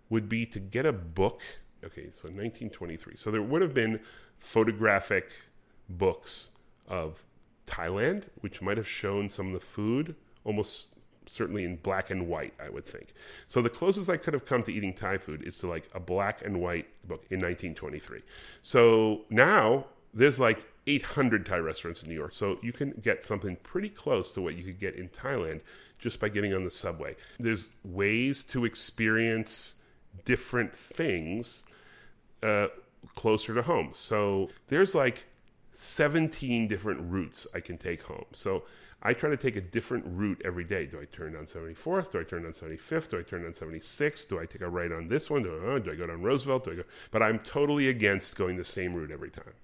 would 0.09 0.27
be 0.27 0.47
to 0.47 0.59
get 0.59 0.87
a 0.87 0.93
book. 0.93 1.43
Okay, 1.85 2.05
so 2.15 2.29
1923. 2.29 3.15
So 3.17 3.31
there 3.31 3.43
would 3.43 3.61
have 3.61 3.75
been 3.75 4.01
photographic 4.39 5.31
books 5.87 6.51
of 6.87 7.25
Thailand, 7.67 8.25
which 8.41 8.63
might 8.63 8.79
have 8.79 8.89
shown 8.89 9.29
some 9.29 9.49
of 9.49 9.53
the 9.53 9.61
food 9.61 10.15
almost 10.45 10.98
certainly 11.29 11.65
in 11.65 11.77
black 11.77 12.11
and 12.11 12.27
white, 12.27 12.55
I 12.61 12.69
would 12.71 12.85
think. 12.85 13.13
So 13.47 13.63
the 13.63 13.71
closest 13.71 14.11
I 14.11 14.17
could 14.17 14.35
have 14.35 14.47
come 14.47 14.63
to 14.65 14.73
eating 14.73 14.95
Thai 14.95 15.19
food 15.19 15.43
is 15.43 15.59
to 15.59 15.69
like 15.69 15.89
a 15.95 16.01
black 16.01 16.45
and 16.45 16.61
white 16.61 16.87
book 17.07 17.25
in 17.31 17.37
1923. 17.37 18.23
So 18.63 19.23
now 19.31 19.87
there's 20.15 20.41
like 20.41 20.67
800 20.87 21.47
Thai 21.47 21.59
restaurants 21.59 22.03
in 22.03 22.09
New 22.09 22.15
York. 22.15 22.33
So 22.33 22.59
you 22.63 22.73
can 22.73 22.93
get 23.03 23.25
something 23.25 23.57
pretty 23.57 23.89
close 23.89 24.31
to 24.33 24.41
what 24.41 24.55
you 24.55 24.65
could 24.65 24.81
get 24.81 24.95
in 24.95 25.09
Thailand 25.09 25.61
just 25.99 26.21
by 26.21 26.29
getting 26.29 26.55
on 26.55 26.65
the 26.65 26.71
subway. 26.71 27.17
There's 27.39 27.71
ways 27.85 28.43
to 28.45 28.65
experience 28.65 29.77
different 30.25 30.75
things 30.75 31.65
uh, 32.43 32.69
closer 33.15 33.55
to 33.55 33.63
home. 33.63 33.91
So 33.95 34.49
there's 34.69 34.95
like 34.95 35.27
17 35.73 36.69
different 36.69 37.01
routes 37.11 37.47
I 37.55 37.61
can 37.61 37.79
take 37.79 38.03
home. 38.03 38.27
So 38.33 38.65
I 39.03 39.13
try 39.13 39.31
to 39.31 39.37
take 39.37 39.55
a 39.57 39.61
different 39.61 40.05
route 40.07 40.43
every 40.45 40.65
day. 40.65 40.87
Do 40.87 41.01
I 41.01 41.05
turn 41.05 41.35
down 41.35 41.47
74th? 41.47 42.11
Do 42.11 42.21
I 42.21 42.25
turn 42.25 42.43
down 42.43 42.53
75th? 42.53 43.11
Do 43.11 43.19
I 43.19 43.23
turn 43.23 43.43
down 43.45 43.53
76th? 43.53 44.29
Do 44.29 44.41
I 44.41 44.47
take 44.47 44.63
a 44.63 44.69
right 44.69 44.91
on 44.91 45.09
this 45.09 45.31
one? 45.31 45.45
Do 45.45 45.55
I, 45.55 45.77
uh, 45.77 45.79
do 45.79 45.93
I 45.93 45.95
go 45.95 46.09
down 46.09 46.23
Roosevelt? 46.23 46.65
Do 46.65 46.73
I 46.73 46.75
go? 46.75 46.83
But 47.13 47.23
I'm 47.23 47.39
totally 47.39 47.89
against 47.89 48.37
going 48.37 48.57
the 48.57 48.65
same 48.65 48.95
route 48.95 49.13
every 49.13 49.31
time 49.31 49.55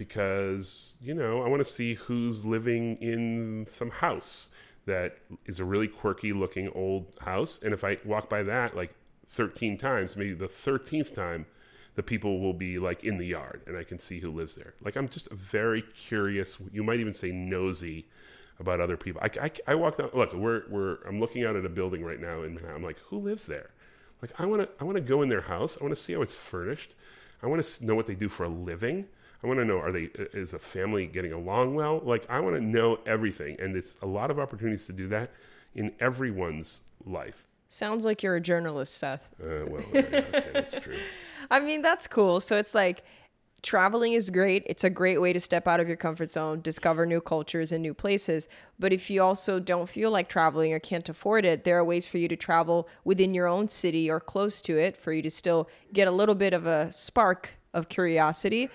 because 0.00 0.94
you 1.02 1.12
know 1.12 1.42
I 1.42 1.48
want 1.48 1.60
to 1.60 1.70
see 1.70 1.92
who's 1.92 2.46
living 2.46 2.96
in 3.02 3.66
some 3.70 3.90
house 3.90 4.48
that 4.86 5.18
is 5.44 5.60
a 5.60 5.64
really 5.64 5.88
quirky 5.88 6.32
looking 6.32 6.70
old 6.70 7.12
house, 7.20 7.60
and 7.62 7.74
if 7.74 7.84
I 7.84 7.98
walk 8.06 8.30
by 8.30 8.42
that 8.44 8.74
like 8.74 8.94
13 9.28 9.76
times, 9.76 10.16
maybe 10.16 10.32
the 10.32 10.46
13th 10.46 11.14
time, 11.14 11.44
the 11.96 12.02
people 12.02 12.40
will 12.40 12.54
be 12.54 12.78
like 12.78 13.04
in 13.04 13.18
the 13.18 13.26
yard, 13.26 13.60
and 13.66 13.76
I 13.76 13.84
can 13.84 13.98
see 13.98 14.20
who 14.20 14.30
lives 14.30 14.54
there. 14.54 14.72
Like 14.80 14.96
I'm 14.96 15.06
just 15.06 15.30
a 15.30 15.34
very 15.34 15.82
curious. 15.82 16.56
You 16.72 16.82
might 16.82 17.00
even 17.00 17.12
say 17.12 17.30
nosy 17.30 18.06
about 18.60 18.80
other 18.80 18.96
people. 18.96 19.20
I, 19.22 19.30
I, 19.46 19.50
I 19.68 19.74
walked 19.74 19.98
out. 20.00 20.14
Look, 20.14 20.32
we're 20.32 20.62
we're 20.68 20.98
I'm 21.06 21.18
looking 21.18 21.44
out 21.44 21.56
at 21.56 21.64
a 21.64 21.68
building 21.68 22.04
right 22.04 22.20
now 22.20 22.42
in 22.42 22.54
Manhattan. 22.54 22.76
I'm 22.76 22.82
like, 22.82 22.98
who 23.08 23.18
lives 23.18 23.46
there? 23.46 23.70
Like 24.22 24.32
I 24.38 24.46
want 24.46 24.62
to 24.62 24.68
I 24.78 24.84
want 24.84 24.96
to 24.96 25.02
go 25.02 25.22
in 25.22 25.28
their 25.28 25.40
house. 25.40 25.78
I 25.80 25.84
want 25.84 25.94
to 25.94 26.00
see 26.00 26.12
how 26.12 26.22
it's 26.22 26.34
furnished. 26.34 26.94
I 27.42 27.46
want 27.46 27.64
to 27.64 27.86
know 27.86 27.94
what 27.94 28.06
they 28.06 28.14
do 28.14 28.28
for 28.28 28.44
a 28.44 28.48
living. 28.48 29.06
I 29.42 29.46
want 29.46 29.58
to 29.58 29.64
know 29.64 29.78
are 29.78 29.90
they 29.90 30.10
is 30.34 30.52
a 30.52 30.58
family 30.58 31.06
getting 31.06 31.32
along 31.32 31.74
well? 31.74 32.00
Like 32.04 32.28
I 32.28 32.40
want 32.40 32.56
to 32.56 32.60
know 32.60 33.00
everything, 33.06 33.58
and 33.58 33.74
it's 33.76 33.96
a 34.02 34.06
lot 34.06 34.30
of 34.30 34.38
opportunities 34.38 34.86
to 34.86 34.92
do 34.92 35.08
that 35.08 35.30
in 35.74 35.92
everyone's 35.98 36.82
life. 37.06 37.46
Sounds 37.68 38.04
like 38.04 38.22
you're 38.22 38.36
a 38.36 38.40
journalist, 38.40 38.98
Seth. 38.98 39.30
Uh, 39.40 39.64
well, 39.68 39.84
okay, 39.94 40.50
that's 40.52 40.78
true. 40.78 40.98
I 41.50 41.60
mean, 41.60 41.82
that's 41.82 42.06
cool. 42.06 42.40
So 42.40 42.56
it's 42.56 42.74
like 42.74 43.04
traveling 43.62 44.12
is 44.12 44.30
great. 44.30 44.62
It's 44.66 44.84
a 44.84 44.90
great 44.90 45.20
way 45.20 45.32
to 45.32 45.40
step 45.40 45.68
out 45.68 45.80
of 45.80 45.88
your 45.88 45.96
comfort 45.96 46.30
zone, 46.30 46.60
discover 46.60 47.06
new 47.06 47.20
cultures 47.20 47.72
and 47.72 47.82
new 47.82 47.94
places. 47.94 48.48
But 48.78 48.92
if 48.92 49.10
you 49.10 49.22
also 49.22 49.60
don't 49.60 49.88
feel 49.88 50.10
like 50.10 50.28
traveling 50.28 50.72
or 50.72 50.78
can't 50.78 51.08
afford 51.08 51.44
it, 51.44 51.64
there 51.64 51.78
are 51.78 51.84
ways 51.84 52.06
for 52.06 52.18
you 52.18 52.28
to 52.28 52.36
travel 52.36 52.88
within 53.04 53.34
your 53.34 53.46
own 53.46 53.68
city 53.68 54.10
or 54.10 54.20
close 54.20 54.62
to 54.62 54.78
it 54.78 54.96
for 54.96 55.12
you 55.12 55.22
to 55.22 55.30
still 55.30 55.68
get 55.92 56.08
a 56.08 56.12
little 56.12 56.34
bit 56.34 56.54
of 56.54 56.66
a 56.66 56.90
spark 56.92 57.58
of 57.74 57.88
curiosity. 57.88 58.68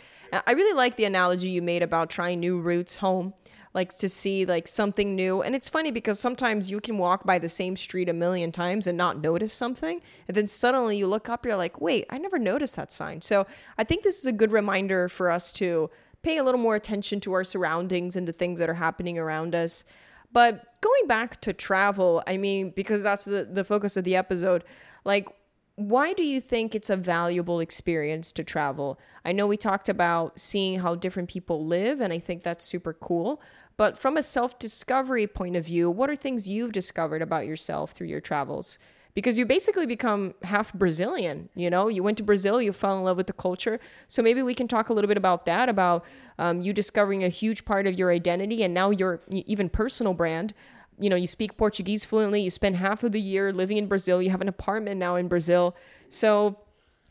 I 0.45 0.51
really 0.51 0.75
like 0.75 0.95
the 0.95 1.05
analogy 1.05 1.49
you 1.49 1.61
made 1.61 1.83
about 1.83 2.09
trying 2.09 2.39
new 2.39 2.59
routes 2.59 2.97
home 2.97 3.33
like 3.75 3.93
to 3.97 4.07
see 4.07 4.45
like 4.45 4.67
something 4.67 5.15
new. 5.15 5.41
And 5.41 5.53
it's 5.53 5.67
funny 5.67 5.91
because 5.91 6.17
sometimes 6.17 6.71
you 6.71 6.79
can 6.79 6.97
walk 6.97 7.25
by 7.25 7.37
the 7.37 7.49
same 7.49 7.75
street 7.75 8.07
a 8.07 8.13
million 8.13 8.51
times 8.51 8.87
and 8.87 8.97
not 8.97 9.21
notice 9.21 9.51
something. 9.53 10.01
And 10.29 10.35
then 10.35 10.47
suddenly 10.47 10.97
you 10.97 11.07
look 11.07 11.27
up, 11.27 11.45
you're 11.45 11.57
like, 11.57 11.81
wait, 11.81 12.05
I 12.09 12.17
never 12.17 12.39
noticed 12.39 12.77
that 12.77 12.91
sign. 12.91 13.21
So 13.21 13.45
I 13.77 13.83
think 13.83 14.03
this 14.03 14.17
is 14.17 14.25
a 14.25 14.31
good 14.31 14.53
reminder 14.53 15.09
for 15.09 15.29
us 15.29 15.51
to 15.53 15.91
pay 16.23 16.37
a 16.37 16.43
little 16.43 16.59
more 16.59 16.75
attention 16.75 17.19
to 17.19 17.33
our 17.33 17.43
surroundings 17.43 18.15
and 18.15 18.25
the 18.25 18.33
things 18.33 18.59
that 18.59 18.69
are 18.69 18.75
happening 18.75 19.19
around 19.19 19.53
us. 19.53 19.83
But 20.31 20.81
going 20.81 21.07
back 21.07 21.41
to 21.41 21.51
travel, 21.51 22.23
I 22.25 22.37
mean, 22.37 22.71
because 22.75 23.03
that's 23.03 23.25
the, 23.25 23.43
the 23.43 23.65
focus 23.65 23.97
of 23.97 24.05
the 24.05 24.15
episode, 24.15 24.63
like, 25.03 25.27
why 25.75 26.13
do 26.13 26.23
you 26.23 26.39
think 26.39 26.73
it's 26.73 26.89
a 26.89 26.95
valuable 26.95 27.59
experience 27.59 28.31
to 28.33 28.43
travel? 28.43 28.97
I 29.25 29.33
know 29.33 29.45
we 29.45 29.57
talked 29.57 29.89
about 29.89 30.39
seeing 30.39 30.79
how 30.79 30.95
different 30.95 31.29
people 31.29 31.65
live, 31.65 31.99
and 31.99 32.13
I 32.13 32.19
think 32.19 32.43
that's 32.43 32.63
super 32.63 32.93
cool. 32.93 33.41
But 33.77 33.97
from 33.97 34.15
a 34.15 34.23
self 34.23 34.57
discovery 34.57 35.27
point 35.27 35.57
of 35.57 35.65
view, 35.65 35.91
what 35.91 36.09
are 36.09 36.15
things 36.15 36.47
you've 36.47 36.71
discovered 36.71 37.21
about 37.21 37.45
yourself 37.45 37.91
through 37.91 38.07
your 38.07 38.21
travels? 38.21 38.79
Because 39.15 39.37
you 39.37 39.45
basically 39.45 39.85
become 39.85 40.33
half 40.43 40.73
Brazilian, 40.73 41.47
you 41.55 41.69
know, 41.69 41.87
you 41.87 42.03
went 42.03 42.17
to 42.17 42.23
Brazil, 42.23 42.61
you 42.61 42.73
fell 42.73 42.97
in 42.97 43.03
love 43.05 43.15
with 43.15 43.27
the 43.27 43.33
culture. 43.33 43.79
So 44.09 44.21
maybe 44.21 44.43
we 44.43 44.53
can 44.53 44.67
talk 44.67 44.89
a 44.89 44.93
little 44.93 45.07
bit 45.07 45.15
about 45.15 45.45
that, 45.45 45.69
about 45.69 46.05
um, 46.37 46.61
you 46.61 46.73
discovering 46.73 47.23
a 47.23 47.29
huge 47.29 47.63
part 47.63 47.87
of 47.87 47.97
your 47.97 48.11
identity 48.11 48.63
and 48.63 48.73
now 48.73 48.89
your 48.89 49.21
even 49.31 49.69
personal 49.69 50.13
brand. 50.13 50.53
You 50.99 51.09
know, 51.09 51.15
you 51.15 51.27
speak 51.27 51.57
Portuguese 51.57 52.05
fluently, 52.05 52.41
you 52.41 52.49
spend 52.49 52.77
half 52.77 53.03
of 53.03 53.11
the 53.11 53.21
year 53.21 53.51
living 53.51 53.77
in 53.77 53.87
Brazil, 53.87 54.21
you 54.21 54.29
have 54.29 54.41
an 54.41 54.47
apartment 54.47 54.97
now 54.97 55.15
in 55.15 55.27
Brazil. 55.27 55.75
So 56.09 56.57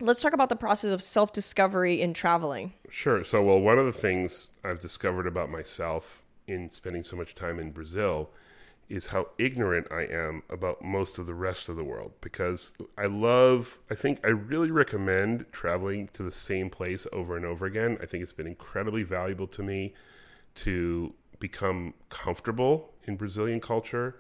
let's 0.01 0.20
talk 0.20 0.33
about 0.33 0.49
the 0.49 0.57
process 0.57 0.92
of 0.92 1.03
self 1.03 1.33
discovery 1.33 2.01
in 2.01 2.14
traveling. 2.14 2.73
Sure. 2.90 3.25
So, 3.25 3.42
well, 3.42 3.61
one 3.61 3.79
of 3.79 3.87
the 3.87 3.92
things 3.92 4.51
I've 4.64 4.81
discovered 4.81 5.27
about 5.27 5.51
myself 5.51 6.23
in 6.47 6.70
spending 6.70 7.03
so 7.03 7.16
much 7.16 7.35
time 7.35 7.59
in 7.59 7.70
Brazil 7.70 8.31
is 8.88 9.07
how 9.07 9.29
ignorant 9.38 9.87
I 9.90 10.03
am 10.03 10.42
about 10.51 10.85
most 10.85 11.18
of 11.18 11.27
the 11.27 11.35
rest 11.35 11.68
of 11.68 11.77
the 11.77 11.85
world 11.85 12.12
because 12.20 12.75
I 12.99 13.07
love, 13.07 13.79
I 13.90 13.94
think 13.94 14.20
I 14.23 14.29
really 14.29 14.70
recommend 14.70 15.47
traveling 15.53 16.09
to 16.12 16.23
the 16.23 16.31
same 16.31 16.68
place 16.68 17.07
over 17.12 17.37
and 17.37 17.47
over 17.47 17.64
again. 17.64 17.97
I 18.03 18.07
think 18.07 18.23
it's 18.23 18.33
been 18.33 18.47
incredibly 18.47 19.03
valuable 19.03 19.47
to 19.49 19.62
me 19.62 19.94
to 20.57 21.14
become 21.38 21.94
comfortable 22.11 22.93
in 23.06 23.16
Brazilian 23.16 23.60
culture, 23.60 24.16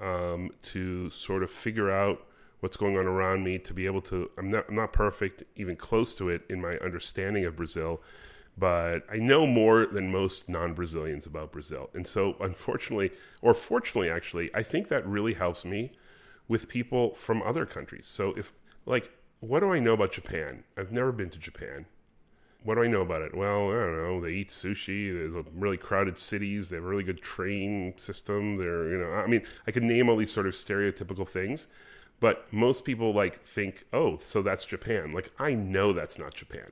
um, 0.00 0.50
to 0.62 1.10
sort 1.10 1.42
of 1.42 1.50
figure 1.50 1.90
out 1.90 2.26
what's 2.60 2.76
going 2.76 2.96
on 2.96 3.06
around 3.06 3.44
me, 3.44 3.58
to 3.58 3.74
be 3.74 3.86
able 3.86 4.00
to, 4.02 4.30
I'm 4.38 4.50
not, 4.50 4.66
I'm 4.68 4.76
not 4.76 4.92
perfect, 4.92 5.42
even 5.56 5.76
close 5.76 6.14
to 6.14 6.28
it 6.28 6.42
in 6.48 6.60
my 6.60 6.76
understanding 6.78 7.44
of 7.44 7.56
Brazil 7.56 8.00
but 8.56 9.00
I 9.10 9.16
know 9.16 9.46
more 9.46 9.86
than 9.86 10.12
most 10.12 10.48
non 10.48 10.74
Brazilians 10.74 11.26
about 11.26 11.52
Brazil. 11.52 11.90
And 11.94 12.06
so, 12.06 12.36
unfortunately, 12.40 13.12
or 13.40 13.54
fortunately, 13.54 14.10
actually, 14.10 14.50
I 14.54 14.62
think 14.62 14.88
that 14.88 15.06
really 15.06 15.34
helps 15.34 15.64
me 15.64 15.92
with 16.48 16.68
people 16.68 17.14
from 17.14 17.42
other 17.42 17.64
countries. 17.64 18.06
So, 18.06 18.34
if, 18.34 18.52
like, 18.84 19.10
what 19.40 19.60
do 19.60 19.72
I 19.72 19.78
know 19.78 19.94
about 19.94 20.12
Japan? 20.12 20.64
I've 20.76 20.92
never 20.92 21.12
been 21.12 21.30
to 21.30 21.38
Japan. 21.38 21.86
What 22.64 22.76
do 22.76 22.82
I 22.82 22.86
know 22.86 23.02
about 23.02 23.22
it? 23.22 23.34
Well, 23.34 23.70
I 23.70 23.74
don't 23.74 23.96
know. 23.96 24.20
They 24.20 24.30
eat 24.32 24.50
sushi. 24.50 25.12
There's 25.12 25.34
a 25.34 25.44
really 25.54 25.76
crowded 25.76 26.18
cities. 26.18 26.68
They 26.68 26.76
have 26.76 26.84
a 26.84 26.88
really 26.88 27.02
good 27.02 27.20
train 27.20 27.94
system. 27.96 28.56
They're, 28.56 28.88
you 28.88 28.98
know, 28.98 29.12
I 29.12 29.26
mean, 29.26 29.42
I 29.66 29.72
could 29.72 29.82
name 29.82 30.08
all 30.08 30.16
these 30.16 30.32
sort 30.32 30.46
of 30.46 30.54
stereotypical 30.54 31.26
things, 31.26 31.66
but 32.20 32.52
most 32.52 32.84
people 32.84 33.12
like 33.12 33.40
think, 33.40 33.84
oh, 33.92 34.16
so 34.18 34.42
that's 34.42 34.64
Japan. 34.64 35.12
Like, 35.12 35.30
I 35.38 35.54
know 35.54 35.92
that's 35.92 36.18
not 36.18 36.34
Japan. 36.34 36.70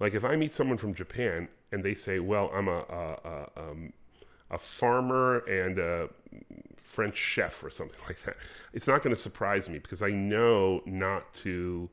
Like 0.00 0.14
if 0.14 0.24
I 0.24 0.34
meet 0.34 0.54
someone 0.54 0.78
from 0.78 0.94
Japan 0.94 1.48
and 1.70 1.84
they 1.84 1.94
say, 1.94 2.18
"Well, 2.18 2.50
I'm 2.54 2.66
a 2.66 2.78
a, 2.88 3.18
a, 3.24 3.48
um, 3.56 3.92
a 4.50 4.58
farmer 4.58 5.38
and 5.40 5.78
a 5.78 6.08
French 6.82 7.16
chef 7.16 7.62
or 7.62 7.70
something 7.70 8.00
like 8.08 8.22
that," 8.24 8.36
it's 8.72 8.86
not 8.88 9.02
going 9.02 9.14
to 9.14 9.20
surprise 9.20 9.68
me 9.68 9.78
because 9.78 10.02
I 10.02 10.10
know 10.10 10.82
not 10.86 11.32
to 11.34 11.90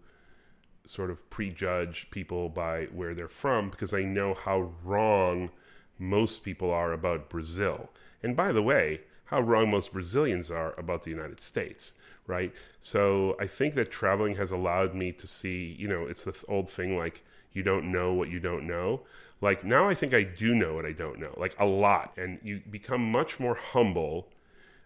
sort 0.87 1.11
of 1.11 1.29
prejudge 1.29 2.09
people 2.09 2.49
by 2.49 2.85
where 2.85 3.13
they're 3.13 3.27
from 3.27 3.69
because 3.69 3.93
I 3.93 4.03
know 4.03 4.33
how 4.33 4.71
wrong 4.83 5.51
most 5.99 6.43
people 6.43 6.71
are 6.71 6.93
about 6.93 7.29
Brazil. 7.29 7.89
And 8.23 8.35
by 8.35 8.51
the 8.51 8.61
way, 8.61 9.01
how 9.25 9.41
wrong 9.41 9.69
most 9.69 9.93
Brazilians 9.93 10.49
are 10.49 10.73
about 10.79 11.03
the 11.03 11.09
United 11.09 11.39
States, 11.39 11.93
right? 12.25 12.53
So 12.81 13.35
I 13.39 13.47
think 13.47 13.75
that 13.75 13.91
traveling 13.91 14.35
has 14.35 14.51
allowed 14.51 14.95
me 14.95 15.11
to 15.13 15.27
see, 15.27 15.75
you 15.77 15.87
know, 15.87 16.05
it's 16.05 16.23
the 16.23 16.43
old 16.47 16.69
thing 16.69 16.97
like 16.97 17.23
you 17.51 17.63
don't 17.63 17.91
know 17.91 18.13
what 18.13 18.29
you 18.29 18.39
don't 18.39 18.65
know. 18.65 19.01
Like 19.41 19.63
now 19.63 19.89
I 19.89 19.95
think 19.95 20.13
I 20.13 20.23
do 20.23 20.55
know 20.55 20.75
what 20.75 20.85
I 20.85 20.93
don't 20.93 21.19
know, 21.19 21.33
like 21.37 21.55
a 21.59 21.65
lot. 21.65 22.13
And 22.17 22.39
you 22.43 22.61
become 22.69 23.11
much 23.11 23.39
more 23.39 23.55
humble 23.55 24.29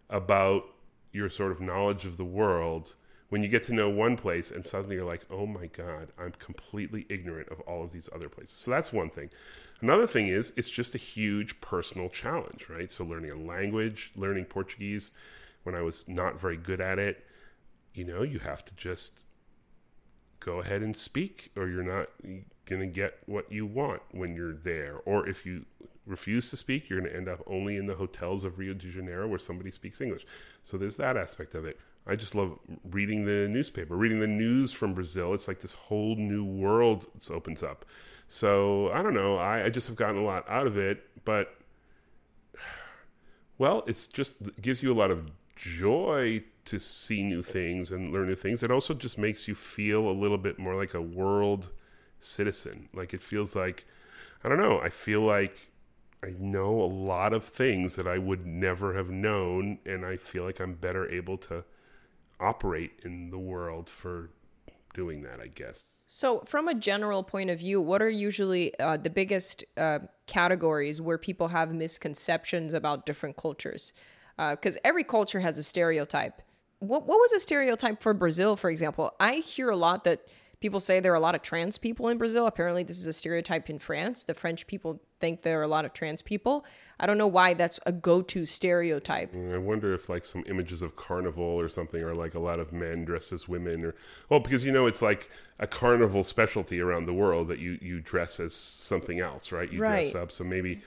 about 0.09 0.63
your 1.11 1.29
sort 1.29 1.51
of 1.51 1.61
knowledge 1.61 2.05
of 2.05 2.17
the 2.17 2.25
world 2.25 2.95
when 3.31 3.41
you 3.41 3.47
get 3.47 3.63
to 3.63 3.73
know 3.73 3.89
one 3.89 4.17
place 4.17 4.51
and 4.51 4.65
suddenly 4.65 4.97
you're 4.97 5.05
like, 5.05 5.25
oh 5.29 5.45
my 5.45 5.67
God, 5.67 6.09
I'm 6.19 6.33
completely 6.33 7.05
ignorant 7.07 7.47
of 7.47 7.61
all 7.61 7.81
of 7.81 7.93
these 7.93 8.09
other 8.13 8.27
places. 8.27 8.57
So 8.57 8.71
that's 8.71 8.91
one 8.91 9.09
thing. 9.09 9.29
Another 9.79 10.05
thing 10.05 10.27
is 10.27 10.51
it's 10.57 10.69
just 10.69 10.95
a 10.95 10.97
huge 10.97 11.61
personal 11.61 12.09
challenge, 12.09 12.67
right? 12.67 12.91
So 12.91 13.05
learning 13.05 13.31
a 13.31 13.35
language, 13.35 14.11
learning 14.17 14.45
Portuguese 14.45 15.11
when 15.63 15.75
I 15.75 15.81
was 15.81 16.05
not 16.09 16.41
very 16.41 16.57
good 16.57 16.81
at 16.81 16.99
it, 16.99 17.25
you 17.93 18.03
know, 18.03 18.21
you 18.21 18.39
have 18.39 18.65
to 18.65 18.75
just 18.75 19.23
go 20.41 20.59
ahead 20.59 20.81
and 20.81 20.97
speak 20.97 21.51
or 21.55 21.69
you're 21.69 21.83
not 21.83 22.09
going 22.65 22.81
to 22.81 22.87
get 22.87 23.19
what 23.27 23.49
you 23.49 23.65
want 23.65 24.01
when 24.11 24.35
you're 24.35 24.55
there. 24.55 24.97
Or 25.05 25.25
if 25.25 25.45
you 25.45 25.65
refuse 26.05 26.49
to 26.49 26.57
speak, 26.57 26.89
you're 26.89 26.99
going 26.99 27.09
to 27.09 27.17
end 27.17 27.29
up 27.29 27.41
only 27.47 27.77
in 27.77 27.85
the 27.85 27.95
hotels 27.95 28.43
of 28.43 28.59
Rio 28.59 28.73
de 28.73 28.91
Janeiro 28.91 29.25
where 29.25 29.39
somebody 29.39 29.71
speaks 29.71 30.01
English. 30.01 30.25
So 30.63 30.77
there's 30.77 30.97
that 30.97 31.15
aspect 31.15 31.55
of 31.55 31.63
it. 31.63 31.79
I 32.07 32.15
just 32.15 32.35
love 32.35 32.57
reading 32.89 33.25
the 33.25 33.47
newspaper, 33.47 33.95
reading 33.95 34.19
the 34.19 34.27
news 34.27 34.71
from 34.71 34.93
Brazil. 34.93 35.33
It's 35.33 35.47
like 35.47 35.59
this 35.59 35.73
whole 35.73 36.15
new 36.15 36.43
world 36.43 37.05
opens 37.29 37.61
up. 37.61 37.85
So 38.27 38.91
I 38.91 39.01
don't 39.01 39.13
know. 39.13 39.37
I, 39.37 39.65
I 39.65 39.69
just 39.69 39.87
have 39.87 39.95
gotten 39.95 40.17
a 40.17 40.23
lot 40.23 40.49
out 40.49 40.65
of 40.65 40.77
it, 40.77 41.03
but 41.25 41.55
well, 43.57 43.83
it's 43.87 44.07
just 44.07 44.41
it 44.41 44.61
gives 44.61 44.81
you 44.81 44.91
a 44.91 44.95
lot 44.95 45.11
of 45.11 45.31
joy 45.55 46.43
to 46.65 46.79
see 46.79 47.23
new 47.23 47.41
things 47.43 47.91
and 47.91 48.11
learn 48.11 48.27
new 48.27 48.35
things. 48.35 48.63
It 48.63 48.71
also 48.71 48.93
just 48.93 49.17
makes 49.17 49.47
you 49.47 49.55
feel 49.55 50.07
a 50.07 50.11
little 50.11 50.37
bit 50.37 50.57
more 50.57 50.75
like 50.75 50.93
a 50.93 51.01
world 51.01 51.71
citizen. 52.19 52.89
Like 52.93 53.13
it 53.13 53.21
feels 53.21 53.55
like, 53.55 53.85
I 54.43 54.49
don't 54.49 54.57
know, 54.57 54.79
I 54.79 54.89
feel 54.89 55.21
like 55.21 55.71
I 56.23 56.33
know 56.39 56.79
a 56.81 56.85
lot 56.85 57.33
of 57.33 57.43
things 57.45 57.95
that 57.95 58.07
I 58.07 58.17
would 58.17 58.45
never 58.45 58.95
have 58.95 59.09
known, 59.09 59.79
and 59.85 60.05
I 60.05 60.17
feel 60.17 60.43
like 60.43 60.59
I'm 60.59 60.75
better 60.75 61.09
able 61.09 61.37
to 61.39 61.63
operate 62.41 62.99
in 63.03 63.29
the 63.29 63.39
world 63.39 63.89
for 63.89 64.31
doing 64.93 65.21
that, 65.23 65.39
I 65.39 65.47
guess. 65.47 65.99
So, 66.07 66.43
from 66.45 66.67
a 66.67 66.73
general 66.73 67.23
point 67.23 67.49
of 67.49 67.59
view, 67.59 67.79
what 67.79 68.01
are 68.01 68.09
usually 68.09 68.77
uh, 68.79 68.97
the 68.97 69.09
biggest 69.09 69.63
uh, 69.77 69.99
categories 70.27 71.01
where 71.01 71.17
people 71.17 71.47
have 71.49 71.73
misconceptions 71.73 72.73
about 72.73 73.05
different 73.05 73.37
cultures? 73.37 73.93
Because 74.37 74.77
uh, 74.77 74.81
every 74.83 75.03
culture 75.03 75.39
has 75.39 75.57
a 75.57 75.63
stereotype. 75.63 76.41
What, 76.79 77.05
what 77.07 77.19
was 77.19 77.31
a 77.31 77.39
stereotype 77.39 78.01
for 78.01 78.13
Brazil, 78.13 78.55
for 78.55 78.69
example? 78.69 79.13
I 79.19 79.35
hear 79.35 79.69
a 79.69 79.75
lot 79.75 80.03
that 80.05 80.27
people 80.61 80.79
say 80.79 80.99
there 80.99 81.11
are 81.11 81.15
a 81.15 81.21
lot 81.21 81.35
of 81.35 81.41
trans 81.41 81.77
people 81.77 82.07
in 82.07 82.17
Brazil. 82.17 82.47
Apparently, 82.47 82.83
this 82.83 82.99
is 82.99 83.07
a 83.07 83.13
stereotype 83.13 83.69
in 83.69 83.79
France. 83.79 84.23
The 84.23 84.33
French 84.33 84.67
people 84.67 85.01
think 85.19 85.41
there 85.41 85.59
are 85.59 85.63
a 85.63 85.67
lot 85.67 85.85
of 85.85 85.93
trans 85.93 86.21
people. 86.21 86.65
I 87.01 87.07
don't 87.07 87.17
know 87.17 87.27
why 87.27 87.55
that's 87.55 87.79
a 87.87 87.91
go-to 87.91 88.45
stereotype. 88.45 89.33
I 89.35 89.57
wonder 89.57 89.91
if 89.93 90.07
like 90.07 90.23
some 90.23 90.43
images 90.47 90.83
of 90.83 90.95
carnival 90.95 91.43
or 91.43 91.67
something 91.67 92.03
are 92.03 92.13
like 92.13 92.35
a 92.35 92.39
lot 92.39 92.59
of 92.59 92.71
men 92.71 93.05
dressed 93.05 93.33
as 93.33 93.47
women 93.47 93.83
or 93.83 93.95
well 94.29 94.39
because 94.39 94.63
you 94.63 94.71
know 94.71 94.85
it's 94.85 95.01
like 95.01 95.29
a 95.57 95.65
carnival 95.65 96.23
specialty 96.23 96.79
around 96.79 97.05
the 97.05 97.13
world 97.13 97.47
that 97.47 97.57
you 97.57 97.79
you 97.81 98.01
dress 98.01 98.39
as 98.39 98.53
something 98.53 99.19
else, 99.19 99.51
right? 99.51 99.71
You 99.71 99.79
Right. 99.79 100.03
dress 100.03 100.15
up. 100.15 100.31
So 100.31 100.43
maybe 100.43 100.83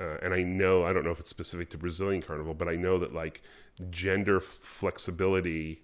uh, 0.00 0.16
and 0.22 0.34
I 0.34 0.42
know 0.42 0.84
I 0.84 0.92
don't 0.92 1.04
know 1.04 1.12
if 1.12 1.20
it's 1.20 1.30
specific 1.30 1.70
to 1.70 1.78
Brazilian 1.78 2.22
carnival, 2.22 2.52
but 2.52 2.68
I 2.68 2.74
know 2.74 2.98
that 2.98 3.14
like 3.14 3.40
gender 3.88 4.38
f- 4.38 4.42
flexibility 4.42 5.82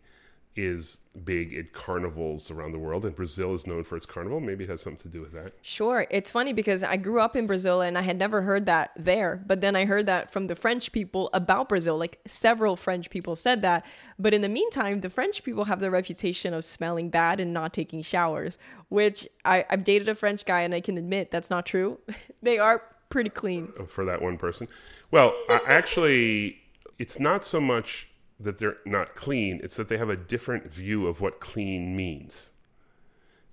is 0.54 0.98
big 1.24 1.54
at 1.54 1.72
carnivals 1.72 2.50
around 2.50 2.72
the 2.72 2.78
world 2.78 3.04
and 3.04 3.14
Brazil 3.14 3.54
is 3.54 3.66
known 3.66 3.84
for 3.84 3.96
its 3.96 4.06
carnival. 4.06 4.40
Maybe 4.40 4.64
it 4.64 4.70
has 4.70 4.82
something 4.82 5.02
to 5.02 5.08
do 5.08 5.20
with 5.20 5.32
that. 5.32 5.52
Sure. 5.62 6.06
It's 6.10 6.30
funny 6.30 6.52
because 6.52 6.82
I 6.82 6.96
grew 6.96 7.20
up 7.20 7.36
in 7.36 7.46
Brazil 7.46 7.80
and 7.80 7.96
I 7.96 8.02
had 8.02 8.18
never 8.18 8.42
heard 8.42 8.66
that 8.66 8.92
there. 8.96 9.42
But 9.46 9.60
then 9.60 9.76
I 9.76 9.84
heard 9.84 10.06
that 10.06 10.32
from 10.32 10.46
the 10.46 10.54
French 10.54 10.92
people 10.92 11.30
about 11.32 11.68
Brazil. 11.68 11.96
Like 11.96 12.20
several 12.26 12.76
French 12.76 13.10
people 13.10 13.36
said 13.36 13.62
that. 13.62 13.86
But 14.18 14.34
in 14.34 14.42
the 14.42 14.48
meantime, 14.48 15.00
the 15.00 15.10
French 15.10 15.42
people 15.42 15.64
have 15.64 15.80
the 15.80 15.90
reputation 15.90 16.54
of 16.54 16.64
smelling 16.64 17.08
bad 17.08 17.40
and 17.40 17.52
not 17.52 17.72
taking 17.72 18.02
showers, 18.02 18.58
which 18.88 19.28
I, 19.44 19.64
I've 19.70 19.84
dated 19.84 20.08
a 20.08 20.14
French 20.14 20.44
guy 20.44 20.62
and 20.62 20.74
I 20.74 20.80
can 20.80 20.98
admit 20.98 21.30
that's 21.30 21.50
not 21.50 21.66
true. 21.66 21.98
they 22.42 22.58
are 22.58 22.82
pretty 23.08 23.30
clean. 23.30 23.72
Oh, 23.78 23.86
for 23.86 24.04
that 24.04 24.20
one 24.20 24.38
person. 24.38 24.68
Well, 25.10 25.34
I 25.48 25.60
actually, 25.66 26.58
it's 26.98 27.20
not 27.20 27.44
so 27.44 27.60
much 27.60 28.08
that 28.42 28.58
they're 28.58 28.76
not 28.84 29.14
clean; 29.14 29.60
it's 29.62 29.76
that 29.76 29.88
they 29.88 29.98
have 29.98 30.10
a 30.10 30.16
different 30.16 30.72
view 30.72 31.06
of 31.06 31.20
what 31.20 31.40
clean 31.40 31.96
means. 31.96 32.50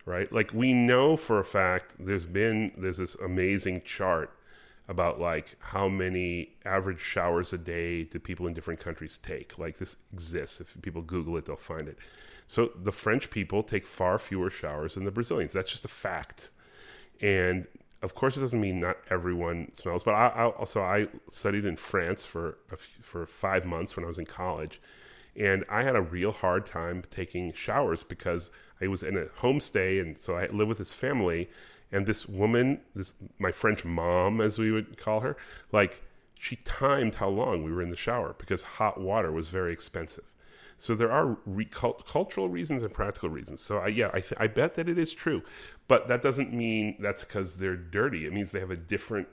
Right? 0.06 0.32
Like 0.32 0.54
we 0.54 0.74
know 0.74 1.16
for 1.18 1.40
a 1.40 1.46
fact, 1.46 1.96
there's 2.00 2.26
been 2.26 2.72
there's 2.78 2.98
this 2.98 3.16
amazing 3.16 3.84
chart 3.86 4.32
about 4.88 5.20
like 5.20 5.56
how 5.60 5.88
many 5.88 6.50
average 6.66 7.00
showers 7.00 7.54
a 7.54 7.58
day 7.58 8.04
do 8.04 8.20
people 8.20 8.48
in 8.48 8.54
different 8.54 8.80
countries 8.80 9.20
take. 9.22 9.60
Like 9.60 9.78
this 9.78 9.98
exists. 10.12 10.60
If 10.60 10.76
people 10.82 11.04
Google 11.04 11.38
it, 11.38 11.46
they'll 11.46 11.56
find 11.56 11.88
it. 11.88 11.98
So 12.48 12.72
the 12.76 12.92
French 12.92 13.30
people 13.30 13.62
take 13.62 13.86
far 13.86 14.18
fewer 14.18 14.50
showers 14.50 14.96
than 14.96 15.04
the 15.04 15.12
Brazilians. 15.12 15.54
That's 15.54 15.70
just 15.70 15.86
a 15.86 15.90
fact. 15.90 16.50
And 17.22 17.68
of 18.02 18.16
course, 18.16 18.38
it 18.38 18.40
doesn't 18.40 18.62
mean 18.62 18.80
not 18.80 18.98
everyone 19.10 19.72
smells. 19.76 20.04
But 20.04 20.14
I, 20.14 20.28
I 20.28 20.46
also 20.48 20.82
I 20.82 21.08
studied 21.32 21.66
in 21.66 21.76
France 21.76 22.26
for 22.26 22.58
a 22.70 22.74
f 22.74 22.88
for 23.02 23.26
five 23.26 23.66
months 23.66 23.96
when 23.96 24.06
I 24.06 24.08
was 24.08 24.18
in 24.18 24.26
college, 24.26 24.82
and 25.36 25.66
I 25.70 25.84
had 25.84 25.96
a 25.96 26.02
real 26.02 26.32
hard 26.32 26.66
time 26.66 27.04
taking 27.10 27.54
showers 27.54 28.04
because 28.04 28.52
I 28.82 28.88
was 28.88 29.04
in 29.04 29.18
a 29.18 29.26
homestay, 29.26 30.02
and 30.02 30.20
so 30.20 30.36
I 30.36 30.48
lived 30.48 30.70
with 30.70 30.78
this 30.78 30.94
family, 30.94 31.50
and 31.92 32.06
this 32.06 32.28
woman, 32.28 32.82
this 32.96 33.14
my 33.38 33.52
French 33.52 33.84
mom, 33.84 34.40
as 34.42 34.58
we 34.58 34.72
would 34.72 34.98
call 34.98 35.20
her, 35.22 35.36
like 35.72 36.02
she 36.40 36.56
timed 36.58 37.16
how 37.16 37.28
long 37.28 37.64
we 37.64 37.72
were 37.72 37.82
in 37.82 37.90
the 37.90 37.98
shower 37.98 38.34
because 38.38 38.64
hot 38.64 39.00
water 39.00 39.32
was 39.32 39.50
very 39.50 39.74
expensive. 39.74 40.24
So 40.80 40.96
there 40.96 41.12
are 41.12 41.38
re- 41.46 41.66
cult- 41.66 42.08
cultural 42.08 42.48
reasons 42.50 42.84
and 42.84 42.94
practical 42.94 43.30
reasons. 43.30 43.62
So 43.62 43.78
I, 43.80 43.88
yeah, 43.88 44.10
I, 44.14 44.22
th- 44.22 44.34
I 44.40 44.48
bet 44.48 44.76
that 44.76 44.88
it 44.88 44.98
is 44.98 45.14
true, 45.14 45.44
but 45.90 46.08
that 46.08 46.22
doesn't 46.22 46.54
mean 46.54 46.96
that's 47.00 47.26
because 47.26 47.58
they're 47.58 47.76
dirty. 47.76 48.26
It 48.26 48.32
means 48.34 48.54
they 48.54 48.62
have 48.62 48.72
a 48.72 48.78
different, 48.78 49.28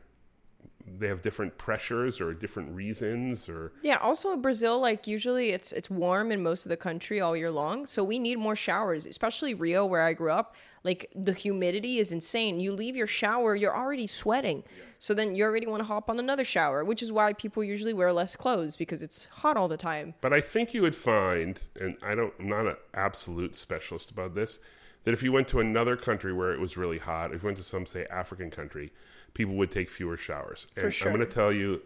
they 0.98 1.08
have 1.08 1.22
different 1.22 1.56
pressures 1.58 2.20
or 2.20 2.32
different 2.32 2.74
reasons 2.74 3.48
or 3.48 3.72
Yeah, 3.82 3.96
also 3.96 4.32
in 4.32 4.40
Brazil, 4.40 4.80
like 4.80 5.06
usually 5.06 5.50
it's 5.50 5.72
it's 5.72 5.90
warm 5.90 6.30
in 6.30 6.42
most 6.42 6.64
of 6.64 6.70
the 6.70 6.76
country 6.76 7.20
all 7.20 7.36
year 7.36 7.50
long. 7.50 7.86
So 7.86 8.04
we 8.04 8.18
need 8.18 8.38
more 8.38 8.56
showers, 8.56 9.06
especially 9.06 9.54
Rio 9.54 9.84
where 9.84 10.02
I 10.02 10.12
grew 10.12 10.30
up. 10.30 10.54
Like 10.84 11.10
the 11.14 11.32
humidity 11.32 11.98
is 11.98 12.12
insane. 12.12 12.60
You 12.60 12.72
leave 12.72 12.94
your 12.94 13.08
shower, 13.08 13.56
you're 13.56 13.76
already 13.76 14.06
sweating. 14.06 14.62
So 14.98 15.14
then 15.14 15.34
you 15.34 15.44
already 15.44 15.66
want 15.66 15.80
to 15.80 15.84
hop 15.84 16.08
on 16.08 16.18
another 16.18 16.44
shower, 16.44 16.84
which 16.84 17.02
is 17.02 17.12
why 17.12 17.32
people 17.32 17.64
usually 17.64 17.92
wear 17.92 18.12
less 18.12 18.36
clothes 18.36 18.76
because 18.76 19.02
it's 19.02 19.26
hot 19.26 19.56
all 19.56 19.68
the 19.68 19.76
time. 19.76 20.14
But 20.20 20.32
I 20.32 20.40
think 20.40 20.72
you 20.72 20.82
would 20.82 20.94
find, 20.94 21.60
and 21.78 21.96
I 22.02 22.14
don't, 22.14 22.32
I'm 22.38 22.48
not 22.48 22.66
an 22.66 22.76
absolute 22.94 23.56
specialist 23.56 24.10
about 24.10 24.34
this, 24.34 24.60
that 25.04 25.12
if 25.12 25.22
you 25.22 25.32
went 25.32 25.48
to 25.48 25.60
another 25.60 25.96
country 25.96 26.32
where 26.32 26.52
it 26.52 26.60
was 26.60 26.76
really 26.76 26.98
hot, 26.98 27.34
if 27.34 27.42
you 27.42 27.46
went 27.46 27.58
to 27.58 27.64
some, 27.64 27.84
say, 27.84 28.06
African 28.10 28.50
country, 28.50 28.92
people 29.36 29.54
would 29.54 29.70
take 29.70 29.90
fewer 29.90 30.16
showers. 30.16 30.66
And 30.76 30.92
sure. 30.92 31.08
I'm 31.08 31.16
going 31.16 31.28
to 31.28 31.32
tell 31.32 31.52
you 31.52 31.82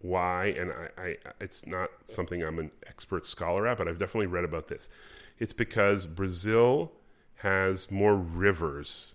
why, 0.00 0.46
and 0.46 0.72
I, 0.72 1.02
I, 1.02 1.16
it's 1.40 1.66
not 1.66 1.90
something 2.04 2.42
I'm 2.42 2.58
an 2.58 2.70
expert 2.86 3.26
scholar 3.26 3.66
at, 3.66 3.78
but 3.78 3.88
I've 3.88 3.98
definitely 3.98 4.26
read 4.26 4.44
about 4.44 4.68
this. 4.68 4.88
It's 5.38 5.52
because 5.52 6.06
Brazil 6.06 6.92
has 7.40 7.90
more 7.90 8.16
rivers 8.16 9.14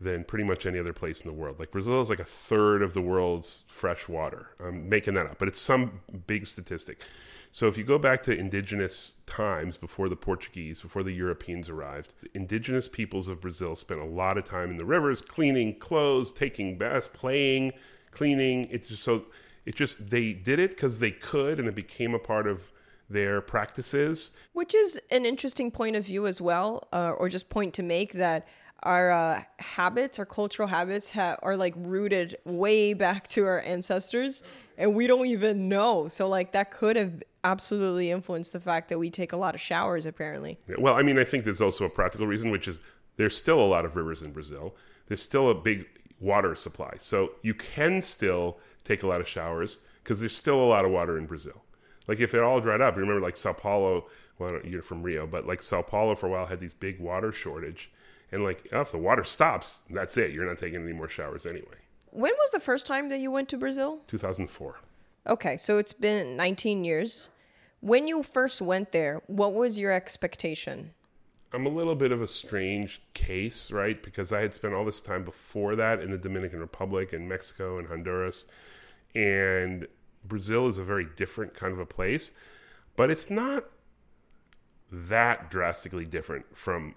than 0.00 0.24
pretty 0.24 0.44
much 0.44 0.66
any 0.66 0.80
other 0.80 0.92
place 0.92 1.20
in 1.20 1.28
the 1.28 1.32
world. 1.32 1.60
Like 1.60 1.70
Brazil 1.70 2.00
is 2.00 2.10
like 2.10 2.18
a 2.18 2.24
third 2.24 2.82
of 2.82 2.92
the 2.92 3.00
world's 3.00 3.64
fresh 3.68 4.08
water. 4.08 4.48
I'm 4.58 4.88
making 4.88 5.14
that 5.14 5.26
up, 5.26 5.38
but 5.38 5.46
it's 5.46 5.60
some 5.60 6.00
big 6.26 6.46
statistic. 6.46 7.00
So 7.54 7.68
if 7.68 7.76
you 7.76 7.84
go 7.84 7.98
back 7.98 8.22
to 8.22 8.36
indigenous 8.36 9.20
times 9.26 9.76
before 9.76 10.08
the 10.08 10.16
Portuguese, 10.16 10.80
before 10.80 11.02
the 11.02 11.12
Europeans 11.12 11.68
arrived, 11.68 12.14
the 12.22 12.30
indigenous 12.32 12.88
peoples 12.88 13.28
of 13.28 13.42
Brazil 13.42 13.76
spent 13.76 14.00
a 14.00 14.06
lot 14.06 14.38
of 14.38 14.44
time 14.44 14.70
in 14.70 14.78
the 14.78 14.86
rivers 14.86 15.20
cleaning 15.20 15.78
clothes, 15.78 16.32
taking 16.32 16.78
baths, 16.78 17.08
playing, 17.08 17.72
cleaning. 18.10 18.68
It's 18.70 18.88
just 18.88 19.02
so 19.02 19.26
it 19.66 19.76
just 19.76 20.08
they 20.08 20.32
did 20.32 20.58
it 20.58 20.70
because 20.70 20.98
they 20.98 21.10
could, 21.10 21.58
and 21.58 21.68
it 21.68 21.74
became 21.74 22.14
a 22.14 22.18
part 22.18 22.46
of 22.46 22.72
their 23.10 23.42
practices. 23.42 24.30
Which 24.54 24.74
is 24.74 24.98
an 25.10 25.26
interesting 25.26 25.70
point 25.70 25.94
of 25.94 26.06
view 26.06 26.26
as 26.26 26.40
well, 26.40 26.88
uh, 26.90 27.10
or 27.18 27.28
just 27.28 27.50
point 27.50 27.74
to 27.74 27.82
make 27.82 28.14
that 28.14 28.48
our 28.82 29.10
uh, 29.10 29.42
habits, 29.58 30.18
our 30.18 30.26
cultural 30.26 30.68
habits, 30.68 31.12
ha- 31.12 31.36
are 31.42 31.56
like 31.56 31.74
rooted 31.76 32.36
way 32.44 32.94
back 32.94 33.28
to 33.28 33.44
our 33.44 33.60
ancestors, 33.60 34.42
and 34.76 34.94
we 34.94 35.06
don't 35.06 35.26
even 35.26 35.68
know. 35.68 36.08
So, 36.08 36.28
like, 36.28 36.52
that 36.52 36.70
could 36.70 36.96
have 36.96 37.22
absolutely 37.44 38.10
influenced 38.10 38.52
the 38.52 38.60
fact 38.60 38.88
that 38.88 38.98
we 38.98 39.10
take 39.10 39.32
a 39.32 39.36
lot 39.36 39.54
of 39.54 39.60
showers, 39.60 40.06
apparently. 40.06 40.58
Yeah, 40.68 40.76
Well, 40.78 40.94
I 40.94 41.02
mean, 41.02 41.18
I 41.18 41.24
think 41.24 41.44
there's 41.44 41.60
also 41.60 41.84
a 41.84 41.90
practical 41.90 42.26
reason, 42.26 42.50
which 42.50 42.68
is 42.68 42.80
there's 43.16 43.36
still 43.36 43.60
a 43.60 43.66
lot 43.66 43.84
of 43.84 43.96
rivers 43.96 44.22
in 44.22 44.32
Brazil. 44.32 44.74
There's 45.06 45.22
still 45.22 45.50
a 45.50 45.54
big 45.54 45.86
water 46.20 46.54
supply. 46.54 46.94
So 46.98 47.32
you 47.42 47.52
can 47.52 48.00
still 48.00 48.58
take 48.84 49.02
a 49.02 49.06
lot 49.06 49.20
of 49.20 49.28
showers 49.28 49.80
because 50.02 50.20
there's 50.20 50.36
still 50.36 50.62
a 50.62 50.66
lot 50.66 50.84
of 50.84 50.90
water 50.90 51.18
in 51.18 51.26
Brazil. 51.26 51.62
Like 52.08 52.20
if 52.20 52.34
it 52.34 52.42
all 52.42 52.60
dried 52.60 52.80
up, 52.80 52.96
remember 52.96 53.20
like 53.20 53.36
Sao 53.36 53.52
Paulo, 53.52 54.06
well, 54.38 54.58
you're 54.64 54.82
from 54.82 55.02
Rio, 55.02 55.26
but 55.26 55.46
like 55.46 55.62
Sao 55.62 55.82
Paulo 55.82 56.14
for 56.14 56.26
a 56.26 56.30
while 56.30 56.46
had 56.46 56.60
these 56.60 56.74
big 56.74 57.00
water 57.00 57.32
shortage. 57.32 57.90
And 58.30 58.44
like, 58.44 58.66
oh, 58.72 58.80
if 58.80 58.92
the 58.92 58.98
water 58.98 59.24
stops, 59.24 59.80
that's 59.90 60.16
it. 60.16 60.32
You're 60.32 60.46
not 60.46 60.58
taking 60.58 60.82
any 60.82 60.94
more 60.94 61.08
showers 61.08 61.44
anyway. 61.44 61.81
When 62.12 62.32
was 62.38 62.50
the 62.50 62.60
first 62.60 62.86
time 62.86 63.08
that 63.08 63.20
you 63.20 63.30
went 63.30 63.48
to 63.48 63.56
Brazil? 63.56 64.00
2004. 64.08 64.76
Okay, 65.26 65.56
so 65.56 65.78
it's 65.78 65.94
been 65.94 66.36
19 66.36 66.84
years. 66.84 67.30
When 67.80 68.06
you 68.06 68.22
first 68.22 68.60
went 68.60 68.92
there, 68.92 69.22
what 69.28 69.54
was 69.54 69.78
your 69.78 69.92
expectation? 69.92 70.92
I'm 71.54 71.64
a 71.64 71.70
little 71.70 71.94
bit 71.94 72.12
of 72.12 72.20
a 72.20 72.26
strange 72.26 73.00
case, 73.14 73.72
right? 73.72 74.02
Because 74.02 74.30
I 74.30 74.42
had 74.42 74.54
spent 74.54 74.74
all 74.74 74.84
this 74.84 75.00
time 75.00 75.24
before 75.24 75.74
that 75.76 76.00
in 76.00 76.10
the 76.10 76.18
Dominican 76.18 76.60
Republic 76.60 77.14
and 77.14 77.26
Mexico 77.26 77.78
and 77.78 77.88
Honduras. 77.88 78.44
And 79.14 79.86
Brazil 80.22 80.68
is 80.68 80.76
a 80.76 80.84
very 80.84 81.06
different 81.16 81.54
kind 81.54 81.72
of 81.72 81.78
a 81.78 81.86
place, 81.86 82.32
but 82.94 83.10
it's 83.10 83.30
not 83.30 83.64
that 84.90 85.48
drastically 85.50 86.04
different 86.04 86.56
from 86.56 86.94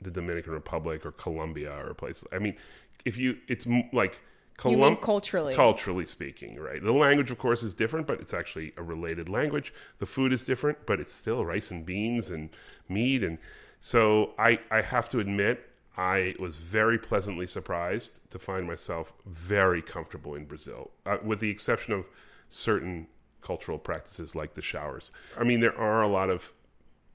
the 0.00 0.10
Dominican 0.10 0.54
Republic 0.54 1.04
or 1.04 1.12
Colombia 1.12 1.72
or 1.72 1.90
a 1.90 1.94
place. 1.94 2.24
I 2.32 2.38
mean, 2.38 2.56
if 3.04 3.18
you, 3.18 3.36
it's 3.48 3.66
like 3.92 4.22
Colum- 4.56 4.96
culturally? 4.96 5.54
culturally 5.54 6.06
speaking, 6.06 6.58
right? 6.58 6.82
The 6.82 6.92
language, 6.92 7.30
of 7.30 7.38
course, 7.38 7.62
is 7.62 7.74
different, 7.74 8.06
but 8.06 8.20
it's 8.20 8.32
actually 8.32 8.72
a 8.76 8.82
related 8.82 9.28
language. 9.28 9.72
The 9.98 10.06
food 10.06 10.32
is 10.32 10.44
different, 10.44 10.86
but 10.86 10.98
it's 10.98 11.12
still 11.12 11.44
rice 11.44 11.70
and 11.70 11.84
beans 11.84 12.30
and 12.30 12.48
meat. 12.88 13.22
And 13.22 13.38
so 13.80 14.32
I, 14.38 14.60
I 14.70 14.80
have 14.80 15.10
to 15.10 15.20
admit, 15.20 15.68
I 15.96 16.34
was 16.38 16.56
very 16.56 16.98
pleasantly 16.98 17.46
surprised 17.46 18.30
to 18.30 18.38
find 18.38 18.66
myself 18.66 19.12
very 19.26 19.82
comfortable 19.82 20.34
in 20.34 20.46
Brazil, 20.46 20.90
uh, 21.04 21.18
with 21.22 21.40
the 21.40 21.50
exception 21.50 21.92
of 21.92 22.06
certain 22.48 23.08
cultural 23.42 23.78
practices 23.78 24.34
like 24.34 24.54
the 24.54 24.62
showers. 24.62 25.12
I 25.38 25.44
mean, 25.44 25.60
there 25.60 25.78
are 25.78 26.02
a 26.02 26.08
lot 26.08 26.30
of 26.30 26.52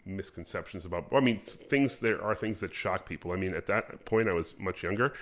misconceptions 0.03 0.83
about 0.83 1.05
i 1.11 1.19
mean 1.19 1.37
things 1.37 1.99
there 1.99 2.19
are 2.23 2.33
things 2.33 2.59
that 2.59 2.73
shock 2.73 3.07
people 3.07 3.31
i 3.31 3.35
mean 3.35 3.53
at 3.53 3.67
that 3.67 4.03
point 4.03 4.27
i 4.27 4.33
was 4.33 4.57
much 4.59 4.81
younger 4.81 5.13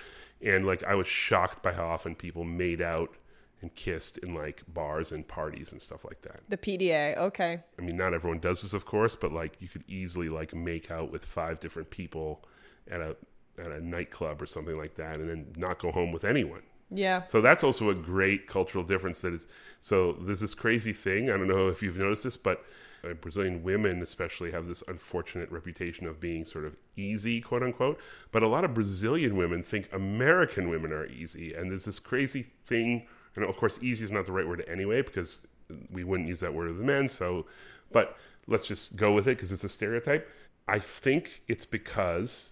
and 0.42 0.66
like 0.66 0.82
i 0.84 0.94
was 0.94 1.06
shocked 1.06 1.62
by 1.62 1.72
how 1.72 1.86
often 1.86 2.14
people 2.14 2.44
made 2.44 2.80
out 2.80 3.16
and 3.62 3.74
kissed 3.74 4.16
in 4.18 4.34
like 4.34 4.62
bars 4.68 5.12
and 5.12 5.28
parties 5.28 5.70
and 5.72 5.82
stuff 5.82 6.02
like 6.04 6.22
that 6.22 6.40
The 6.48 6.56
PDA, 6.56 7.16
okay. 7.18 7.60
i 7.78 7.82
mean 7.82 7.96
not 7.96 8.14
everyone 8.14 8.38
does 8.40 8.62
this 8.62 8.72
of 8.72 8.86
course 8.86 9.16
but 9.16 9.32
like 9.32 9.56
you 9.60 9.68
could 9.68 9.84
easily 9.86 10.28
like 10.28 10.54
make 10.54 10.90
out 10.90 11.10
with 11.12 11.24
five 11.24 11.60
different 11.60 11.90
people 11.90 12.42
at 12.90 13.00
a 13.00 13.16
at 13.58 13.66
a 13.70 13.80
nightclub 13.84 14.40
or 14.40 14.46
something 14.46 14.78
like 14.78 14.94
that 14.94 15.20
and 15.20 15.28
then 15.28 15.52
not 15.56 15.78
go 15.78 15.90
home 15.92 16.10
with 16.12 16.24
anyone 16.24 16.62
Yeah. 16.90 17.26
so 17.26 17.42
that's 17.42 17.62
also 17.62 17.90
a 17.90 17.94
great 17.94 18.46
cultural 18.46 18.82
difference 18.84 19.20
that 19.20 19.34
is 19.34 19.46
so 19.80 20.12
there's 20.12 20.40
this 20.40 20.54
crazy 20.54 20.92
thing. 20.92 21.30
I 21.30 21.36
don't 21.38 21.46
know 21.48 21.68
if 21.68 21.82
you've 21.82 21.96
noticed 21.98 22.24
this, 22.24 22.36
but 22.36 22.62
uh, 23.04 23.14
Brazilian 23.14 23.62
women, 23.62 24.02
especially, 24.02 24.50
have 24.52 24.66
this 24.66 24.82
unfortunate 24.88 25.50
reputation 25.50 26.06
of 26.06 26.20
being 26.20 26.44
sort 26.44 26.64
of 26.64 26.76
easy, 26.96 27.40
quote 27.40 27.62
unquote. 27.62 27.98
But 28.32 28.42
a 28.42 28.48
lot 28.48 28.64
of 28.64 28.74
Brazilian 28.74 29.36
women 29.36 29.62
think 29.62 29.88
American 29.92 30.68
women 30.68 30.92
are 30.92 31.06
easy. 31.06 31.54
And 31.54 31.70
there's 31.70 31.84
this 31.84 31.98
crazy 31.98 32.46
thing. 32.66 33.06
And 33.36 33.44
of 33.44 33.56
course, 33.56 33.78
easy 33.80 34.04
is 34.04 34.10
not 34.10 34.26
the 34.26 34.32
right 34.32 34.46
word 34.46 34.64
anyway, 34.68 35.02
because 35.02 35.46
we 35.90 36.04
wouldn't 36.04 36.28
use 36.28 36.40
that 36.40 36.54
word 36.54 36.68
of 36.68 36.76
the 36.76 36.84
men. 36.84 37.08
So, 37.08 37.46
but 37.92 38.16
let's 38.46 38.66
just 38.66 38.96
go 38.96 39.12
with 39.12 39.26
it 39.26 39.36
because 39.36 39.52
it's 39.52 39.64
a 39.64 39.68
stereotype. 39.68 40.28
I 40.68 40.78
think 40.78 41.42
it's 41.48 41.64
because 41.64 42.50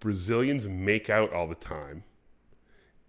Brazilians 0.00 0.68
make 0.68 1.10
out 1.10 1.32
all 1.32 1.46
the 1.46 1.54
time. 1.54 2.04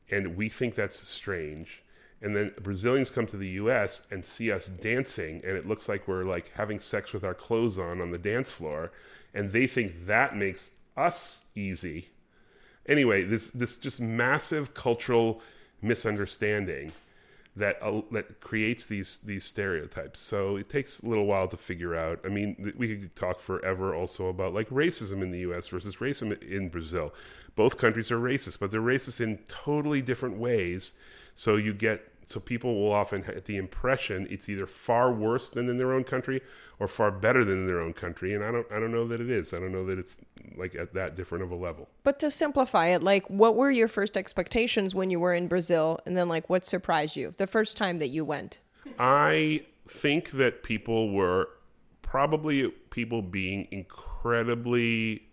And 0.09 0.38
we 0.38 0.49
think 0.49 0.75
that's 0.75 0.97
strange 0.97 1.84
and 2.22 2.36
then 2.36 2.51
Brazilians 2.61 3.09
come 3.09 3.28
to 3.28 3.38
the 3.38 3.49
US 3.49 4.07
and 4.09 4.26
see 4.26 4.51
us 4.51 4.68
dancing 4.68 5.41
and 5.45 5.55
it 5.55 5.68
looks 5.68 5.88
like 5.88 6.07
we're 6.07 6.24
like 6.24 6.51
having 6.55 6.80
sex 6.80 7.13
with 7.13 7.24
our 7.24 7.36
clothes 7.36 7.78
on 7.78 8.01
on 8.01 8.11
the 8.11 8.18
dance 8.18 8.51
floor 8.51 8.91
and 9.34 9.51
they 9.51 9.68
think 9.68 10.07
that 10.07 10.36
makes 10.36 10.72
us 10.95 11.45
easy. 11.55 12.09
Anyway, 12.88 13.24
this 13.24 13.49
this 13.49 13.78
just 13.78 13.99
massive 13.99 14.74
cultural 14.74 15.41
misunderstanding 15.82 16.91
that 17.55 17.78
uh, 17.82 18.01
that 18.11 18.39
creates 18.39 18.86
these 18.86 19.18
these 19.18 19.43
stereotypes. 19.43 20.20
So 20.20 20.55
it 20.55 20.70
takes 20.70 20.99
a 20.99 21.07
little 21.07 21.26
while 21.26 21.47
to 21.49 21.57
figure 21.57 21.95
out. 21.95 22.20
I 22.24 22.30
mean, 22.30 22.74
we 22.78 22.88
could 22.88 23.15
talk 23.15 23.39
forever 23.39 23.93
also 23.93 24.28
about 24.30 24.53
like 24.53 24.70
racism 24.70 25.22
in 25.22 25.32
the 25.32 25.39
U.S. 25.39 25.68
versus 25.68 25.97
racism 25.97 26.41
in 26.41 26.70
Brazil. 26.70 27.13
Both 27.55 27.78
countries 27.78 28.11
are 28.11 28.20
racist, 28.20 28.59
but 28.59 28.72
they're 28.72 28.82
racist 28.82 29.20
in 29.20 29.39
totally 29.47 30.01
different 30.01 30.38
ways 30.38 30.93
so 31.38 31.55
you 31.55 31.71
get 31.71 32.11
so 32.25 32.39
people 32.39 32.81
will 32.81 32.91
often 32.91 33.21
get 33.21 33.45
the 33.45 33.57
impression 33.57 34.27
it's 34.29 34.49
either 34.49 34.65
far 34.65 35.13
worse 35.13 35.49
than 35.49 35.69
in 35.69 35.77
their 35.77 35.93
own 35.93 36.03
country 36.03 36.41
or 36.79 36.88
far 36.88 37.11
better 37.11 37.45
than 37.45 37.59
in 37.59 37.67
their 37.67 37.79
own 37.79 37.93
country. 37.93 38.33
And 38.33 38.43
i 38.43 38.51
don't 38.51 38.65
i 38.71 38.79
don't 38.79 38.91
know 38.91 39.07
that 39.07 39.21
it 39.21 39.29
is. 39.29 39.53
I 39.53 39.59
don't 39.59 39.71
know 39.71 39.85
that 39.85 39.99
it's 39.99 40.17
like 40.57 40.73
at 40.73 40.95
that 40.95 41.15
different 41.15 41.43
of 41.43 41.51
a 41.51 41.55
level. 41.55 41.89
But 42.03 42.17
to 42.19 42.31
simplify 42.31 42.88
it 42.88 43.03
like 43.03 43.29
what 43.29 43.55
were 43.55 43.69
your 43.69 43.88
first 43.88 44.17
expectations 44.17 44.95
when 44.95 45.11
you 45.11 45.19
were 45.19 45.33
in 45.35 45.47
brazil? 45.47 45.99
And 46.07 46.17
then 46.17 46.27
like 46.27 46.49
what 46.49 46.65
surprised 46.65 47.15
you 47.15 47.35
the 47.38 47.47
first 47.47 47.77
time 47.77 47.99
that 47.99 48.07
you 48.07 48.25
went? 48.25 48.59
I 48.97 49.65
think 49.88 50.31
that 50.31 50.63
people 50.63 51.11
were 51.11 51.49
probably 52.01 52.71
people 52.89 53.21
being 53.21 53.67
incredibly 53.69 55.26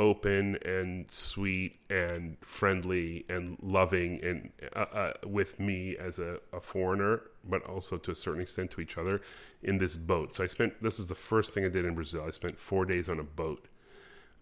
open 0.00 0.56
and 0.64 1.08
sweet 1.10 1.78
and 1.90 2.38
friendly 2.40 3.26
and 3.28 3.58
loving 3.60 4.18
and 4.24 4.50
uh, 4.74 4.86
uh, 4.92 5.12
with 5.26 5.60
me 5.60 5.94
as 5.98 6.18
a, 6.18 6.40
a, 6.54 6.60
foreigner, 6.60 7.20
but 7.44 7.62
also 7.66 7.98
to 7.98 8.10
a 8.10 8.14
certain 8.14 8.40
extent 8.40 8.70
to 8.70 8.80
each 8.80 8.96
other 8.96 9.20
in 9.62 9.76
this 9.76 9.96
boat. 9.96 10.34
So 10.34 10.42
I 10.42 10.46
spent 10.46 10.82
this 10.82 10.98
was 10.98 11.08
the 11.08 11.14
first 11.14 11.52
thing 11.52 11.66
I 11.66 11.68
did 11.68 11.84
in 11.84 11.94
Brazil. 11.94 12.24
I 12.26 12.30
spent 12.30 12.58
four 12.58 12.86
days 12.86 13.10
on 13.10 13.20
a 13.20 13.22
boat 13.22 13.68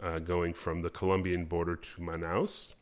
uh, 0.01 0.21
going 0.21 0.55
from 0.55 0.83
the 0.83 0.91
Colombian 0.91 1.45
border 1.45 1.75
to 1.75 2.01
Manaus. 2.01 2.75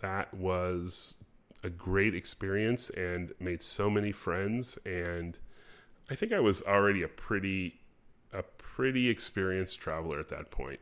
That 0.00 0.32
was 0.32 1.16
a 1.62 1.68
great 1.68 2.14
experience 2.14 2.88
and 2.90 3.32
made 3.38 3.62
so 3.62 3.90
many 3.90 4.10
friends. 4.10 4.78
And 4.86 5.36
I 6.10 6.14
think 6.14 6.32
I 6.32 6.40
was 6.40 6.62
already 6.62 7.02
a 7.02 7.08
pretty 7.08 7.80
a 8.32 8.42
pretty 8.42 9.10
experienced 9.10 9.78
traveler 9.78 10.18
at 10.18 10.30
that 10.30 10.50
point. 10.50 10.80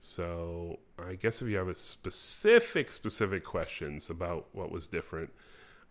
So 0.00 0.78
I 0.98 1.14
guess 1.14 1.42
if 1.42 1.48
you 1.48 1.56
have 1.56 1.68
a 1.68 1.74
specific, 1.74 2.90
specific 2.90 3.44
questions 3.44 4.10
about 4.10 4.46
what 4.52 4.70
was 4.70 4.86
different, 4.86 5.30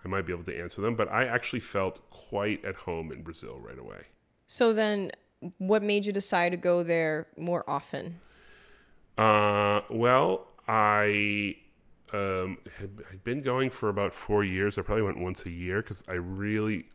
I 0.04 0.08
might 0.08 0.26
be 0.26 0.34
able 0.34 0.46
to 0.46 0.58
answer 0.58 0.82
them. 0.82 0.96
But 0.96 1.12
I 1.12 1.26
actually 1.26 1.60
felt 1.60 2.10
quite 2.10 2.64
at 2.64 2.76
home 2.76 3.12
in 3.12 3.24
Brazil 3.24 3.60
right 3.60 3.78
away. 3.78 4.04
So 4.48 4.72
then, 4.74 5.12
what 5.58 5.84
made 5.84 6.06
you 6.06 6.14
decide 6.14 6.50
to 6.50 6.58
go 6.58 6.84
there 6.84 7.28
more 7.38 7.70
often? 7.70 8.20
Uh, 9.18 9.82
well, 9.90 10.48
I 10.68 11.58
um, 12.14 12.58
had, 12.78 12.92
had 13.10 13.24
been 13.24 13.42
going 13.42 13.70
for 13.70 13.90
about 13.90 14.14
four 14.14 14.44
years. 14.44 14.78
I 14.78 14.82
probably 14.82 15.04
went 15.04 15.20
once 15.20 15.46
a 15.46 15.50
year 15.50 15.82
because 15.82 16.04
I 16.08 16.14
really 16.14 16.86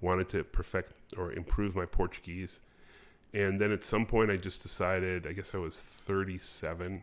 wanted 0.00 0.28
to 0.30 0.44
perfect 0.44 0.94
or 1.16 1.32
improve 1.32 1.74
my 1.74 1.86
Portuguese. 1.86 2.60
And 3.32 3.60
then 3.60 3.70
at 3.70 3.84
some 3.84 4.06
point, 4.06 4.30
I 4.30 4.36
just 4.36 4.62
decided, 4.62 5.26
I 5.26 5.32
guess 5.32 5.54
I 5.54 5.58
was 5.58 5.78
37, 5.78 7.02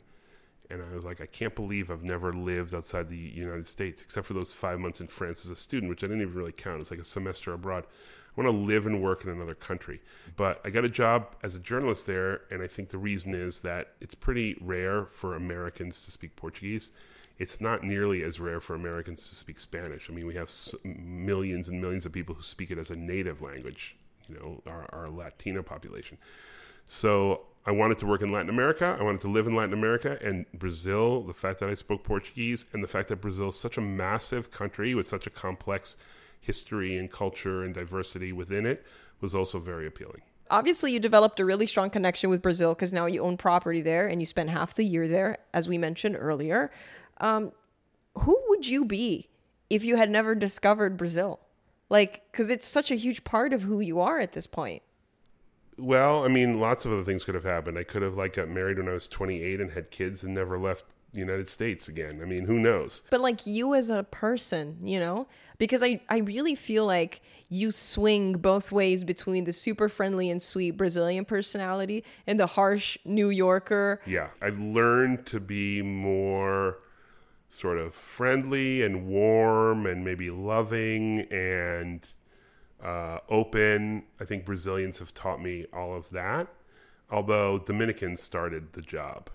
and 0.69 0.82
I 0.82 0.93
was 0.93 1.05
like, 1.05 1.21
I 1.21 1.25
can't 1.25 1.55
believe 1.55 1.89
I've 1.89 2.03
never 2.03 2.34
lived 2.34 2.75
outside 2.75 3.09
the 3.09 3.17
United 3.17 3.67
States, 3.67 4.01
except 4.01 4.28
for 4.28 4.34
those 4.34 4.51
five 4.51 4.80
months 4.80 4.99
in 4.99 5.07
France 5.07 5.45
as 5.45 5.51
a 5.51 5.55
student, 5.55 5.89
which 5.89 6.03
I 6.03 6.07
didn't 6.07 6.23
even 6.23 6.34
really 6.34 6.51
count. 6.51 6.82
It's 6.82 6.91
like 6.91 6.99
a 6.99 7.05
semester 7.05 7.53
abroad. 7.53 7.86
I 7.86 8.41
want 8.41 8.53
to 8.53 8.65
live 8.65 8.86
and 8.86 9.01
work 9.01 9.23
in 9.23 9.30
another 9.30 9.55
country. 9.55 10.01
But 10.36 10.59
I 10.65 10.69
got 10.69 10.84
a 10.84 10.89
job 10.89 11.36
as 11.41 11.55
a 11.55 11.59
journalist 11.59 12.05
there, 12.05 12.41
and 12.51 12.61
I 12.61 12.67
think 12.67 12.89
the 12.89 12.97
reason 12.97 13.34
is 13.34 13.61
that 13.61 13.93
it's 14.01 14.13
pretty 14.13 14.57
rare 14.59 15.05
for 15.05 15.36
Americans 15.36 16.01
to 16.03 16.11
speak 16.11 16.36
Portuguese. 16.36 16.91
It's 17.39 17.61
not 17.61 17.84
nearly 17.84 18.21
as 18.23 18.39
rare 18.39 18.59
for 18.59 18.75
Americans 18.75 19.30
to 19.30 19.36
speak 19.36 19.59
Spanish. 19.59 20.09
I 20.09 20.13
mean, 20.13 20.28
we 20.28 20.36
have 20.36 20.51
millions 20.84 21.69
and 21.69 21.80
millions 21.80 22.05
of 22.05 22.11
people 22.11 22.36
who 22.36 22.43
speak 22.43 22.71
it 22.71 22.78
as 22.78 22.89
a 22.89 22.95
native 22.95 23.41
language 23.41 23.95
you 24.30 24.36
know, 24.36 24.61
our, 24.65 24.88
our 24.93 25.09
Latino 25.09 25.63
population. 25.63 26.17
So 26.86 27.41
I 27.65 27.71
wanted 27.71 27.97
to 27.99 28.05
work 28.05 28.21
in 28.21 28.32
Latin 28.32 28.49
America. 28.49 28.95
I 28.97 29.03
wanted 29.03 29.21
to 29.21 29.28
live 29.28 29.45
in 29.45 29.55
Latin 29.55 29.73
America 29.73 30.17
and 30.21 30.45
Brazil. 30.53 31.21
The 31.21 31.34
fact 31.34 31.59
that 31.59 31.69
I 31.69 31.73
spoke 31.73 32.03
Portuguese 32.03 32.65
and 32.71 32.82
the 32.82 32.88
fact 32.88 33.09
that 33.09 33.17
Brazil 33.17 33.49
is 33.49 33.59
such 33.59 33.78
a 33.78 33.82
massive 33.82 34.51
country 34.51 34.95
with 34.95 35.07
such 35.07 35.28
a 35.28 35.30
complex 35.30 35.97
history 36.39 36.97
and 36.97 37.11
culture 37.11 37.63
and 37.63 37.73
diversity 37.73 38.32
within 38.32 38.65
it 38.65 38.86
was 39.19 39.36
also 39.36 39.59
very 39.59 39.86
appealing. 39.86 40.21
Obviously, 40.49 40.93
you 40.93 40.99
developed 40.99 41.41
a 41.41 41.45
really 41.45 41.67
strong 41.67 41.89
connection 41.89 42.30
with 42.30 42.41
Brazil 42.41 42.73
because 42.73 42.93
now 42.93 43.05
you 43.05 43.21
own 43.21 43.36
property 43.36 43.82
there 43.82 44.07
and 44.07 44.21
you 44.21 44.25
spent 44.25 44.49
half 44.49 44.73
the 44.73 44.86
year 44.86 45.07
there, 45.07 45.38
as 45.53 45.67
we 45.67 45.78
mentioned 45.78 46.15
earlier. 46.17 46.71
Um, 47.19 47.51
who 48.19 48.41
would 48.47 48.65
you 48.65 48.86
be 48.86 49.28
if 49.69 49.84
you 49.84 49.97
had 49.97 50.09
never 50.09 50.36
discovered 50.36 50.95
Brazil? 50.95 51.41
Like, 51.89 52.23
because 52.31 52.49
it's 52.49 52.67
such 52.67 52.91
a 52.91 52.95
huge 52.95 53.23
part 53.23 53.53
of 53.53 53.61
who 53.61 53.79
you 53.79 53.99
are 53.99 54.19
at 54.19 54.33
this 54.33 54.47
point. 54.47 54.83
Well, 55.77 56.25
I 56.25 56.27
mean, 56.27 56.59
lots 56.59 56.85
of 56.85 56.91
other 56.91 57.03
things 57.03 57.23
could 57.23 57.35
have 57.35 57.43
happened. 57.43 57.77
I 57.77 57.83
could 57.83 58.01
have 58.01 58.15
like 58.15 58.33
got 58.33 58.49
married 58.49 58.79
when 58.79 58.89
I 58.89 58.93
was 58.93 59.07
28 59.07 59.61
and 59.61 59.71
had 59.71 59.91
kids 59.91 60.23
and 60.23 60.33
never 60.33 60.57
left 60.57 60.85
the 61.13 61.19
United 61.19 61.49
States 61.49 61.88
again. 61.88 62.19
I 62.21 62.25
mean, 62.25 62.45
who 62.45 62.59
knows? 62.59 63.03
But 63.09 63.21
like 63.21 63.45
you 63.45 63.73
as 63.75 63.89
a 63.89 64.03
person, 64.03 64.77
you 64.83 64.99
know, 64.99 65.27
because 65.57 65.81
I 65.83 66.01
I 66.09 66.17
really 66.19 66.55
feel 66.55 66.85
like 66.85 67.21
you 67.49 67.71
swing 67.71 68.33
both 68.33 68.71
ways 68.71 69.03
between 69.03 69.45
the 69.45 69.53
super 69.53 69.88
friendly 69.88 70.29
and 70.29 70.41
sweet 70.41 70.71
Brazilian 70.71 71.25
personality 71.25 72.03
and 72.25 72.39
the 72.39 72.47
harsh 72.47 72.97
New 73.05 73.29
Yorker. 73.29 74.01
Yeah, 74.05 74.29
I 74.41 74.49
learned 74.49 75.25
to 75.27 75.39
be 75.39 75.81
more 75.81 76.79
sort 77.49 77.77
of 77.77 77.93
friendly 77.93 78.83
and 78.83 79.07
warm 79.07 79.85
and 79.85 80.03
maybe 80.03 80.29
loving 80.29 81.21
and 81.31 82.07
uh, 82.83 83.19
open. 83.29 84.03
I 84.19 84.25
think 84.25 84.45
Brazilians 84.45 84.99
have 84.99 85.13
taught 85.13 85.41
me 85.41 85.65
all 85.73 85.95
of 85.95 86.09
that, 86.11 86.47
although 87.09 87.59
Dominicans 87.59 88.21
started 88.21 88.73
the 88.73 88.81
job. 88.81 89.29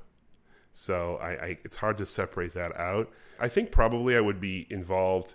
So 0.72 1.16
I, 1.16 1.30
I, 1.30 1.58
it's 1.64 1.76
hard 1.76 1.98
to 1.98 2.06
separate 2.06 2.54
that 2.54 2.74
out. 2.76 3.10
I 3.38 3.48
think 3.48 3.70
probably 3.70 4.16
I 4.16 4.20
would 4.20 4.40
be 4.40 4.66
involved 4.70 5.34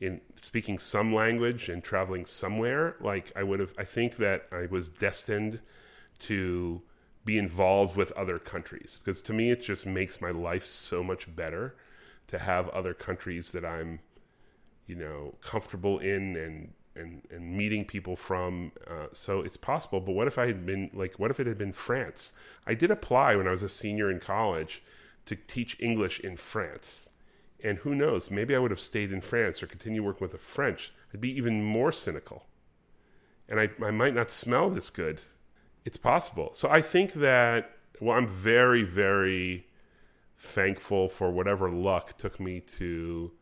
in 0.00 0.20
speaking 0.36 0.78
some 0.78 1.14
language 1.14 1.68
and 1.68 1.82
traveling 1.82 2.24
somewhere. 2.24 2.96
Like 3.00 3.32
I 3.36 3.42
would 3.42 3.60
have, 3.60 3.74
I 3.76 3.84
think 3.84 4.16
that 4.16 4.46
I 4.52 4.66
was 4.66 4.88
destined 4.88 5.60
to 6.20 6.82
be 7.24 7.36
involved 7.36 7.96
with 7.96 8.12
other 8.12 8.38
countries 8.38 8.98
because 9.02 9.20
to 9.20 9.34
me 9.34 9.50
it 9.50 9.62
just 9.62 9.84
makes 9.84 10.20
my 10.20 10.30
life 10.30 10.64
so 10.64 11.02
much 11.02 11.34
better 11.36 11.76
to 12.28 12.38
have 12.38 12.68
other 12.70 12.94
countries 12.94 13.52
that 13.52 13.64
I'm, 13.64 14.00
you 14.86 14.94
know, 14.94 15.34
comfortable 15.42 15.98
in 15.98 16.36
and 16.36 16.72
and 16.94 17.22
and 17.30 17.56
meeting 17.56 17.84
people 17.84 18.16
from. 18.16 18.72
Uh, 18.86 19.06
so 19.12 19.40
it's 19.40 19.56
possible. 19.56 20.00
But 20.00 20.12
what 20.12 20.28
if 20.28 20.38
I 20.38 20.46
had 20.46 20.64
been 20.64 20.90
like, 20.92 21.14
what 21.18 21.30
if 21.30 21.40
it 21.40 21.46
had 21.46 21.58
been 21.58 21.72
France? 21.72 22.32
I 22.66 22.74
did 22.74 22.90
apply 22.90 23.36
when 23.36 23.48
I 23.48 23.52
was 23.52 23.62
a 23.62 23.68
senior 23.68 24.10
in 24.10 24.20
college 24.20 24.82
to 25.26 25.36
teach 25.36 25.78
English 25.80 26.20
in 26.20 26.36
France. 26.36 27.08
And 27.62 27.78
who 27.78 27.94
knows, 27.94 28.30
maybe 28.30 28.54
I 28.54 28.58
would 28.58 28.70
have 28.70 28.80
stayed 28.80 29.12
in 29.12 29.20
France 29.20 29.62
or 29.62 29.66
continue 29.66 30.02
working 30.02 30.24
with 30.24 30.32
the 30.32 30.38
French. 30.38 30.92
I'd 31.12 31.20
be 31.20 31.36
even 31.36 31.64
more 31.64 31.92
cynical. 31.92 32.46
And 33.48 33.58
I, 33.58 33.70
I 33.82 33.90
might 33.90 34.14
not 34.14 34.30
smell 34.30 34.70
this 34.70 34.90
good. 34.90 35.20
It's 35.84 35.96
possible. 35.96 36.50
So 36.52 36.68
I 36.68 36.82
think 36.82 37.14
that, 37.14 37.70
well, 38.00 38.16
I'm 38.16 38.28
very, 38.28 38.84
very 38.84 39.66
thankful 40.38 41.08
for 41.08 41.30
whatever 41.30 41.70
luck 41.70 42.16
took 42.16 42.38
me 42.38 42.60
to 42.60 43.32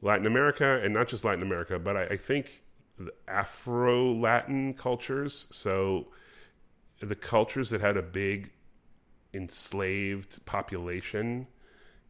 Latin 0.00 0.26
America, 0.26 0.80
and 0.82 0.92
not 0.92 1.08
just 1.08 1.24
Latin 1.24 1.42
America, 1.42 1.78
but 1.78 1.96
I, 1.96 2.04
I 2.04 2.16
think 2.16 2.62
Afro 3.28 4.12
Latin 4.12 4.74
cultures. 4.74 5.46
So 5.52 6.08
the 7.00 7.14
cultures 7.14 7.70
that 7.70 7.80
had 7.80 7.96
a 7.96 8.02
big 8.02 8.50
enslaved 9.32 10.44
population, 10.44 11.46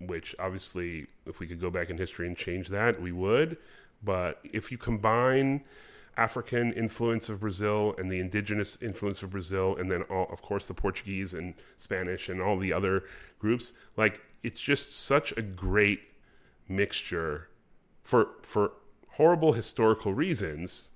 which 0.01 0.35
obviously, 0.39 1.07
if 1.27 1.39
we 1.39 1.47
could 1.47 1.61
go 1.61 1.71
back 1.71 1.91
in 1.91 1.99
history 1.99 2.27
and 2.27 2.37
change 2.37 2.69
that, 2.69 3.01
we 3.01 3.13
would. 3.13 3.59
But 4.03 4.41
if 4.45 4.73
you 4.73 4.79
combine 4.79 5.65
African 6.17 6.73
influence 6.73 7.29
of 7.29 7.41
Brazil 7.41 7.95
and 7.99 8.11
the 8.11 8.21
indigenous 8.21 8.77
influence 8.83 9.23
of 9.23 9.31
Brazil, 9.31 9.77
and 9.77 9.91
then 9.91 10.03
all, 10.03 10.27
of 10.31 10.43
course, 10.43 10.67
the 10.67 10.75
Portuguese 10.75 11.33
and 11.33 11.55
Spanish 11.79 12.29
and 12.29 12.41
all 12.41 12.59
the 12.59 12.73
other 12.73 13.05
groups. 13.39 13.73
Like 13.97 14.21
it's 14.43 14.61
just 14.61 14.95
such 14.95 15.33
a 15.37 15.43
great 15.43 16.01
mixture 16.69 17.49
for 18.03 18.29
for 18.43 18.73
horrible 19.13 19.53
historical 19.53 20.13
reasons, 20.13 20.91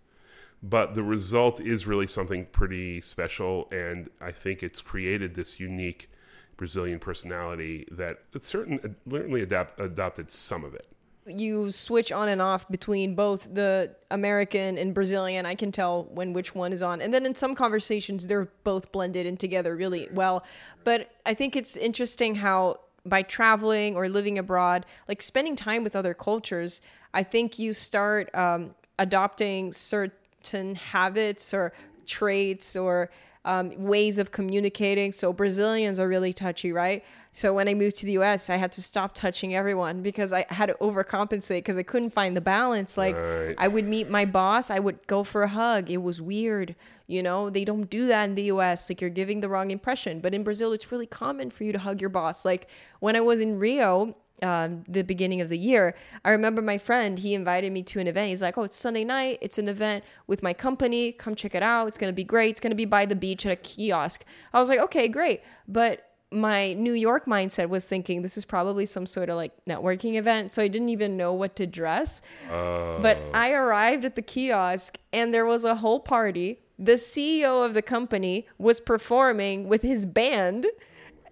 but 0.63 0.95
the 0.95 1.03
result 1.03 1.61
is 1.61 1.87
really 1.87 2.07
something 2.07 2.47
pretty 2.47 3.01
special, 3.01 3.69
and 3.71 4.11
I 4.21 4.33
think 4.33 4.63
it's 4.63 4.81
created 4.81 5.35
this 5.35 5.61
unique 5.61 6.11
Brazilian 6.57 6.99
personality 6.99 7.87
that 7.91 8.21
certainly 8.41 9.43
adapt, 9.43 9.79
adopted 9.79 10.31
some 10.31 10.65
of 10.65 10.75
it 10.75 10.87
you 11.27 11.71
switch 11.71 12.13
on 12.13 12.29
and 12.29 12.41
off 12.41 12.69
between 12.69 13.15
both 13.15 13.53
the 13.53 13.95
American 14.11 14.79
and 14.79 14.95
Brazilian. 14.95 15.47
I 15.47 15.55
can 15.55 15.73
tell 15.73 16.05
when 16.05 16.33
which 16.33 16.55
one 16.55 16.73
is 16.73 16.83
on. 16.83 17.01
And 17.01 17.13
then 17.13 17.27
in 17.27 17.35
some 17.35 17.55
conversations, 17.55 18.27
they're 18.27 18.49
both 18.65 18.93
blended 18.93 19.27
in 19.27 19.37
together 19.37 19.75
really 19.77 20.09
well. 20.13 20.45
But 20.85 21.11
I 21.25 21.35
think 21.35 21.57
it's 21.57 21.77
interesting 21.77 22.37
how 22.37 22.81
by 23.05 23.23
traveling 23.23 23.97
or 23.97 24.09
living 24.09 24.39
abroad, 24.39 24.87
like 25.09 25.23
spending 25.23 25.57
time 25.57 25.85
with 25.85 25.97
other 25.97 26.15
cultures, 26.15 26.81
I 27.15 27.23
think 27.23 27.59
you 27.59 27.73
start 27.73 28.35
um, 28.35 28.75
adopting 28.99 29.73
certain 29.73 30.75
habits 30.75 31.55
or 31.55 31.73
traits 32.05 32.77
or 32.77 33.11
um, 33.45 33.73
ways 33.85 34.19
of 34.19 34.33
communicating. 34.33 35.13
So 35.13 35.33
Brazilians 35.33 36.01
are 36.01 36.09
really 36.09 36.33
touchy, 36.33 36.73
right? 36.73 37.05
So 37.37 37.53
when 37.53 37.69
I 37.69 37.75
moved 37.75 37.97
to 37.97 38.07
the 38.07 38.13
US, 38.13 38.49
I 38.49 38.57
had 38.57 38.73
to 38.73 38.83
stop 38.83 39.15
touching 39.15 39.55
everyone 39.55 40.01
because 40.01 40.33
I 40.33 40.47
had 40.49 40.67
to 40.67 40.75
overcompensate 40.81 41.59
because 41.59 41.77
I 41.77 41.83
couldn't 41.83 42.15
find 42.15 42.35
the 42.35 42.41
balance. 42.41 42.97
Like 42.97 43.15
right. 43.15 43.55
I 43.59 43.69
would 43.69 43.85
meet 43.87 44.09
my 44.09 44.25
boss, 44.25 44.71
I 44.71 44.79
would 44.79 45.07
go 45.07 45.23
for 45.23 45.43
a 45.43 45.49
hug. 45.49 45.91
It 45.91 45.99
was 45.99 46.19
weird. 46.19 46.75
You 47.07 47.23
know, 47.23 47.51
they 47.51 47.67
don't 47.67 47.91
do 47.91 48.07
that 48.07 48.25
in 48.31 48.37
the 48.37 48.45
US. 48.45 48.89
Like 48.89 49.03
you're 49.03 49.11
giving 49.11 49.41
the 49.41 49.51
wrong 49.51 49.71
impression. 49.71 50.21
But 50.21 50.33
in 50.33 50.45
Brazil, 50.45 50.73
it's 50.73 50.91
really 50.91 51.05
common 51.05 51.51
for 51.51 51.65
you 51.65 51.73
to 51.73 51.79
hug 51.79 52.01
your 52.01 52.09
boss. 52.09 52.47
Like 52.47 52.69
when 53.01 53.17
I 53.17 53.21
was 53.21 53.41
in 53.41 53.59
Rio, 53.59 54.17
um, 54.43 54.85
the 54.89 55.03
beginning 55.03 55.43
of 55.43 55.51
the 55.51 55.59
year, 55.59 55.95
I 56.25 56.31
remember 56.31 56.63
my 56.63 56.79
friend, 56.79 57.19
he 57.19 57.35
invited 57.35 57.71
me 57.71 57.83
to 57.83 58.01
an 58.01 58.07
event. 58.07 58.31
He's 58.31 58.41
like, 58.41 58.57
Oh, 58.57 58.63
it's 58.63 58.79
Sunday 58.79 59.05
night. 59.05 59.41
It's 59.43 59.59
an 59.59 59.69
event 59.69 60.05
with 60.27 60.43
my 60.43 60.55
company. 60.55 61.13
Come 61.13 61.35
check 61.35 61.55
it 61.55 61.63
out. 61.63 61.87
It's 61.87 61.99
going 61.99 62.11
to 62.11 62.17
be 62.17 62.25
great. 62.25 62.53
It's 62.53 62.61
going 62.61 62.71
to 62.71 62.77
be 62.77 62.87
by 62.87 63.05
the 63.05 63.15
beach 63.15 63.45
at 63.45 63.53
a 63.53 63.57
kiosk. 63.57 64.25
I 64.55 64.59
was 64.59 64.71
like, 64.71 64.81
Okay, 64.81 65.07
great. 65.07 65.43
But 65.69 66.06
my 66.33 66.73
New 66.73 66.93
York 66.93 67.27
mindset 67.27 67.69
was 67.69 67.87
thinking 67.87 68.23
this 68.23 68.37
is 68.37 68.45
probably 68.45 68.85
some 68.85 69.07
sort 69.07 69.29
of 69.29 69.37
like 69.37 69.53
networking 69.69 70.17
event. 70.17 70.53
So 70.53 70.63
I 70.63 70.69
didn't 70.69 70.89
even 70.89 71.17
know 71.17 71.33
what 71.33 71.55
to 71.57 71.67
dress. 71.67 72.21
Oh. 72.51 72.99
But 73.01 73.19
I 73.33 73.53
arrived 73.53 74.05
at 74.05 74.17
the 74.17 74.23
kiosk 74.23 74.99
and 75.13 75.33
there 75.33 75.47
was 75.47 75.65
a 75.65 75.77
whole 75.77 76.01
party. 76.01 76.61
The 76.79 76.95
CEO 76.95 77.65
of 77.65 77.75
the 77.75 77.83
company 77.83 78.47
was 78.59 78.81
performing 78.81 79.69
with 79.69 79.83
his 79.83 80.05
band. 80.05 80.67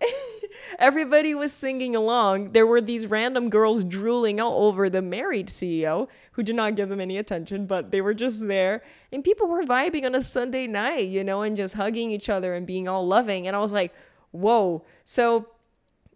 Everybody 0.78 1.34
was 1.34 1.52
singing 1.52 1.96
along. 1.96 2.52
There 2.52 2.66
were 2.66 2.80
these 2.80 3.08
random 3.08 3.50
girls 3.50 3.84
drooling 3.84 4.40
all 4.40 4.66
over 4.66 4.88
the 4.88 5.02
married 5.02 5.48
CEO 5.48 6.08
who 6.32 6.42
did 6.44 6.54
not 6.54 6.76
give 6.76 6.88
them 6.88 7.00
any 7.00 7.18
attention, 7.18 7.66
but 7.66 7.90
they 7.90 8.00
were 8.00 8.14
just 8.14 8.46
there. 8.46 8.82
And 9.12 9.24
people 9.24 9.48
were 9.48 9.64
vibing 9.64 10.04
on 10.04 10.14
a 10.14 10.22
Sunday 10.22 10.66
night, 10.68 11.08
you 11.08 11.24
know, 11.24 11.42
and 11.42 11.56
just 11.56 11.74
hugging 11.74 12.12
each 12.12 12.28
other 12.28 12.54
and 12.54 12.66
being 12.66 12.86
all 12.88 13.06
loving. 13.06 13.46
And 13.46 13.56
I 13.56 13.58
was 13.58 13.72
like, 13.72 13.92
whoa. 14.34 14.84
So 15.04 15.48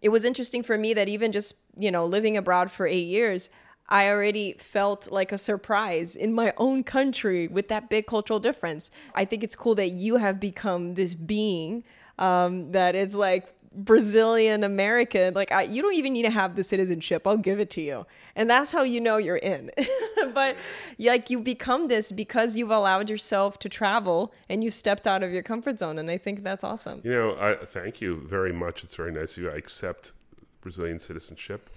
it 0.01 0.09
was 0.09 0.25
interesting 0.25 0.61
for 0.61 0.77
me 0.77 0.93
that 0.93 1.07
even 1.09 1.31
just, 1.31 1.55
you 1.77 1.89
know, 1.89 2.05
living 2.05 2.37
abroad 2.37 2.69
for 2.69 2.85
eight 2.85 3.07
years, 3.07 3.49
I 3.87 4.09
already 4.09 4.53
felt 4.53 5.11
like 5.11 5.31
a 5.31 5.37
surprise 5.37 6.15
in 6.15 6.33
my 6.33 6.53
own 6.57 6.83
country 6.83 7.47
with 7.47 7.69
that 7.69 7.89
big 7.89 8.05
cultural 8.05 8.39
difference. 8.39 8.91
I 9.15 9.25
think 9.25 9.43
it's 9.43 9.55
cool 9.55 9.73
that 9.75 9.89
you 9.89 10.17
have 10.17 10.39
become 10.39 10.93
this 10.93 11.15
being 11.15 11.83
um, 12.19 12.73
that 12.73 12.95
it's 12.95 13.15
like 13.15 13.47
Brazilian 13.71 14.63
American. 14.63 15.33
Like 15.33 15.51
I, 15.51 15.63
you 15.63 15.81
don't 15.81 15.95
even 15.95 16.13
need 16.13 16.23
to 16.23 16.29
have 16.31 16.55
the 16.55 16.63
citizenship. 16.63 17.27
I'll 17.27 17.37
give 17.37 17.59
it 17.59 17.69
to 17.71 17.81
you, 17.81 18.05
and 18.35 18.49
that's 18.49 18.71
how 18.71 18.83
you 18.83 18.99
know 19.01 19.17
you're 19.17 19.37
in. 19.37 19.71
but 20.33 20.55
like 20.97 21.29
you 21.29 21.39
become 21.39 21.87
this 21.87 22.11
because 22.11 22.57
you've 22.57 22.71
allowed 22.71 23.09
yourself 23.09 23.59
to 23.59 23.69
travel 23.69 24.33
and 24.49 24.63
you 24.63 24.71
stepped 24.71 25.07
out 25.07 25.23
of 25.23 25.31
your 25.31 25.43
comfort 25.43 25.79
zone, 25.79 25.99
and 25.99 26.09
I 26.09 26.17
think 26.17 26.43
that's 26.43 26.63
awesome. 26.63 27.01
You 27.03 27.11
know, 27.11 27.37
I 27.39 27.55
thank 27.55 28.01
you 28.01 28.21
very 28.27 28.53
much. 28.53 28.83
It's 28.83 28.95
very 28.95 29.11
nice 29.11 29.37
of 29.37 29.43
you. 29.43 29.51
I 29.51 29.55
accept 29.55 30.13
Brazilian 30.61 30.99
citizenship. 30.99 31.69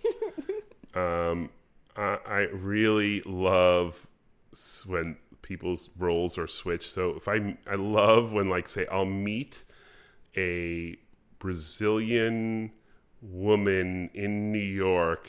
um, 0.95 1.51
I, 1.97 2.18
I 2.26 2.38
really 2.53 3.22
love 3.26 4.07
when 4.86 5.16
people's 5.43 5.90
roles 5.99 6.38
are 6.38 6.47
switched. 6.47 6.90
So 6.90 7.11
if 7.11 7.28
I 7.28 7.57
I 7.66 7.74
love 7.74 8.32
when 8.32 8.49
like 8.49 8.68
say 8.68 8.86
I'll 8.90 9.05
meet 9.05 9.64
a 10.36 10.97
Brazilian 11.43 12.70
woman 13.20 14.09
in 14.14 14.53
New 14.53 14.59
York 14.59 15.28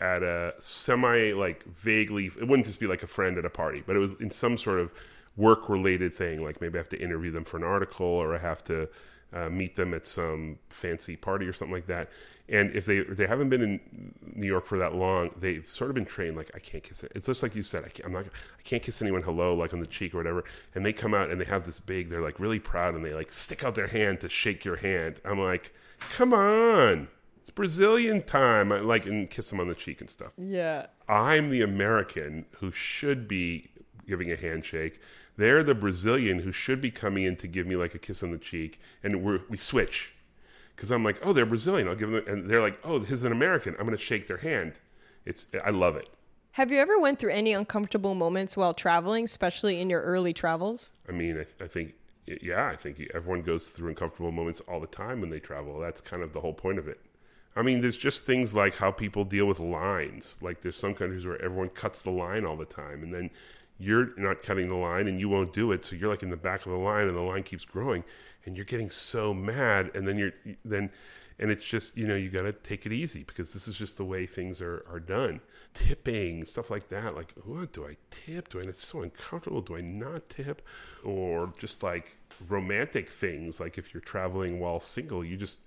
at 0.00 0.22
a 0.22 0.54
semi 0.60 1.32
like 1.32 1.64
vaguely 1.64 2.26
it 2.26 2.46
wouldn't 2.46 2.66
just 2.66 2.78
be 2.78 2.86
like 2.86 3.02
a 3.02 3.08
friend 3.08 3.36
at 3.36 3.44
a 3.44 3.50
party 3.50 3.82
but 3.84 3.96
it 3.96 3.98
was 3.98 4.14
in 4.20 4.30
some 4.30 4.56
sort 4.56 4.78
of 4.78 4.92
work 5.36 5.68
related 5.68 6.14
thing 6.14 6.44
like 6.44 6.60
maybe 6.60 6.78
i 6.78 6.80
have 6.80 6.88
to 6.88 7.00
interview 7.00 7.30
them 7.30 7.44
for 7.44 7.56
an 7.56 7.64
article 7.64 8.06
or 8.06 8.34
i 8.34 8.38
have 8.38 8.62
to 8.62 8.86
uh, 9.32 9.48
meet 9.48 9.74
them 9.74 9.94
at 9.94 10.06
some 10.06 10.58
fancy 10.68 11.16
party 11.16 11.46
or 11.46 11.52
something 11.52 11.74
like 11.74 11.86
that 11.86 12.10
and 12.48 12.74
if 12.74 12.86
they 12.86 13.00
they 13.00 13.26
haven't 13.26 13.48
been 13.48 13.62
in 13.62 13.80
New 14.34 14.46
York 14.46 14.66
for 14.66 14.78
that 14.78 14.94
long, 14.94 15.30
they've 15.38 15.66
sort 15.68 15.90
of 15.90 15.94
been 15.94 16.04
trained 16.04 16.36
like 16.36 16.50
I 16.54 16.58
can't 16.58 16.82
kiss 16.82 17.02
it. 17.02 17.12
It's 17.14 17.26
just 17.26 17.42
like 17.42 17.54
you 17.54 17.62
said, 17.62 17.84
I 17.84 17.88
can't, 17.88 18.06
I'm 18.06 18.12
not 18.12 18.26
I 18.26 18.62
can't 18.62 18.82
kiss 18.82 19.02
anyone 19.02 19.22
hello 19.22 19.54
like 19.54 19.72
on 19.72 19.80
the 19.80 19.86
cheek 19.86 20.14
or 20.14 20.18
whatever. 20.18 20.44
And 20.74 20.86
they 20.86 20.92
come 20.92 21.14
out 21.14 21.30
and 21.30 21.40
they 21.40 21.44
have 21.46 21.66
this 21.66 21.80
big, 21.80 22.10
they're 22.10 22.22
like 22.22 22.38
really 22.38 22.60
proud 22.60 22.94
and 22.94 23.04
they 23.04 23.14
like 23.14 23.32
stick 23.32 23.64
out 23.64 23.74
their 23.74 23.88
hand 23.88 24.20
to 24.20 24.28
shake 24.28 24.64
your 24.64 24.76
hand. 24.76 25.20
I'm 25.24 25.40
like, 25.40 25.74
come 25.98 26.32
on, 26.32 27.08
it's 27.40 27.50
Brazilian 27.50 28.22
time. 28.22 28.70
I 28.70 28.78
like 28.78 29.06
and 29.06 29.28
kiss 29.28 29.50
them 29.50 29.58
on 29.58 29.68
the 29.68 29.74
cheek 29.74 30.00
and 30.00 30.08
stuff. 30.08 30.32
Yeah, 30.38 30.86
I'm 31.08 31.50
the 31.50 31.62
American 31.62 32.46
who 32.58 32.70
should 32.70 33.26
be 33.26 33.70
giving 34.06 34.30
a 34.30 34.36
handshake. 34.36 35.00
They're 35.36 35.62
the 35.62 35.74
Brazilian 35.74 36.38
who 36.38 36.52
should 36.52 36.80
be 36.80 36.90
coming 36.90 37.24
in 37.24 37.36
to 37.36 37.48
give 37.48 37.66
me 37.66 37.76
like 37.76 37.94
a 37.94 37.98
kiss 37.98 38.22
on 38.22 38.30
the 38.30 38.38
cheek, 38.38 38.80
and 39.02 39.22
we're, 39.22 39.40
we 39.48 39.58
switch 39.58 40.14
because 40.76 40.90
I'm 40.90 41.02
like, 41.02 41.18
oh, 41.24 41.32
they're 41.32 41.46
Brazilian. 41.46 41.88
I'll 41.88 41.96
give 41.96 42.10
them, 42.10 42.22
and 42.26 42.50
they're 42.50 42.60
like, 42.60 42.78
oh, 42.84 42.98
this 42.98 43.10
is 43.10 43.24
an 43.24 43.32
American. 43.32 43.74
I'm 43.78 43.86
going 43.86 43.96
to 43.96 44.02
shake 44.02 44.26
their 44.26 44.36
hand. 44.36 44.74
It's, 45.24 45.46
I 45.64 45.70
love 45.70 45.96
it. 45.96 46.08
Have 46.52 46.70
you 46.70 46.78
ever 46.78 46.98
went 46.98 47.18
through 47.18 47.32
any 47.32 47.52
uncomfortable 47.52 48.14
moments 48.14 48.56
while 48.56 48.74
traveling, 48.74 49.24
especially 49.24 49.80
in 49.80 49.90
your 49.90 50.02
early 50.02 50.32
travels? 50.32 50.92
I 51.08 51.12
mean, 51.12 51.38
I, 51.38 51.64
I 51.64 51.66
think, 51.66 51.94
yeah, 52.26 52.66
I 52.66 52.76
think 52.76 53.02
everyone 53.14 53.42
goes 53.42 53.68
through 53.68 53.88
uncomfortable 53.88 54.32
moments 54.32 54.60
all 54.68 54.80
the 54.80 54.86
time 54.86 55.20
when 55.20 55.30
they 55.30 55.40
travel. 55.40 55.78
That's 55.80 56.00
kind 56.00 56.22
of 56.22 56.32
the 56.32 56.40
whole 56.40 56.54
point 56.54 56.78
of 56.78 56.88
it. 56.88 57.00
I 57.54 57.62
mean, 57.62 57.80
there's 57.80 57.98
just 57.98 58.24
things 58.24 58.54
like 58.54 58.76
how 58.76 58.90
people 58.90 59.24
deal 59.24 59.46
with 59.46 59.60
lines. 59.60 60.38
Like 60.42 60.60
there's 60.60 60.76
some 60.76 60.94
countries 60.94 61.24
where 61.24 61.40
everyone 61.42 61.70
cuts 61.70 62.02
the 62.02 62.10
line 62.10 62.44
all 62.44 62.56
the 62.56 62.66
time, 62.66 63.02
and 63.02 63.14
then 63.14 63.30
you're 63.78 64.10
not 64.18 64.42
cutting 64.42 64.68
the 64.68 64.76
line 64.76 65.08
and 65.08 65.18
you 65.20 65.28
won't 65.28 65.52
do 65.52 65.72
it. 65.72 65.84
So 65.84 65.96
you're 65.96 66.10
like 66.10 66.22
in 66.22 66.30
the 66.30 66.36
back 66.36 66.66
of 66.66 66.72
the 66.72 66.78
line, 66.78 67.08
and 67.08 67.16
the 67.16 67.22
line 67.22 67.42
keeps 67.42 67.64
growing 67.64 68.04
and 68.46 68.56
you're 68.56 68.64
getting 68.64 68.90
so 68.90 69.34
mad 69.34 69.90
and 69.94 70.06
then 70.06 70.16
you're 70.16 70.32
then 70.64 70.90
and 71.38 71.50
it's 71.50 71.66
just 71.66 71.96
you 71.96 72.06
know 72.06 72.14
you 72.14 72.30
got 72.30 72.42
to 72.42 72.52
take 72.52 72.86
it 72.86 72.92
easy 72.92 73.24
because 73.24 73.52
this 73.52 73.68
is 73.68 73.76
just 73.76 73.96
the 73.96 74.04
way 74.04 74.26
things 74.26 74.60
are 74.60 74.84
are 74.90 75.00
done. 75.00 75.40
Tipping 75.74 76.44
stuff 76.46 76.70
like 76.70 76.88
that 76.88 77.14
like 77.14 77.34
what 77.44 77.72
do 77.72 77.84
i 77.84 77.96
tip? 78.10 78.48
Do 78.48 78.60
i 78.60 78.62
it's 78.62 78.86
so 78.86 79.02
uncomfortable. 79.02 79.60
Do 79.60 79.76
i 79.76 79.80
not 79.80 80.28
tip? 80.28 80.62
Or 81.04 81.52
just 81.58 81.82
like 81.82 82.12
romantic 82.48 83.08
things 83.08 83.60
like 83.60 83.76
if 83.76 83.92
you're 83.92 84.00
traveling 84.00 84.60
while 84.60 84.80
single 84.80 85.24
you 85.24 85.36
just 85.36 85.60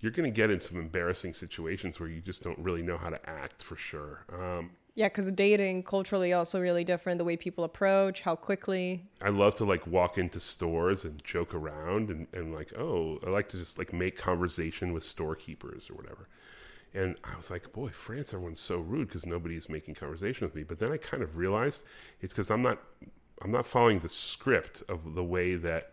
you're 0.00 0.12
going 0.12 0.30
to 0.30 0.34
get 0.34 0.50
in 0.50 0.60
some 0.60 0.78
embarrassing 0.78 1.32
situations 1.32 1.98
where 1.98 2.08
you 2.08 2.20
just 2.20 2.42
don't 2.42 2.58
really 2.58 2.82
know 2.82 2.98
how 2.98 3.08
to 3.08 3.28
act 3.28 3.62
for 3.62 3.76
sure. 3.76 4.24
Um, 4.32 4.70
yeah, 4.96 5.08
because 5.08 5.30
dating 5.30 5.82
culturally 5.82 6.32
also 6.32 6.58
really 6.58 6.82
different. 6.82 7.18
The 7.18 7.24
way 7.24 7.36
people 7.36 7.64
approach, 7.64 8.22
how 8.22 8.34
quickly. 8.34 9.04
I 9.20 9.28
love 9.28 9.54
to 9.56 9.66
like 9.66 9.86
walk 9.86 10.16
into 10.16 10.40
stores 10.40 11.04
and 11.04 11.22
joke 11.22 11.54
around 11.54 12.08
and, 12.08 12.26
and 12.32 12.54
like, 12.54 12.72
oh, 12.78 13.20
I 13.24 13.28
like 13.28 13.50
to 13.50 13.58
just 13.58 13.76
like 13.76 13.92
make 13.92 14.16
conversation 14.16 14.94
with 14.94 15.04
storekeepers 15.04 15.90
or 15.90 15.94
whatever. 15.94 16.28
And 16.94 17.14
I 17.24 17.36
was 17.36 17.50
like, 17.50 17.74
boy, 17.74 17.90
France, 17.90 18.32
everyone's 18.32 18.58
so 18.58 18.78
rude 18.78 19.08
because 19.08 19.26
nobody's 19.26 19.68
making 19.68 19.96
conversation 19.96 20.46
with 20.46 20.54
me. 20.54 20.62
But 20.62 20.78
then 20.78 20.90
I 20.90 20.96
kind 20.96 21.22
of 21.22 21.36
realized 21.36 21.84
it's 22.22 22.32
because 22.32 22.50
I'm 22.50 22.62
not, 22.62 22.78
I'm 23.42 23.50
not 23.50 23.66
following 23.66 23.98
the 23.98 24.08
script 24.08 24.82
of 24.88 25.14
the 25.14 25.22
way 25.22 25.56
that 25.56 25.92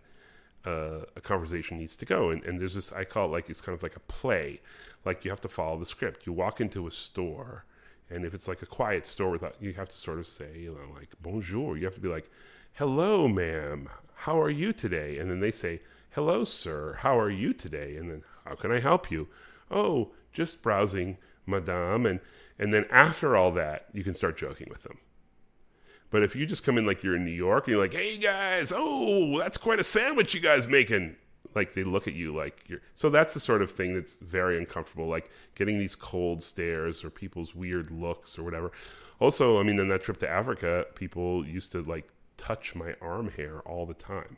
uh, 0.65 0.99
a 1.17 1.21
conversation 1.21 1.77
needs 1.77 1.97
to 1.97 2.05
go. 2.05 2.29
And, 2.29 2.41
and 2.45 2.57
there's 2.57 2.75
this, 2.75 2.93
I 2.93 3.03
call 3.03 3.25
it 3.25 3.31
like 3.33 3.49
it's 3.49 3.59
kind 3.59 3.75
of 3.75 3.83
like 3.83 3.97
a 3.97 4.01
play. 4.01 4.61
Like 5.03 5.25
you 5.25 5.31
have 5.31 5.41
to 5.41 5.49
follow 5.49 5.77
the 5.77 5.85
script. 5.85 6.25
You 6.25 6.31
walk 6.31 6.61
into 6.61 6.87
a 6.87 6.91
store 6.91 7.65
and 8.13 8.25
if 8.25 8.33
it's 8.33 8.47
like 8.47 8.61
a 8.61 8.67
quiet 8.67 9.07
store 9.07 9.31
without, 9.31 9.55
you 9.59 9.73
have 9.73 9.89
to 9.89 9.97
sort 9.97 10.19
of 10.19 10.27
say, 10.27 10.59
you 10.59 10.69
know, 10.69 10.93
like 10.95 11.09
bonjour. 11.21 11.77
You 11.77 11.85
have 11.85 11.95
to 11.95 12.01
be 12.01 12.09
like, 12.09 12.29
hello, 12.73 13.27
ma'am. 13.27 13.89
How 14.15 14.39
are 14.39 14.49
you 14.49 14.71
today? 14.73 15.17
And 15.17 15.29
then 15.29 15.39
they 15.39 15.51
say, 15.51 15.81
hello, 16.11 16.43
sir. 16.43 16.97
How 16.99 17.19
are 17.19 17.29
you 17.29 17.53
today? 17.53 17.97
And 17.97 18.09
then, 18.09 18.23
how 18.45 18.55
can 18.55 18.71
I 18.71 18.79
help 18.79 19.09
you? 19.09 19.27
Oh, 19.71 20.11
just 20.31 20.61
browsing, 20.61 21.17
madame. 21.45 22.05
And, 22.05 22.19
and 22.59 22.73
then 22.73 22.85
after 22.89 23.35
all 23.35 23.51
that, 23.53 23.87
you 23.93 24.03
can 24.03 24.13
start 24.13 24.37
joking 24.37 24.67
with 24.69 24.83
them. 24.83 24.99
But 26.13 26.21
if 26.21 26.35
you 26.35 26.45
just 26.45 26.63
come 26.63 26.77
in 26.77 26.85
like 26.85 27.01
you're 27.01 27.15
in 27.15 27.25
New 27.25 27.31
York 27.31 27.65
and 27.65 27.71
you're 27.71 27.81
like, 27.81 27.95
"Hey 27.95 28.17
guys, 28.17 28.71
oh, 28.73 29.39
that's 29.39 29.57
quite 29.57 29.79
a 29.79 29.83
sandwich 29.83 30.35
you 30.35 30.39
guys 30.39 30.67
making," 30.67 31.15
like 31.55 31.73
they 31.73 31.83
look 31.83 32.07
at 32.07 32.13
you 32.13 32.35
like 32.35 32.63
you're. 32.67 32.81
So 32.95 33.09
that's 33.09 33.33
the 33.33 33.39
sort 33.39 33.61
of 33.61 33.71
thing 33.71 33.93
that's 33.93 34.17
very 34.17 34.57
uncomfortable, 34.57 35.07
like 35.07 35.29
getting 35.55 35.77
these 35.79 35.95
cold 35.95 36.43
stares 36.43 37.03
or 37.03 37.09
people's 37.09 37.53
weird 37.55 37.91
looks 37.91 38.37
or 38.39 38.43
whatever. 38.43 38.71
Also, 39.19 39.59
I 39.59 39.63
mean, 39.63 39.79
in 39.79 39.87
that 39.89 40.03
trip 40.03 40.17
to 40.19 40.29
Africa, 40.29 40.87
people 40.95 41.45
used 41.45 41.71
to 41.73 41.81
like 41.83 42.09
touch 42.37 42.75
my 42.75 42.95
arm 43.01 43.29
hair 43.31 43.59
all 43.61 43.85
the 43.85 43.93
time. 43.93 44.37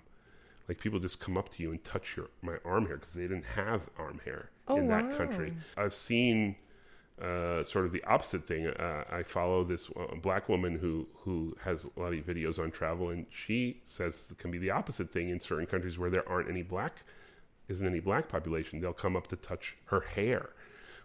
Like 0.67 0.79
people 0.79 0.99
just 0.99 1.19
come 1.19 1.37
up 1.37 1.49
to 1.49 1.63
you 1.63 1.71
and 1.71 1.83
touch 1.83 2.17
your 2.17 2.29
my 2.41 2.57
arm 2.65 2.87
hair 2.87 2.97
because 2.97 3.13
they 3.13 3.23
didn't 3.23 3.45
have 3.45 3.89
arm 3.97 4.21
hair 4.25 4.49
Oh, 4.67 4.75
in 4.75 4.87
that 4.87 5.09
wow. 5.09 5.09
country. 5.09 5.53
I've 5.77 5.93
seen 5.93 6.55
uh, 7.21 7.63
sort 7.63 7.85
of 7.85 7.91
the 7.91 8.03
opposite 8.03 8.45
thing. 8.45 8.67
Uh, 8.67 9.03
I 9.09 9.23
follow 9.23 9.63
this 9.63 9.89
uh, 9.95 10.15
black 10.15 10.49
woman 10.49 10.77
who 10.77 11.07
who 11.19 11.55
has 11.63 11.85
a 11.85 11.99
lot 11.99 12.13
of 12.13 12.25
videos 12.25 12.59
on 12.59 12.71
travel, 12.71 13.09
and 13.09 13.25
she 13.29 13.81
says 13.85 14.27
it 14.31 14.37
can 14.37 14.51
be 14.51 14.57
the 14.57 14.71
opposite 14.71 15.11
thing 15.11 15.29
in 15.29 15.39
certain 15.39 15.65
countries 15.65 15.97
where 15.97 16.09
there 16.09 16.27
aren't 16.27 16.49
any 16.49 16.63
black, 16.63 17.03
isn't 17.69 17.85
any 17.85 17.99
black 17.99 18.27
population. 18.27 18.81
They'll 18.81 18.93
come 18.93 19.15
up 19.15 19.27
to 19.27 19.35
touch 19.35 19.77
her 19.85 20.01
hair, 20.01 20.49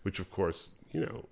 which 0.03 0.19
of 0.19 0.31
course 0.31 0.71
you 0.93 1.01
know, 1.01 1.27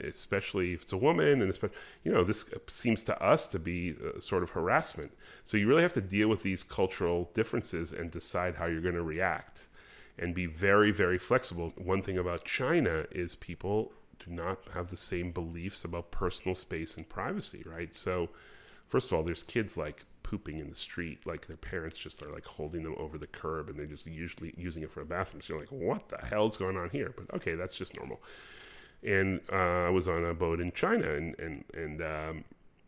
especially 0.00 0.72
if 0.72 0.82
it's 0.82 0.92
a 0.92 0.96
woman, 0.96 1.40
and 1.40 1.48
especially 1.48 1.76
you 2.02 2.12
know, 2.12 2.24
this 2.24 2.44
seems 2.66 3.04
to 3.04 3.22
us 3.22 3.46
to 3.46 3.58
be 3.58 3.94
uh, 4.04 4.20
sort 4.20 4.42
of 4.42 4.50
harassment. 4.50 5.12
So 5.44 5.56
you 5.56 5.68
really 5.68 5.82
have 5.82 5.92
to 5.92 6.00
deal 6.00 6.28
with 6.28 6.42
these 6.42 6.64
cultural 6.64 7.30
differences 7.32 7.92
and 7.92 8.10
decide 8.10 8.56
how 8.56 8.66
you're 8.66 8.80
going 8.80 8.96
to 8.96 9.02
react 9.02 9.68
and 10.18 10.34
be 10.34 10.46
very, 10.46 10.90
very 10.90 11.18
flexible. 11.18 11.72
One 11.76 12.02
thing 12.02 12.18
about 12.18 12.44
China 12.44 13.04
is 13.10 13.36
people 13.36 13.92
do 14.26 14.34
not 14.34 14.58
have 14.74 14.90
the 14.90 14.96
same 14.96 15.30
beliefs 15.32 15.84
about 15.84 16.10
personal 16.10 16.54
space 16.54 16.96
and 16.96 17.08
privacy, 17.08 17.62
right? 17.66 17.94
So, 17.94 18.30
first 18.88 19.10
of 19.10 19.16
all, 19.16 19.22
there's 19.22 19.42
kids 19.42 19.76
like 19.76 20.04
pooping 20.22 20.58
in 20.58 20.68
the 20.68 20.74
street, 20.74 21.26
like 21.26 21.46
their 21.46 21.56
parents 21.56 21.98
just 21.98 22.22
are 22.22 22.32
like 22.32 22.44
holding 22.44 22.82
them 22.82 22.94
over 22.98 23.16
the 23.16 23.26
curb 23.26 23.68
and 23.68 23.78
they're 23.78 23.86
just 23.86 24.06
usually 24.06 24.52
using 24.56 24.82
it 24.82 24.90
for 24.90 25.00
a 25.00 25.06
bathroom. 25.06 25.40
So 25.40 25.54
you're 25.54 25.60
like, 25.60 25.70
what 25.70 26.08
the 26.08 26.18
hell's 26.26 26.56
going 26.56 26.76
on 26.76 26.90
here? 26.90 27.14
But 27.16 27.32
okay, 27.36 27.54
that's 27.54 27.76
just 27.76 27.96
normal. 27.96 28.20
And 29.04 29.40
uh, 29.52 29.86
I 29.86 29.90
was 29.90 30.08
on 30.08 30.24
a 30.24 30.34
boat 30.34 30.60
in 30.60 30.72
China 30.72 31.08
and, 31.12 31.38
and, 31.38 31.64
and, 31.74 32.02
um, 32.02 32.44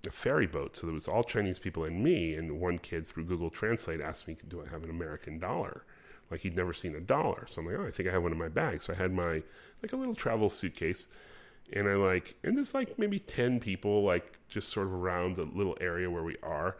a 0.06 0.10
ferry 0.10 0.46
boat. 0.46 0.76
So 0.76 0.86
there 0.86 0.94
was 0.94 1.06
all 1.06 1.22
Chinese 1.22 1.58
people 1.58 1.84
and 1.84 2.02
me. 2.02 2.34
And 2.34 2.60
one 2.60 2.78
kid 2.78 3.06
through 3.06 3.24
Google 3.24 3.50
Translate 3.50 4.00
asked 4.00 4.26
me, 4.26 4.36
do 4.48 4.62
I 4.64 4.68
have 4.68 4.82
an 4.82 4.90
American 4.90 5.38
dollar? 5.38 5.84
like 6.30 6.40
he'd 6.40 6.56
never 6.56 6.72
seen 6.72 6.94
a 6.94 7.00
dollar. 7.00 7.46
So 7.48 7.60
I'm 7.60 7.66
like, 7.66 7.76
oh, 7.78 7.86
I 7.86 7.90
think 7.90 8.08
I 8.08 8.12
have 8.12 8.22
one 8.22 8.32
in 8.32 8.38
my 8.38 8.48
bag. 8.48 8.82
So 8.82 8.92
I 8.92 8.96
had 8.96 9.12
my 9.12 9.42
like 9.82 9.92
a 9.92 9.96
little 9.96 10.14
travel 10.14 10.50
suitcase, 10.50 11.06
and 11.72 11.88
I 11.88 11.94
like, 11.94 12.36
and 12.42 12.56
there's 12.56 12.74
like 12.74 12.98
maybe 12.98 13.18
ten 13.18 13.60
people 13.60 14.02
like 14.02 14.38
just 14.48 14.68
sort 14.68 14.86
of 14.86 14.92
around 14.92 15.36
the 15.36 15.44
little 15.44 15.76
area 15.80 16.10
where 16.10 16.22
we 16.22 16.36
are. 16.42 16.76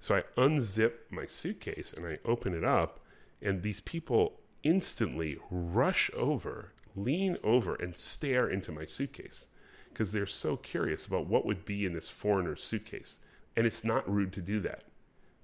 So 0.00 0.16
I 0.16 0.22
unzip 0.36 0.92
my 1.10 1.26
suitcase 1.26 1.92
and 1.92 2.06
I 2.06 2.18
open 2.24 2.54
it 2.54 2.64
up, 2.64 3.00
and 3.40 3.62
these 3.62 3.80
people 3.80 4.40
instantly 4.62 5.38
rush 5.50 6.10
over, 6.14 6.72
lean 6.96 7.36
over, 7.44 7.74
and 7.76 7.96
stare 7.96 8.48
into 8.48 8.72
my 8.72 8.84
suitcase 8.84 9.46
because 9.90 10.12
they're 10.12 10.26
so 10.26 10.56
curious 10.56 11.06
about 11.06 11.26
what 11.26 11.44
would 11.44 11.64
be 11.64 11.84
in 11.84 11.92
this 11.92 12.08
foreigner's 12.08 12.62
suitcase. 12.62 13.18
And 13.56 13.66
it's 13.66 13.84
not 13.84 14.10
rude 14.10 14.32
to 14.32 14.40
do 14.40 14.60
that. 14.60 14.84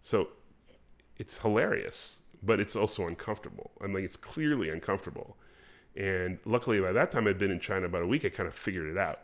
So 0.02 0.28
it's 1.18 1.38
hilarious 1.38 2.22
but 2.42 2.60
it's 2.60 2.76
also 2.76 3.06
uncomfortable. 3.06 3.72
I'm 3.80 3.92
like, 3.92 4.04
it's 4.04 4.16
clearly 4.16 4.70
uncomfortable. 4.70 5.36
And 5.98 6.38
luckily, 6.44 6.80
by 6.80 6.92
that 6.92 7.10
time, 7.10 7.26
I'd 7.26 7.38
been 7.38 7.50
in 7.50 7.58
China 7.58 7.86
about 7.86 8.02
a 8.02 8.06
week. 8.06 8.24
I 8.24 8.28
kind 8.28 8.46
of 8.46 8.54
figured 8.54 8.88
it 8.88 8.96
out. 8.96 9.20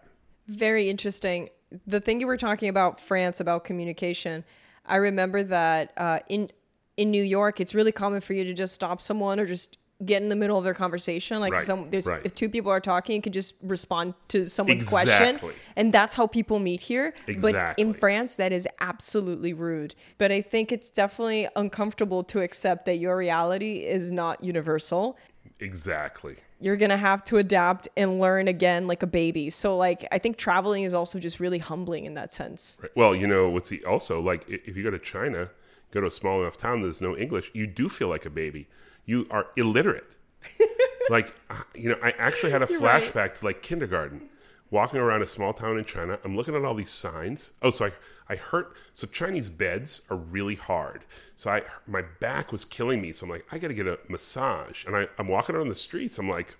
Very 0.48 0.90
interesting. 0.90 1.48
The 1.86 2.00
thing 2.00 2.20
you 2.20 2.26
were 2.26 2.36
talking 2.36 2.68
about 2.68 3.00
France 3.00 3.40
about 3.40 3.64
communication, 3.64 4.44
I 4.84 4.96
remember 4.96 5.44
that 5.44 5.92
uh, 5.96 6.18
in 6.28 6.50
in 6.96 7.10
New 7.10 7.22
York, 7.22 7.60
it's 7.60 7.74
really 7.74 7.92
common 7.92 8.20
for 8.20 8.34
you 8.34 8.44
to 8.44 8.52
just 8.52 8.74
stop 8.74 9.00
someone 9.00 9.40
or 9.40 9.46
just 9.46 9.78
get 10.04 10.22
in 10.22 10.28
the 10.28 10.36
middle 10.36 10.58
of 10.58 10.64
their 10.64 10.74
conversation. 10.74 11.40
Like 11.40 11.52
Right, 11.52 11.64
some, 11.64 11.88
there's, 11.90 12.06
right. 12.06 12.20
if 12.24 12.34
two 12.34 12.48
people 12.48 12.70
are 12.70 12.80
talking, 12.80 13.16
you 13.16 13.22
could 13.22 13.32
just 13.32 13.54
respond 13.62 14.14
to 14.28 14.44
someone's 14.44 14.82
Exactly. 14.82 15.38
question, 15.38 15.60
and 15.76 15.92
that's 15.92 16.14
how 16.14 16.26
people 16.26 16.58
meet 16.58 16.80
here. 16.80 17.14
But 17.38 17.78
in 17.78 17.94
France, 17.94 18.36
that 18.36 18.52
is 18.52 18.68
absolutely 18.80 19.52
rude. 19.52 19.94
But 20.18 20.32
I 20.32 20.40
think 20.40 20.72
it's 20.72 20.90
definitely 20.90 21.48
uncomfortable 21.56 22.24
to 22.24 22.40
accept 22.42 22.84
that 22.86 22.96
your 22.96 23.16
reality 23.16 23.84
is 23.84 24.10
not 24.12 24.42
universal. 24.42 25.16
Exactly. 25.61 26.36
You're 26.61 26.76
gonna 26.76 26.96
have 26.96 27.22
to 27.24 27.38
adapt 27.38 27.88
and 27.96 28.20
learn 28.20 28.48
again 28.48 28.86
like 28.86 29.02
a 29.02 29.07
baby. 29.07 29.50
So 29.50 29.76
like 29.76 30.07
I 30.12 30.18
think 30.18 30.36
traveling 30.36 30.84
is 30.84 30.94
also 30.94 31.18
just 31.18 31.40
really 31.40 31.59
humbling 31.59 32.05
in 32.05 32.14
that 32.14 32.32
sense. 32.32 32.78
Right. 32.82 32.90
Well, 32.94 33.14
you 33.14 33.26
know, 33.26 33.48
what's 33.48 33.68
the, 33.68 33.84
also 33.84 34.20
like 34.20 34.44
if 34.48 34.76
you 34.76 34.82
go 34.82 34.90
to 34.90 34.98
China, 34.98 35.50
go 35.90 36.00
to 36.00 36.07
a 36.07 36.11
small 36.11 36.40
enough 36.40 36.57
town 36.57 36.80
that 36.80 36.86
there's 36.86 37.00
no 37.00 37.16
English, 37.16 37.50
you 37.55 37.66
do 37.66 37.88
feel 37.88 38.09
like 38.09 38.26
a 38.26 38.30
baby. 38.30 38.66
You 39.07 39.26
are 39.30 39.46
illiterate. 39.57 40.11
like, 41.11 41.34
uh, 41.50 41.62
you 41.74 41.88
know, 41.88 41.98
I 42.02 42.11
actually 42.18 42.52
had 42.52 42.62
a 42.62 42.66
You're 42.68 42.80
right. 42.80 43.02
flashback 43.02 43.38
to 43.38 43.44
like 43.44 43.62
kindergarten, 43.62 44.28
walking 44.70 44.98
around 44.98 45.22
a 45.22 45.26
small 45.26 45.52
town 45.52 45.78
in 45.78 45.84
China. 45.84 46.18
I'm 46.24 46.36
looking 46.36 46.55
at 46.55 46.64
all 46.64 46.74
these 46.74 46.90
signs. 46.90 47.52
Oh, 47.62 47.70
so 47.70 47.90
I, 48.28 48.36
hurt. 48.36 48.74
So 48.92 49.06
Chinese 49.06 49.50
beds 49.50 50.02
are 50.10 50.16
really 50.16 50.54
hard. 50.54 51.04
So 51.36 51.50
I, 51.50 51.62
my 51.86 52.02
back 52.20 52.52
was 52.52 52.64
killing 52.64 53.00
me. 53.00 53.12
So 53.12 53.26
I'm 53.26 53.30
like, 53.30 53.46
I 53.52 53.58
got 53.58 53.68
to 53.68 53.74
get 53.74 53.86
a 53.86 53.98
massage. 54.08 54.84
And 54.86 54.96
I, 54.96 55.08
I'm 55.18 55.28
walking 55.28 55.54
around 55.54 55.68
the 55.68 55.74
streets. 55.74 56.18
I'm 56.18 56.28
like, 56.28 56.56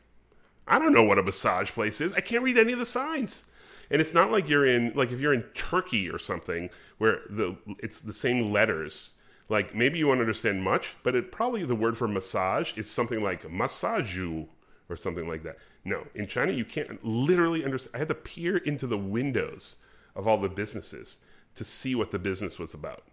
I 0.67 0.79
don't 0.79 0.93
know 0.93 1.05
what 1.05 1.19
a 1.19 1.23
massage 1.23 1.71
place 1.71 2.01
is. 2.01 2.13
I 2.13 2.21
can't 2.21 2.43
read 2.43 2.59
any 2.59 2.73
of 2.73 2.79
the 2.79 2.87
signs. 2.87 3.47
And 3.91 4.01
it's 4.01 4.15
not 4.15 4.31
like 4.31 4.49
you're 4.49 4.67
in 4.67 4.93
like 4.95 5.13
if 5.13 5.21
you're 5.21 5.35
in 5.35 5.43
Turkey 5.55 6.09
or 6.09 6.19
something 6.19 6.71
where 6.99 7.21
the 7.29 7.57
it's 7.79 8.01
the 8.01 8.13
same 8.13 8.51
letters. 8.51 9.15
Like 9.51 9.75
maybe 9.75 9.99
you 9.99 10.09
won't 10.09 10.21
understand 10.21 10.63
much, 10.63 10.95
but 11.03 11.15
it 11.15 11.31
probably 11.31 11.65
the 11.65 11.75
word 11.75 11.99
for 11.99 12.09
massage 12.09 12.77
is 12.79 12.91
something 12.91 13.23
like 13.23 13.43
massaju 13.43 14.49
or 14.89 14.97
something 14.97 15.29
like 15.29 15.43
that. 15.43 15.59
No, 15.85 16.07
in 16.15 16.27
China 16.27 16.53
you 16.53 16.65
can't 16.65 17.05
literally 17.05 17.63
understand. 17.63 17.95
I 17.95 17.99
had 17.99 18.09
to 18.09 18.15
peer 18.15 18.57
into 18.57 18.87
the 18.87 18.97
windows 18.97 19.77
of 20.17 20.27
all 20.27 20.39
the 20.39 20.49
businesses 20.49 21.19
to 21.57 21.65
see 21.65 21.95
what 21.95 22.11
the 22.11 22.19
business 22.19 22.59
was 22.59 22.75
about. 22.75 23.05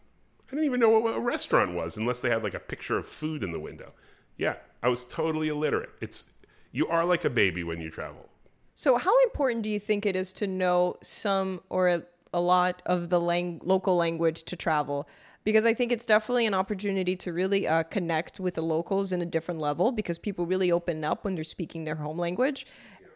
I 0.48 0.52
didn't 0.52 0.66
even 0.66 0.80
know 0.80 0.90
what 0.90 1.16
a 1.16 1.20
restaurant 1.20 1.76
was 1.76 1.96
unless 1.96 2.20
they 2.20 2.30
had 2.30 2.44
like 2.44 2.54
a 2.54 2.60
picture 2.60 2.98
of 2.98 3.08
food 3.08 3.44
in 3.44 3.52
the 3.52 3.60
window. 3.60 3.94
Yeah, 4.38 4.56
I 4.84 4.90
was 4.90 5.06
totally 5.06 5.48
illiterate. 5.48 5.92
It's 6.02 6.32
you 6.72 6.88
are 6.88 7.06
like 7.06 7.24
a 7.24 7.30
baby 7.30 7.64
when 7.64 7.80
you 7.80 7.90
travel. 7.90 8.30
So 8.76 8.98
how 8.98 9.22
important 9.24 9.62
do 9.62 9.70
you 9.70 9.80
think 9.80 10.06
it 10.06 10.16
is 10.16 10.34
to 10.34 10.48
know 10.48 10.98
some 11.04 11.62
or 11.70 11.88
a, 11.88 12.04
a 12.34 12.42
lot 12.42 12.82
of 12.86 13.10
the 13.10 13.20
lang- 13.20 13.62
local 13.64 13.96
language 13.96 14.44
to 14.44 14.56
travel? 14.56 15.08
Because 15.44 15.66
I 15.66 15.74
think 15.74 15.92
it's 15.92 16.06
definitely 16.06 16.46
an 16.46 16.54
opportunity 16.54 17.16
to 17.18 17.34
really 17.34 17.68
uh, 17.68 17.84
connect 17.84 18.40
with 18.40 18.56
the 18.56 18.62
locals 18.62 19.12
in 19.12 19.22
a 19.22 19.26
different 19.26 19.60
level 19.60 19.92
because 19.92 20.18
people 20.20 20.46
really 20.46 20.72
open 20.72 21.04
up 21.04 21.26
when 21.26 21.36
they're 21.36 21.44
speaking 21.44 21.84
their 21.84 21.96
home 21.96 22.18
language. 22.18 22.66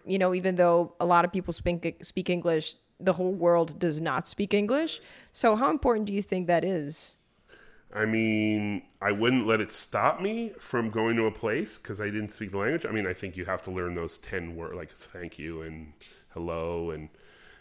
You 0.06 0.20
know, 0.20 0.34
even 0.34 0.56
though 0.56 0.94
a 1.00 1.06
lot 1.06 1.26
of 1.26 1.32
people 1.32 1.54
speak 1.54 1.98
speak 2.04 2.30
English, 2.30 2.76
the 3.00 3.14
whole 3.14 3.34
world 3.34 3.78
does 3.80 4.02
not 4.02 4.28
speak 4.28 4.54
English. 4.54 5.02
So 5.32 5.56
how 5.56 5.70
important 5.70 6.06
do 6.06 6.14
you 6.14 6.22
think 6.22 6.48
that 6.48 6.64
is? 6.64 7.18
I 7.94 8.06
mean, 8.06 8.84
I 9.02 9.12
wouldn't 9.12 9.48
let 9.48 9.62
it 9.62 9.72
stop 9.72 10.22
me 10.22 10.52
from 10.60 10.90
going 10.90 11.16
to 11.16 11.26
a 11.26 11.32
place 11.32 11.78
because 11.78 12.02
I 12.02 12.06
didn't 12.06 12.30
speak 12.30 12.52
the 12.52 12.58
language. 12.58 12.86
I 12.86 12.92
mean, 12.92 13.08
I 13.08 13.14
think 13.14 13.38
you 13.38 13.46
have 13.46 13.62
to 13.64 13.72
learn 13.72 13.96
those 13.96 14.18
10 14.18 14.56
words, 14.56 14.76
like 14.76 14.92
thank 14.92 15.40
you 15.40 15.62
and 15.62 15.94
hello 16.30 16.92
and 16.92 17.10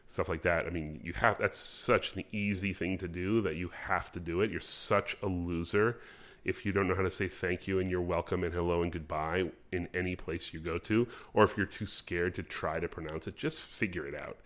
stuff 0.09 0.29
like 0.29 0.43
that. 0.43 0.67
I 0.67 0.71
mean, 0.71 1.01
you 1.05 1.13
have 1.15 1.39
that's 1.39 1.59
such 1.59 2.17
an 2.17 2.25
easy 2.33 2.73
thing 2.73 2.99
to 2.99 3.09
do 3.09 3.41
that 3.43 3.57
you 3.57 3.71
have 3.87 4.11
to 4.13 4.21
do 4.21 4.41
it. 4.41 4.51
You're 4.51 4.61
such 4.61 5.17
a 5.23 5.27
loser 5.27 5.99
if 6.45 6.67
you 6.67 6.73
don't 6.73 6.87
know 6.87 6.95
how 6.95 7.03
to 7.03 7.11
say 7.11 7.27
thank 7.27 7.67
you 7.67 7.79
and 7.79 7.91
you're 7.91 8.03
welcome 8.03 8.45
and 8.45 8.53
hello 8.53 8.83
and 8.83 8.93
goodbye 8.93 9.51
in 9.73 9.89
any 9.95 10.15
place 10.15 10.53
you 10.53 10.61
go 10.61 10.79
to, 10.79 11.09
or 11.33 11.45
if 11.45 11.57
you're 11.57 11.67
too 11.67 11.87
scared 11.87 12.35
to 12.35 12.43
try 12.43 12.79
to 12.81 12.89
pronounce 12.89 13.27
it, 13.27 13.37
just 13.37 13.61
figure 13.61 14.07
it 14.07 14.15
out. 14.15 14.37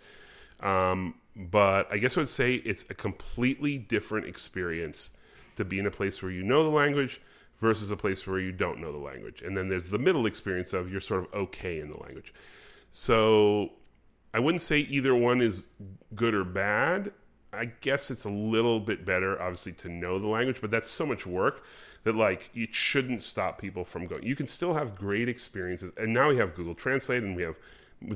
Um, 0.60 1.14
but 1.36 1.90
I 1.92 1.98
guess 1.98 2.16
I 2.16 2.20
would 2.20 2.28
say 2.28 2.54
it's 2.54 2.84
a 2.90 2.94
completely 2.94 3.78
different 3.78 4.26
experience 4.26 5.10
to 5.56 5.64
be 5.64 5.78
in 5.78 5.86
a 5.86 5.90
place 5.90 6.22
where 6.22 6.32
you 6.32 6.42
know 6.42 6.64
the 6.64 6.70
language 6.70 7.20
versus 7.60 7.90
a 7.90 7.96
place 7.96 8.26
where 8.26 8.38
you 8.38 8.52
don't 8.52 8.80
know 8.80 8.92
the 8.92 8.98
language. 8.98 9.42
And 9.42 9.56
then 9.56 9.68
there's 9.68 9.86
the 9.86 9.98
middle 9.98 10.26
experience 10.26 10.72
of 10.72 10.90
you're 10.90 11.00
sort 11.00 11.24
of 11.24 11.34
okay 11.34 11.80
in 11.80 11.90
the 11.90 11.98
language. 11.98 12.32
So 12.90 13.74
I 14.32 14.40
wouldn't 14.40 14.62
say 14.62 14.80
either 14.80 15.14
one 15.14 15.40
is 15.40 15.66
good 16.14 16.34
or 16.34 16.44
bad. 16.44 17.12
I 17.52 17.66
guess 17.66 18.10
it's 18.10 18.24
a 18.24 18.30
little 18.30 18.78
bit 18.78 19.04
better, 19.04 19.40
obviously, 19.40 19.72
to 19.72 19.88
know 19.88 20.18
the 20.18 20.28
language, 20.28 20.60
but 20.60 20.70
that's 20.70 20.90
so 20.90 21.06
much 21.06 21.26
work 21.26 21.64
that 22.04 22.14
like 22.14 22.50
it 22.54 22.74
shouldn't 22.74 23.22
stop 23.22 23.60
people 23.60 23.84
from 23.84 24.06
going. 24.06 24.22
You 24.22 24.36
can 24.36 24.46
still 24.46 24.74
have 24.74 24.94
great 24.94 25.28
experiences, 25.28 25.92
and 25.96 26.12
now 26.12 26.28
we 26.28 26.36
have 26.36 26.54
Google 26.54 26.74
Translate, 26.74 27.22
and 27.22 27.34
we 27.34 27.42
have 27.42 27.56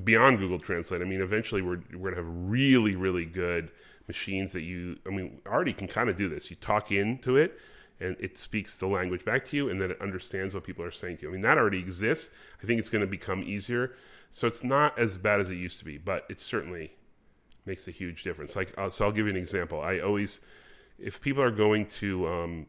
beyond 0.04 0.38
Google 0.38 0.58
Translate. 0.58 1.00
I 1.00 1.04
mean, 1.04 1.20
eventually 1.20 1.62
we're 1.62 1.80
we're 1.94 2.10
gonna 2.10 2.22
have 2.22 2.32
really 2.34 2.96
really 2.96 3.24
good 3.24 3.70
machines 4.06 4.52
that 4.52 4.62
you. 4.62 4.98
I 5.06 5.10
mean, 5.10 5.40
already 5.46 5.72
can 5.72 5.88
kind 5.88 6.08
of 6.08 6.16
do 6.16 6.28
this. 6.28 6.50
You 6.50 6.56
talk 6.56 6.92
into 6.92 7.36
it, 7.36 7.58
and 8.00 8.16
it 8.20 8.38
speaks 8.38 8.76
the 8.76 8.86
language 8.86 9.24
back 9.24 9.44
to 9.46 9.56
you, 9.56 9.68
and 9.68 9.80
then 9.80 9.90
it 9.90 10.00
understands 10.00 10.54
what 10.54 10.64
people 10.64 10.84
are 10.84 10.90
saying 10.90 11.18
to 11.18 11.22
you. 11.22 11.28
I 11.28 11.32
mean, 11.32 11.42
that 11.42 11.58
already 11.58 11.78
exists. 11.78 12.30
I 12.62 12.66
think 12.66 12.78
it's 12.78 12.90
going 12.90 13.04
to 13.04 13.10
become 13.10 13.42
easier. 13.42 13.94
So 14.30 14.46
it's 14.46 14.64
not 14.64 14.98
as 14.98 15.18
bad 15.18 15.40
as 15.40 15.50
it 15.50 15.56
used 15.56 15.78
to 15.80 15.84
be, 15.84 15.98
but 15.98 16.24
it 16.30 16.40
certainly 16.40 16.92
makes 17.66 17.86
a 17.86 17.90
huge 17.90 18.24
difference. 18.24 18.56
Like, 18.56 18.72
uh, 18.78 18.88
so 18.88 19.04
I'll 19.04 19.12
give 19.12 19.26
you 19.26 19.30
an 19.30 19.36
example. 19.36 19.80
I 19.80 20.00
always 20.00 20.40
if 20.98 21.20
people 21.20 21.42
are 21.42 21.50
going 21.50 21.86
to, 21.86 22.26
um, 22.28 22.66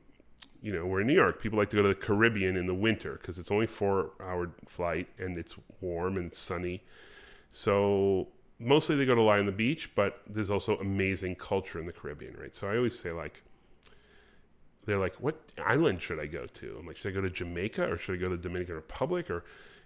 you 0.61 0.73
know, 0.73 0.85
we're 0.85 1.01
in 1.01 1.07
New 1.07 1.13
York, 1.13 1.41
people 1.41 1.59
like 1.59 1.69
to 1.71 1.75
go 1.75 1.81
to 1.81 1.89
the 1.89 1.95
Caribbean 1.95 2.55
in 2.55 2.65
the 2.67 2.73
winter 2.73 3.19
because 3.21 3.37
it's 3.37 3.51
only 3.51 3.67
four 3.67 4.11
hour 4.21 4.49
flight 4.67 5.07
and 5.17 5.37
it's 5.37 5.55
warm 5.81 6.17
and 6.17 6.33
sunny. 6.33 6.83
So 7.51 8.29
mostly 8.59 8.95
they 8.95 9.05
go 9.05 9.13
to 9.13 9.21
lie 9.21 9.39
on 9.39 9.45
the 9.45 9.51
beach, 9.51 9.93
but 9.93 10.21
there's 10.27 10.49
also 10.49 10.77
amazing 10.77 11.35
culture 11.35 11.79
in 11.79 11.85
the 11.85 11.93
Caribbean, 11.93 12.35
right? 12.37 12.55
So 12.55 12.69
I 12.69 12.77
always 12.77 12.97
say 12.97 13.11
like, 13.11 13.43
they're 14.85 14.99
like, 14.99 15.15
what 15.15 15.51
island 15.63 16.01
should 16.01 16.19
I 16.19 16.27
go 16.27 16.45
to? 16.45 16.77
I'm 16.79 16.87
like, 16.87 16.97
should 16.97 17.09
I 17.09 17.13
go 17.13 17.21
to 17.21 17.29
Jamaica 17.29 17.89
or 17.89 17.97
should 17.97 18.15
I 18.15 18.17
go 18.17 18.29
to 18.29 18.37
Dominican 18.37 18.75
Republic 18.75 19.29
or, 19.29 19.43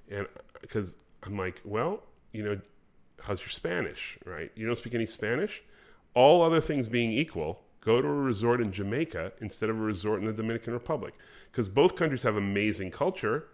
and 0.10 0.26
uh, 0.26 0.40
because 0.62 0.96
I'm 1.24 1.38
like, 1.38 1.62
well, 1.64 2.04
you 2.32 2.44
know, 2.44 2.60
how's 3.22 3.42
your 3.42 3.50
Spanish, 3.50 4.18
right? 4.26 4.52
You 4.56 4.68
don't 4.68 4.78
speak 4.78 4.94
any 4.94 5.06
Spanish. 5.06 5.64
All 6.14 6.42
other 6.42 6.62
things 6.62 6.88
being 6.88 7.12
equal, 7.12 7.62
go 7.82 8.02
to 8.02 8.08
a 8.08 8.14
resort 8.14 8.62
in 8.62 8.72
Jamaica 8.72 9.34
instead 9.40 9.70
of 9.70 9.78
a 9.78 9.82
resort 9.82 10.20
in 10.20 10.26
the 10.26 10.34
Dominican 10.34 10.74
Republic 10.74 11.14
because 11.52 11.70
both 11.70 11.96
countries 11.96 12.24
have 12.24 12.36
amazing 12.36 12.92
culture. 12.92 13.48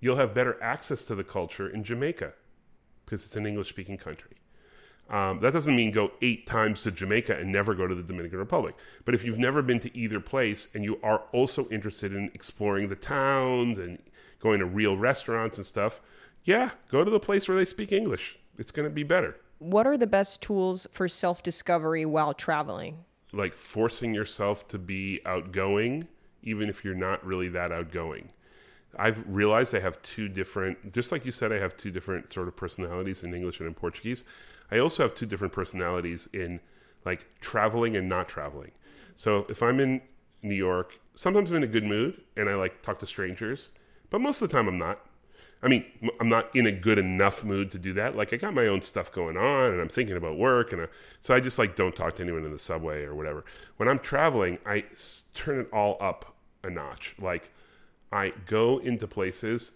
You'll 0.00 0.16
have 0.16 0.34
better 0.34 0.62
access 0.62 1.04
to 1.06 1.14
the 1.14 1.24
culture 1.24 1.68
in 1.68 1.84
Jamaica 1.84 2.32
because 3.04 3.24
it's 3.24 3.36
an 3.36 3.46
English 3.46 3.68
speaking 3.68 3.96
country. 3.96 4.38
Um, 5.10 5.40
that 5.40 5.54
doesn't 5.54 5.74
mean 5.74 5.90
go 5.90 6.12
eight 6.20 6.46
times 6.46 6.82
to 6.82 6.90
Jamaica 6.90 7.38
and 7.38 7.50
never 7.50 7.74
go 7.74 7.86
to 7.86 7.94
the 7.94 8.02
Dominican 8.02 8.38
Republic. 8.38 8.74
But 9.04 9.14
if 9.14 9.24
you've 9.24 9.38
never 9.38 9.62
been 9.62 9.80
to 9.80 9.96
either 9.96 10.20
place 10.20 10.68
and 10.74 10.84
you 10.84 10.98
are 11.02 11.24
also 11.32 11.66
interested 11.68 12.14
in 12.14 12.30
exploring 12.34 12.88
the 12.88 12.96
towns 12.96 13.78
and 13.78 13.98
going 14.40 14.58
to 14.60 14.66
real 14.66 14.96
restaurants 14.96 15.56
and 15.56 15.66
stuff, 15.66 16.02
yeah, 16.44 16.70
go 16.90 17.04
to 17.04 17.10
the 17.10 17.20
place 17.20 17.48
where 17.48 17.56
they 17.56 17.64
speak 17.64 17.90
English. 17.90 18.38
It's 18.58 18.70
going 18.70 18.88
to 18.88 18.94
be 18.94 19.02
better. 19.02 19.36
What 19.58 19.86
are 19.86 19.96
the 19.96 20.06
best 20.06 20.42
tools 20.42 20.86
for 20.92 21.08
self 21.08 21.42
discovery 21.42 22.04
while 22.04 22.34
traveling? 22.34 23.04
Like 23.32 23.54
forcing 23.54 24.14
yourself 24.14 24.68
to 24.68 24.78
be 24.78 25.20
outgoing, 25.26 26.08
even 26.42 26.68
if 26.68 26.84
you're 26.84 26.94
not 26.94 27.24
really 27.24 27.48
that 27.50 27.72
outgoing. 27.72 28.30
I've 28.96 29.22
realized 29.26 29.74
I 29.74 29.80
have 29.80 30.00
two 30.02 30.28
different, 30.28 30.92
just 30.92 31.12
like 31.12 31.26
you 31.26 31.32
said, 31.32 31.52
I 31.52 31.58
have 31.58 31.76
two 31.76 31.90
different 31.90 32.32
sort 32.32 32.48
of 32.48 32.56
personalities 32.56 33.22
in 33.22 33.34
English 33.34 33.60
and 33.60 33.66
in 33.66 33.74
Portuguese. 33.74 34.24
I 34.70 34.78
also 34.78 35.02
have 35.02 35.14
two 35.14 35.26
different 35.26 35.52
personalities 35.52 36.28
in 36.32 36.60
like 37.04 37.26
traveling 37.40 37.96
and 37.96 38.08
not 38.08 38.28
traveling. 38.28 38.72
So 39.14 39.46
if 39.48 39.62
I'm 39.62 39.80
in 39.80 40.00
New 40.42 40.54
York, 40.54 40.98
sometimes 41.14 41.50
I'm 41.50 41.56
in 41.56 41.62
a 41.64 41.68
good 41.68 41.84
mood 41.84 42.22
and 42.36 42.48
I 42.48 42.54
like 42.54 42.82
talk 42.82 42.98
to 43.00 43.06
strangers, 43.06 43.72
but 44.10 44.20
most 44.20 44.40
of 44.40 44.48
the 44.48 44.56
time 44.56 44.68
I'm 44.68 44.78
not. 44.78 45.00
I 45.62 45.68
mean, 45.68 45.84
I'm 46.20 46.28
not 46.28 46.54
in 46.54 46.66
a 46.66 46.72
good 46.72 46.98
enough 46.98 47.42
mood 47.42 47.72
to 47.72 47.78
do 47.78 47.92
that. 47.94 48.14
Like 48.14 48.32
I 48.32 48.36
got 48.36 48.54
my 48.54 48.66
own 48.68 48.80
stuff 48.82 49.10
going 49.12 49.36
on 49.36 49.72
and 49.72 49.80
I'm 49.80 49.88
thinking 49.88 50.16
about 50.16 50.38
work 50.38 50.72
and 50.72 50.82
I, 50.82 50.86
so 51.20 51.34
I 51.34 51.40
just 51.40 51.58
like 51.58 51.74
don't 51.74 51.96
talk 51.96 52.16
to 52.16 52.22
anyone 52.22 52.44
in 52.44 52.52
the 52.52 52.58
subway 52.58 53.02
or 53.02 53.14
whatever. 53.14 53.44
When 53.76 53.88
I'm 53.88 53.98
traveling, 53.98 54.58
I 54.64 54.84
turn 55.34 55.60
it 55.60 55.68
all 55.72 55.96
up 56.00 56.36
a 56.62 56.70
notch. 56.70 57.16
Like 57.18 57.52
I 58.12 58.32
go 58.46 58.78
into 58.78 59.06
places 59.06 59.72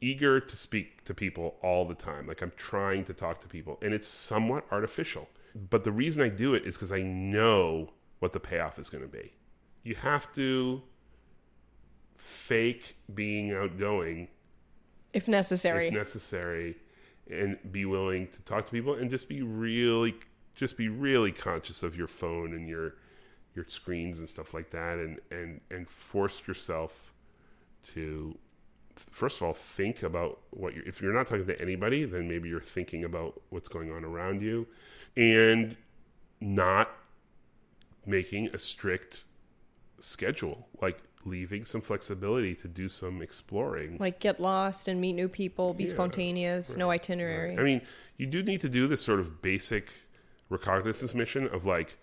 eager 0.00 0.40
to 0.40 0.56
speak 0.56 1.04
to 1.04 1.14
people 1.14 1.56
all 1.62 1.84
the 1.84 1.94
time. 1.94 2.26
Like 2.26 2.42
I'm 2.42 2.52
trying 2.56 3.04
to 3.04 3.14
talk 3.14 3.40
to 3.42 3.48
people, 3.48 3.78
and 3.82 3.92
it's 3.92 4.08
somewhat 4.08 4.64
artificial. 4.70 5.28
But 5.54 5.84
the 5.84 5.92
reason 5.92 6.22
I 6.22 6.28
do 6.28 6.54
it 6.54 6.64
is 6.64 6.74
because 6.74 6.92
I 6.92 7.02
know 7.02 7.90
what 8.18 8.32
the 8.32 8.40
payoff 8.40 8.78
is 8.78 8.88
going 8.88 9.02
to 9.02 9.08
be. 9.08 9.32
You 9.82 9.96
have 9.96 10.32
to 10.34 10.82
fake 12.16 12.96
being 13.12 13.52
outgoing 13.52 14.28
if 15.12 15.28
necessary. 15.28 15.88
If 15.88 15.94
necessary, 15.94 16.76
and 17.30 17.58
be 17.70 17.84
willing 17.84 18.26
to 18.28 18.40
talk 18.42 18.66
to 18.66 18.72
people 18.72 18.94
and 18.94 19.10
just 19.10 19.28
be 19.28 19.42
really 19.42 20.14
just 20.54 20.76
be 20.76 20.88
really 20.88 21.32
conscious 21.32 21.82
of 21.82 21.96
your 21.96 22.08
phone 22.08 22.52
and 22.52 22.68
your 22.68 22.94
your 23.54 23.64
screens 23.68 24.18
and 24.18 24.28
stuff 24.28 24.52
like 24.52 24.70
that 24.70 24.98
and 24.98 25.18
and 25.30 25.60
and 25.70 25.88
force 25.88 26.42
yourself 26.46 27.12
to 27.94 28.36
first 28.96 29.38
of 29.38 29.42
all 29.44 29.52
think 29.52 30.02
about 30.02 30.40
what 30.50 30.74
you're 30.74 30.84
if 30.86 31.00
you're 31.00 31.12
not 31.12 31.26
talking 31.26 31.46
to 31.46 31.60
anybody 31.60 32.04
then 32.04 32.28
maybe 32.28 32.48
you're 32.48 32.60
thinking 32.60 33.04
about 33.04 33.40
what's 33.50 33.68
going 33.68 33.92
on 33.92 34.04
around 34.04 34.42
you 34.42 34.66
and 35.16 35.76
not 36.40 36.90
making 38.06 38.48
a 38.48 38.58
strict 38.58 39.26
schedule 39.98 40.66
like 40.80 40.98
leaving 41.24 41.64
some 41.64 41.80
flexibility 41.80 42.54
to 42.54 42.66
do 42.66 42.88
some 42.88 43.20
exploring 43.20 43.96
like 44.00 44.20
get 44.20 44.40
lost 44.40 44.88
and 44.88 45.00
meet 45.00 45.12
new 45.12 45.28
people 45.28 45.74
be 45.74 45.84
yeah, 45.84 45.90
spontaneous 45.90 46.70
right, 46.70 46.78
no 46.78 46.90
itinerary 46.90 47.50
right. 47.50 47.60
i 47.60 47.62
mean 47.62 47.82
you 48.16 48.26
do 48.26 48.42
need 48.42 48.60
to 48.60 48.68
do 48.68 48.86
this 48.86 49.02
sort 49.02 49.20
of 49.20 49.42
basic 49.42 49.90
recognizance 50.48 51.14
mission 51.14 51.46
of 51.48 51.64
like 51.64 51.96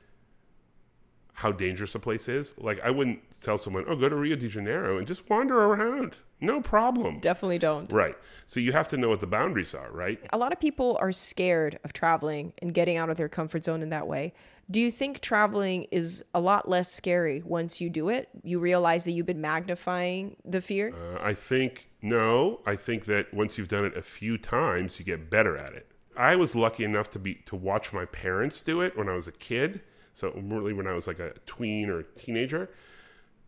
how 1.38 1.52
dangerous 1.52 1.94
a 1.94 2.00
place 2.00 2.28
is. 2.28 2.56
Like 2.58 2.80
I 2.80 2.90
wouldn't 2.90 3.22
tell 3.44 3.60
someone, 3.60 3.86
"Oh, 3.88 3.96
go 3.96 4.10
to 4.10 4.16
Rio 4.16 4.36
de 4.36 4.48
Janeiro 4.48 4.98
and 4.98 5.06
just 5.06 5.30
wander 5.30 5.56
around." 5.56 6.18
No 6.42 6.62
problem. 6.62 7.20
Definitely 7.20 7.60
don't. 7.60 7.92
Right. 7.94 8.16
So 8.48 8.60
you 8.60 8.72
have 8.72 8.88
to 8.90 8.98
know 8.98 9.10
what 9.10 9.20
the 9.20 9.28
boundaries 9.28 9.76
are, 9.76 9.92
right? 9.92 10.20
A 10.34 10.38
lot 10.38 10.52
of 10.52 10.60
people 10.60 10.98
are 11.00 11.12
scared 11.12 11.80
of 11.84 11.94
traveling 11.94 12.54
and 12.60 12.74
getting 12.74 12.98
out 12.98 13.12
of 13.12 13.18
their 13.18 13.30
comfort 13.30 13.64
zone 13.64 13.84
in 13.84 13.90
that 13.90 14.08
way. 14.08 14.34
Do 14.70 14.82
you 14.82 14.92
think 14.92 15.22
traveling 15.22 15.88
is 15.92 16.26
a 16.34 16.42
lot 16.42 16.68
less 16.68 16.92
scary 16.92 17.42
once 17.46 17.80
you 17.80 17.90
do 17.90 18.10
it? 18.10 18.28
You 18.44 18.60
realize 18.60 19.06
that 19.06 19.12
you've 19.12 19.26
been 19.26 19.42
magnifying 19.42 20.36
the 20.44 20.62
fear? 20.62 20.94
Uh, 20.94 21.20
I 21.22 21.34
think 21.34 21.90
no. 22.02 22.60
I 22.66 22.76
think 22.76 23.06
that 23.06 23.34
once 23.34 23.58
you've 23.58 23.70
done 23.70 23.86
it 23.86 23.96
a 23.96 24.02
few 24.02 24.38
times, 24.38 25.00
you 25.00 25.06
get 25.06 25.30
better 25.30 25.58
at 25.58 25.74
it. 25.74 25.92
I 26.18 26.36
was 26.36 26.56
lucky 26.56 26.84
enough 26.84 27.10
to 27.12 27.20
be 27.20 27.36
to 27.46 27.56
watch 27.56 27.94
my 27.94 28.06
parents 28.06 28.60
do 28.60 28.82
it 28.82 28.98
when 28.98 29.08
I 29.08 29.14
was 29.14 29.28
a 29.28 29.32
kid 29.32 29.82
so 30.18 30.32
really 30.36 30.74
when 30.74 30.88
I 30.88 30.94
was 30.94 31.06
like 31.06 31.20
a 31.20 31.34
tween 31.46 31.92
or 31.92 32.00
a 32.00 32.04
teenager. 32.04 32.72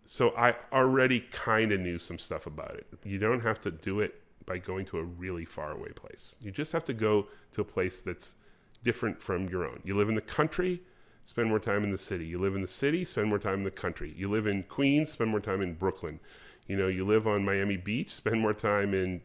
So 0.05 0.35
I 0.37 0.55
already 0.71 1.21
kind 1.31 1.71
of 1.71 1.79
knew 1.79 1.97
some 1.97 2.19
stuff 2.19 2.45
about 2.45 2.75
it. 2.75 2.85
You 3.03 3.17
don't 3.17 3.39
have 3.41 3.59
to 3.61 3.71
do 3.71 4.01
it 4.01 4.21
by 4.45 4.59
going 4.59 4.85
to 4.87 4.99
a 4.99 5.03
really 5.03 5.45
far 5.45 5.71
away 5.71 5.89
place. 5.89 6.35
You 6.39 6.51
just 6.51 6.71
have 6.73 6.85
to 6.85 6.93
go 6.93 7.25
to 7.53 7.61
a 7.61 7.63
place 7.63 8.01
that's 8.01 8.35
different 8.83 9.19
from 9.19 9.49
your 9.49 9.65
own. 9.65 9.79
You 9.83 9.97
live 9.97 10.09
in 10.09 10.15
the 10.15 10.21
country, 10.21 10.83
spend 11.29 11.47
more 11.47 11.59
time 11.59 11.83
in 11.83 11.91
the 11.91 11.97
city. 11.97 12.25
You 12.25 12.39
live 12.39 12.55
in 12.55 12.63
the 12.63 12.67
city, 12.67 13.05
spend 13.05 13.29
more 13.29 13.37
time 13.37 13.59
in 13.59 13.63
the 13.63 13.69
country. 13.69 14.15
You 14.17 14.27
live 14.31 14.47
in 14.47 14.63
Queens, 14.63 15.11
spend 15.11 15.29
more 15.29 15.39
time 15.39 15.61
in 15.61 15.75
Brooklyn. 15.75 16.19
You 16.67 16.75
know, 16.75 16.87
you 16.87 17.05
live 17.05 17.27
on 17.27 17.45
Miami 17.45 17.77
Beach, 17.77 18.11
spend 18.11 18.41
more 18.41 18.55
time 18.55 18.95
in 18.95 19.21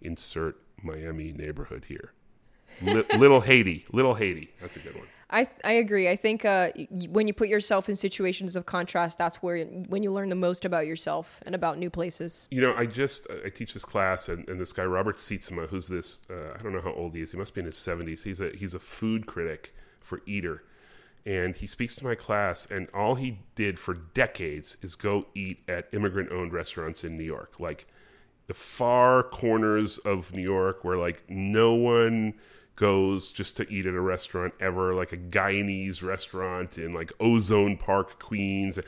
insert 0.00 0.56
Miami 0.82 1.32
neighborhood 1.32 1.84
here. 1.88 2.12
little 2.82 3.42
Haiti, 3.42 3.84
little 3.92 4.14
Haiti. 4.14 4.50
That's 4.62 4.76
a 4.76 4.78
good 4.78 4.94
one. 4.94 5.08
I 5.28 5.46
I 5.62 5.72
agree. 5.72 6.08
I 6.08 6.16
think 6.16 6.46
uh, 6.46 6.70
when 7.10 7.26
you 7.26 7.34
put 7.34 7.48
yourself 7.48 7.90
in 7.90 7.96
situations 7.96 8.56
of 8.56 8.64
contrast, 8.64 9.18
that's 9.18 9.42
where 9.42 9.62
when 9.64 10.02
you 10.02 10.14
learn 10.14 10.30
the 10.30 10.34
most 10.36 10.64
about 10.64 10.86
yourself 10.86 11.42
and 11.44 11.54
about 11.54 11.76
new 11.76 11.90
places. 11.90 12.48
You 12.50 12.62
know, 12.62 12.74
I 12.74 12.86
just 12.86 13.26
I 13.44 13.50
teach 13.50 13.74
this 13.74 13.84
class, 13.84 14.30
and, 14.30 14.48
and 14.48 14.58
this 14.58 14.72
guy 14.72 14.84
Robert 14.84 15.18
Sietsema, 15.18 15.68
who's 15.68 15.88
this 15.88 16.22
uh, 16.30 16.54
I 16.58 16.62
don't 16.62 16.72
know 16.72 16.80
how 16.80 16.94
old 16.94 17.14
he 17.14 17.20
is. 17.20 17.32
He 17.32 17.36
must 17.36 17.52
be 17.52 17.60
in 17.60 17.66
his 17.66 17.76
seventies. 17.76 18.24
He's 18.24 18.40
a 18.40 18.50
he's 18.56 18.72
a 18.72 18.80
food 18.80 19.26
critic 19.26 19.74
for 20.00 20.22
Eater, 20.24 20.62
and 21.26 21.54
he 21.56 21.66
speaks 21.66 21.96
to 21.96 22.04
my 22.04 22.14
class. 22.14 22.66
And 22.66 22.88
all 22.94 23.14
he 23.14 23.38
did 23.54 23.78
for 23.78 23.94
decades 23.94 24.76
is 24.82 24.94
go 24.94 25.26
eat 25.34 25.60
at 25.68 25.88
immigrant 25.92 26.32
owned 26.32 26.52
restaurants 26.52 27.04
in 27.04 27.16
New 27.16 27.24
York, 27.24 27.58
like 27.58 27.86
the 28.46 28.54
far 28.54 29.22
corners 29.22 29.98
of 29.98 30.32
New 30.32 30.42
York, 30.42 30.84
where 30.84 30.96
like 30.96 31.22
no 31.28 31.74
one 31.74 32.34
goes 32.76 33.30
just 33.30 33.58
to 33.58 33.70
eat 33.70 33.84
at 33.84 33.94
a 33.94 34.00
restaurant 34.00 34.54
ever, 34.58 34.94
like 34.94 35.12
a 35.12 35.16
Guyanese 35.16 36.02
restaurant 36.02 36.78
in 36.78 36.94
like 36.94 37.12
Ozone 37.20 37.76
Park, 37.76 38.18
Queens. 38.18 38.78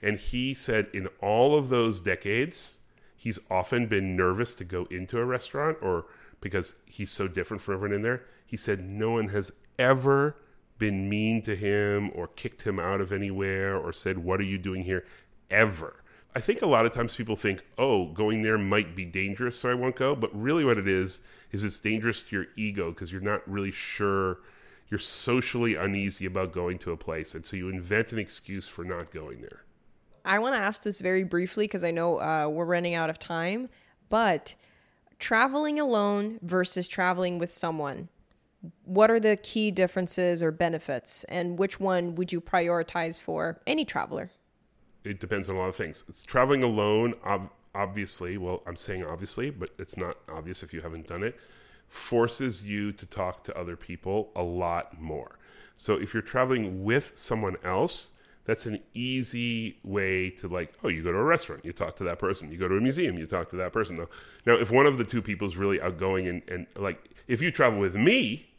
And 0.00 0.18
he 0.18 0.54
said 0.54 0.88
in 0.92 1.08
all 1.20 1.56
of 1.56 1.68
those 1.68 2.00
decades, 2.00 2.78
he's 3.14 3.38
often 3.50 3.86
been 3.86 4.16
nervous 4.16 4.54
to 4.56 4.64
go 4.64 4.86
into 4.90 5.18
a 5.18 5.24
restaurant 5.24 5.78
or 5.82 6.06
because 6.40 6.74
he's 6.86 7.10
so 7.10 7.28
different 7.28 7.62
from 7.62 7.74
everyone 7.74 7.94
in 7.94 8.02
there. 8.02 8.24
He 8.46 8.56
said 8.56 8.82
no 8.82 9.12
one 9.12 9.28
has 9.28 9.52
ever 9.78 10.36
been 10.82 11.08
mean 11.08 11.40
to 11.40 11.54
him 11.54 12.10
or 12.12 12.26
kicked 12.26 12.62
him 12.62 12.80
out 12.80 13.00
of 13.00 13.12
anywhere 13.12 13.76
or 13.76 13.92
said, 13.92 14.18
What 14.18 14.40
are 14.40 14.44
you 14.44 14.58
doing 14.58 14.82
here? 14.82 15.04
Ever. 15.48 16.02
I 16.34 16.40
think 16.40 16.60
a 16.60 16.66
lot 16.66 16.86
of 16.86 16.92
times 16.92 17.14
people 17.14 17.36
think, 17.36 17.62
oh, 17.78 18.06
going 18.06 18.42
there 18.42 18.58
might 18.58 18.96
be 18.96 19.04
dangerous, 19.04 19.60
so 19.60 19.70
I 19.70 19.74
won't 19.74 19.94
go. 19.94 20.16
But 20.16 20.34
really, 20.34 20.64
what 20.64 20.78
it 20.78 20.88
is, 20.88 21.20
is 21.52 21.62
it's 21.62 21.78
dangerous 21.78 22.24
to 22.24 22.36
your 22.36 22.46
ego 22.56 22.90
because 22.90 23.12
you're 23.12 23.20
not 23.20 23.48
really 23.48 23.70
sure. 23.70 24.38
You're 24.88 24.98
socially 24.98 25.76
uneasy 25.76 26.26
about 26.26 26.50
going 26.50 26.80
to 26.80 26.90
a 26.90 26.96
place. 26.96 27.36
And 27.36 27.46
so 27.46 27.56
you 27.56 27.68
invent 27.68 28.10
an 28.10 28.18
excuse 28.18 28.66
for 28.66 28.84
not 28.84 29.12
going 29.12 29.40
there. 29.40 29.62
I 30.24 30.40
want 30.40 30.56
to 30.56 30.60
ask 30.60 30.82
this 30.82 31.00
very 31.00 31.22
briefly 31.22 31.64
because 31.64 31.84
I 31.84 31.92
know 31.92 32.20
uh, 32.20 32.48
we're 32.50 32.64
running 32.64 32.94
out 32.94 33.08
of 33.08 33.20
time. 33.20 33.68
But 34.08 34.56
traveling 35.20 35.78
alone 35.78 36.40
versus 36.42 36.88
traveling 36.88 37.38
with 37.38 37.52
someone, 37.52 38.08
what 38.84 39.10
are 39.10 39.20
the 39.20 39.36
key 39.36 39.70
differences 39.70 40.42
or 40.42 40.50
benefits? 40.50 41.24
And 41.24 41.58
which 41.58 41.80
one 41.80 42.14
would 42.14 42.32
you 42.32 42.40
prioritize 42.40 43.20
for 43.20 43.60
any 43.66 43.84
traveler? 43.84 44.30
it 45.04 45.20
depends 45.20 45.48
on 45.48 45.56
a 45.56 45.58
lot 45.58 45.68
of 45.68 45.76
things. 45.76 46.04
It's 46.08 46.22
traveling 46.22 46.62
alone, 46.62 47.14
ob- 47.24 47.50
obviously. 47.74 48.38
Well, 48.38 48.62
I'm 48.66 48.76
saying 48.76 49.04
obviously, 49.04 49.50
but 49.50 49.70
it's 49.78 49.96
not 49.96 50.16
obvious 50.28 50.62
if 50.62 50.72
you 50.72 50.80
haven't 50.80 51.08
done 51.08 51.22
it. 51.22 51.38
Forces 51.88 52.62
you 52.62 52.92
to 52.92 53.06
talk 53.06 53.44
to 53.44 53.58
other 53.58 53.76
people 53.76 54.30
a 54.36 54.42
lot 54.42 55.00
more. 55.00 55.38
So 55.76 55.94
if 55.94 56.14
you're 56.14 56.22
traveling 56.22 56.84
with 56.84 57.12
someone 57.16 57.56
else, 57.64 58.12
That's 58.44 58.66
an 58.66 58.80
easy 58.92 59.78
way 59.84 60.30
to 60.30 60.48
like, 60.48 60.74
oh, 60.82 60.88
you 60.88 61.02
go 61.02 61.12
to 61.12 61.18
a 61.18 61.22
restaurant, 61.22 61.64
you 61.64 61.72
talk 61.72 61.94
to 61.96 62.04
that 62.04 62.18
person. 62.18 62.50
You 62.50 62.58
go 62.58 62.66
to 62.66 62.76
a 62.76 62.80
museum, 62.80 63.16
you 63.16 63.26
talk 63.26 63.48
to 63.50 63.56
that 63.56 63.72
person. 63.72 63.96
Now, 63.96 64.08
now 64.46 64.54
if 64.54 64.72
one 64.72 64.86
of 64.86 64.98
the 64.98 65.04
two 65.04 65.22
people 65.22 65.46
is 65.46 65.56
really 65.56 65.80
outgoing 65.80 66.26
and, 66.26 66.42
and 66.48 66.66
like, 66.74 67.10
if 67.28 67.40
you 67.40 67.52
travel 67.52 67.78
with 67.78 67.94
me, 67.94 68.51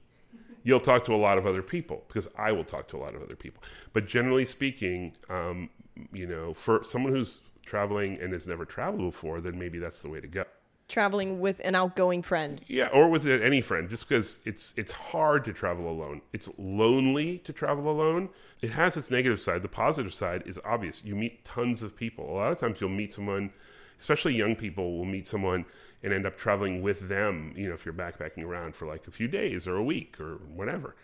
you'll 0.64 0.80
talk 0.80 1.06
to 1.06 1.14
a 1.14 1.18
lot 1.18 1.38
of 1.38 1.46
other 1.46 1.62
people 1.62 2.04
because 2.08 2.28
I 2.38 2.52
will 2.52 2.64
talk 2.64 2.88
to 2.90 2.98
a 2.98 3.00
lot 3.00 3.16
of 3.16 3.22
other 3.22 3.36
people. 3.36 3.64
But 3.92 4.08
generally 4.08 4.46
speaking, 4.46 5.14
um, 5.30 5.70
you 6.12 6.26
know, 6.26 6.54
for 6.54 6.84
someone 6.84 7.14
who's 7.14 7.42
traveling 7.66 8.20
and 8.20 8.34
has 8.34 8.48
never 8.48 8.66
traveled 8.66 9.12
before, 9.12 9.42
then 9.42 9.60
maybe 9.60 9.80
that's 9.80 10.02
the 10.02 10.10
way 10.10 10.22
to 10.22 10.28
go 10.28 10.46
traveling 10.88 11.40
with 11.40 11.60
an 11.64 11.76
outgoing 11.76 12.22
friend. 12.22 12.62
Yeah, 12.68 12.88
or 12.94 13.10
with 13.10 13.26
any 13.26 13.62
friend, 13.62 13.90
just 13.90 14.08
because 14.08 14.40
it's 14.46 14.74
it's 14.78 14.92
hard 14.92 15.46
to 15.46 15.54
travel 15.54 15.90
alone. 15.90 16.22
It's 16.32 16.50
lonely 16.58 17.40
to 17.40 17.54
travel 17.54 17.90
alone. 17.90 18.30
It 18.62 18.72
has 18.72 18.96
its 18.98 19.10
negative 19.10 19.42
side. 19.42 19.62
The 19.62 19.68
positive 19.70 20.14
side 20.14 20.44
is 20.46 20.60
obvious. 20.64 21.04
You 21.04 21.16
meet 21.16 21.44
tons 21.44 21.82
of 21.82 21.96
people. 21.96 22.30
A 22.30 22.34
lot 22.34 22.52
of 22.52 22.60
times 22.60 22.80
you'll 22.80 22.90
meet 22.90 23.14
someone, 23.14 23.52
especially 24.00 24.36
young 24.36 24.56
people 24.56 24.98
will 24.98 25.06
meet 25.06 25.28
someone 25.28 25.66
and 26.04 26.14
end 26.14 26.26
up 26.26 26.38
traveling 26.38 26.82
with 26.82 27.08
them, 27.08 27.54
you 27.56 27.68
know, 27.68 27.74
if 27.74 27.86
you're 27.86 27.94
backpacking 27.94 28.44
around 28.44 28.76
for 28.76 28.86
like 28.86 29.08
a 29.08 29.12
few 29.12 29.28
days 29.28 29.68
or 29.68 29.76
a 29.78 29.84
week 29.84 30.20
or 30.20 30.36
whatever. 30.54 30.96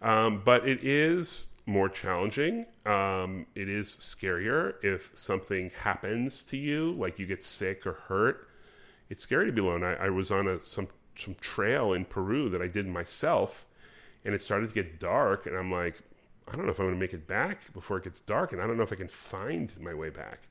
Um, 0.00 0.42
but 0.44 0.66
it 0.68 0.78
is 0.82 1.48
more 1.66 1.88
challenging. 1.88 2.66
Um, 2.84 3.46
it 3.54 3.68
is 3.68 3.88
scarier 3.88 4.74
if 4.82 5.10
something 5.14 5.70
happens 5.82 6.42
to 6.42 6.56
you, 6.56 6.92
like 6.92 7.18
you 7.18 7.26
get 7.26 7.44
sick 7.44 7.86
or 7.86 7.94
hurt 7.94 8.48
it's 9.08 9.22
scary 9.22 9.46
to 9.46 9.52
be 9.52 9.60
alone. 9.60 9.84
I, 9.84 9.94
I 9.94 10.08
was 10.10 10.30
on 10.30 10.48
a 10.48 10.58
some 10.60 10.88
some 11.16 11.36
trail 11.40 11.92
in 11.92 12.04
Peru 12.04 12.48
that 12.50 12.60
I 12.60 12.66
did 12.66 12.86
myself, 12.86 13.64
and 14.24 14.34
it 14.34 14.42
started 14.42 14.68
to 14.68 14.74
get 14.74 15.00
dark, 15.00 15.46
and 15.46 15.56
I'm 15.56 15.70
like, 15.70 16.02
I 16.48 16.56
don't 16.56 16.66
know 16.66 16.72
if 16.72 16.78
I'm 16.78 16.86
going 16.86 16.96
to 16.96 17.00
make 17.00 17.14
it 17.14 17.26
back 17.26 17.72
before 17.72 17.98
it 17.98 18.04
gets 18.04 18.20
dark, 18.20 18.52
and 18.52 18.60
I 18.60 18.66
don't 18.66 18.76
know 18.76 18.82
if 18.82 18.92
I 18.92 18.96
can 18.96 19.08
find 19.08 19.72
my 19.80 19.94
way 19.94 20.10
back. 20.10 20.48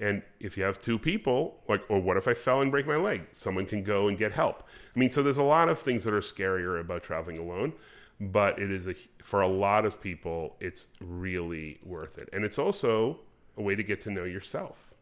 And 0.00 0.22
if 0.40 0.56
you 0.56 0.64
have 0.64 0.80
two 0.80 0.98
people, 0.98 1.62
like, 1.68 1.82
or 1.90 2.00
what 2.00 2.16
if 2.16 2.26
I 2.26 2.32
fell 2.32 2.62
and 2.62 2.70
break 2.70 2.86
my 2.86 2.96
leg? 2.96 3.26
Someone 3.32 3.66
can 3.66 3.84
go 3.84 4.08
and 4.08 4.16
get 4.16 4.32
help. 4.32 4.64
I 4.96 4.98
mean, 4.98 5.10
so 5.10 5.22
there's 5.22 5.36
a 5.36 5.42
lot 5.42 5.68
of 5.68 5.78
things 5.78 6.04
that 6.04 6.14
are 6.14 6.20
scarier 6.20 6.80
about 6.80 7.02
traveling 7.02 7.36
alone, 7.36 7.74
but 8.18 8.58
it 8.58 8.70
is 8.70 8.88
a 8.88 8.94
for 9.22 9.42
a 9.42 9.46
lot 9.46 9.84
of 9.84 10.00
people, 10.00 10.56
it's 10.58 10.88
really 11.00 11.78
worth 11.84 12.16
it, 12.16 12.30
and 12.32 12.44
it's 12.44 12.58
also 12.58 13.20
a 13.58 13.62
way 13.62 13.76
to 13.76 13.82
get 13.82 14.00
to 14.02 14.10
know 14.10 14.24
yourself. 14.24 14.94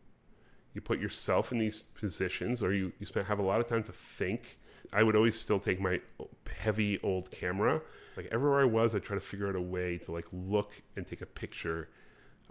You 0.75 0.81
put 0.81 0.99
yourself 0.99 1.53
in 1.53 1.59
these 1.59 1.83
positions 1.83 2.63
or 2.63 2.73
you, 2.73 2.93
you 2.99 3.07
spend 3.07 3.27
have 3.27 3.39
a 3.39 3.43
lot 3.43 3.61
of 3.61 3.67
time 3.67 3.83
to 3.85 3.93
think. 3.93 4.59
I 4.93 5.03
would 5.03 5.17
always 5.17 5.39
still 5.39 5.59
take 5.59 5.81
my 5.81 6.01
heavy 6.61 7.01
old 7.03 7.31
camera. 7.31 7.81
Like 8.17 8.29
everywhere 8.33 8.61
i 8.61 8.65
was 8.65 8.97
i 8.97 8.99
try 8.99 9.15
to 9.15 9.21
figure 9.21 9.49
out 9.49 9.55
a 9.55 9.61
way 9.61 9.97
to 9.99 10.11
like 10.11 10.27
look 10.33 10.83
and 10.97 11.07
take 11.07 11.21
a 11.21 11.27
picture 11.27 11.89